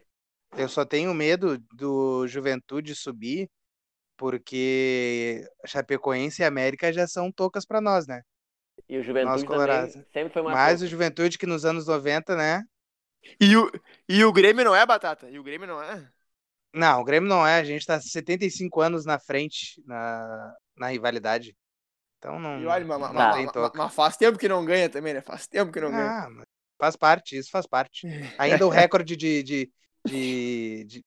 Eu 0.57 0.69
só 0.69 0.85
tenho 0.85 1.15
medo 1.15 1.59
do 1.75 2.27
Juventude 2.27 2.95
subir, 2.95 3.49
porque 4.17 5.47
Chapecoense 5.67 6.43
e 6.43 6.45
América 6.45 6.93
já 6.93 7.07
são 7.07 7.31
toucas 7.33 7.65
pra 7.65 7.81
nós, 7.81 8.07
né? 8.07 8.23
E 8.89 8.99
o 8.99 9.03
Juventude 9.03 9.45
também 9.47 9.91
sempre 10.13 10.33
foi 10.33 10.43
uma 10.43 10.53
Mas 10.53 10.83
o. 10.83 10.87
Juventude 10.87 11.39
que 11.39 11.47
nos 11.47 11.65
anos 11.65 11.87
90, 11.87 12.37
né? 12.37 12.63
E 13.41 13.57
o, 13.57 13.71
e 14.09 14.25
o 14.25 14.33
Grêmio 14.33 14.65
não 14.65 14.75
é 14.75 14.85
batata? 14.87 15.29
E 15.31 15.39
o 15.39 15.43
Grêmio 15.43 15.67
não 15.67 15.83
é? 15.83 16.11
Não, 16.75 17.01
o 17.01 17.05
Grêmio 17.05 17.29
não 17.29 17.47
é. 17.47 17.61
A 17.61 17.65
gente 17.65 17.85
tá 17.87 18.01
75 18.01 18.81
anos 18.81 19.05
na 19.05 19.19
frente 19.19 19.83
na, 19.87 20.55
na 20.77 20.89
rivalidade. 20.89 21.57
Então 22.19 22.39
não, 22.39 22.61
E 22.61 22.67
olha, 22.67 22.85
mas, 22.85 23.01
não 23.01 23.13
mas- 23.13 23.37
tem 23.37 23.47
mas- 23.75 23.95
faz 23.95 24.17
tempo 24.17 24.39
que 24.39 24.49
não 24.49 24.65
ganha 24.65 24.89
também, 24.89 25.15
né? 25.15 25.21
Faz 25.21 25.47
tempo 25.47 25.73
que 25.73 25.81
não 25.81 25.91
ganha. 25.91 26.25
Ah, 26.25 26.31
mas 26.31 26.47
faz 26.81 26.97
parte, 26.97 27.37
isso 27.37 27.51
faz 27.51 27.67
parte. 27.67 28.07
Ainda 28.39 28.67
o 28.67 28.71
recorde 28.71 29.15
de, 29.17 29.43
de, 29.43 29.73
de, 30.07 30.85
de, 30.85 31.05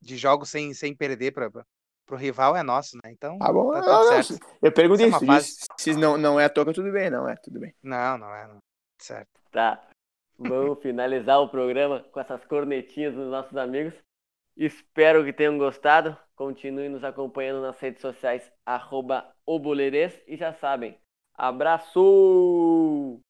de 0.00 0.16
jogos 0.16 0.48
sem, 0.48 0.72
sem 0.74 0.96
perder 0.96 1.32
para 1.32 1.50
o 2.10 2.16
rival 2.16 2.56
é 2.56 2.62
nosso, 2.62 2.96
né? 2.96 3.12
Então 3.12 3.38
Tá 3.38 3.52
bom, 3.52 3.70
tá 3.72 3.80
não, 3.80 3.84
tudo 3.84 4.10
não, 4.10 4.22
certo. 4.22 4.46
Eu 4.60 4.72
perguntei 4.72 5.06
Isso 5.06 5.24
é 5.24 5.38
isso. 5.38 5.66
Se 5.78 5.94
não, 5.94 6.16
não 6.16 6.40
é 6.40 6.48
toca, 6.48 6.72
tudo 6.72 6.90
bem. 6.90 7.10
Não 7.10 7.28
é, 7.28 7.36
tudo 7.36 7.60
bem. 7.60 7.74
Não, 7.82 8.18
não 8.18 8.34
é. 8.34 8.46
Não. 8.48 8.58
Certo. 8.98 9.28
Tá. 9.50 9.82
Vamos 10.38 10.80
finalizar 10.82 11.40
o 11.40 11.48
programa 11.48 12.00
com 12.10 12.18
essas 12.18 12.44
cornetinhas 12.44 13.14
dos 13.14 13.30
nossos 13.30 13.56
amigos. 13.56 13.94
Espero 14.56 15.24
que 15.24 15.32
tenham 15.32 15.56
gostado. 15.56 16.16
Continue 16.34 16.88
nos 16.88 17.04
acompanhando 17.04 17.62
nas 17.62 17.78
redes 17.78 18.00
sociais, 18.00 18.42
arroba 18.66 19.32
obolerês. 19.46 20.20
E 20.26 20.36
já 20.36 20.52
sabem, 20.54 20.98
abraço! 21.34 23.20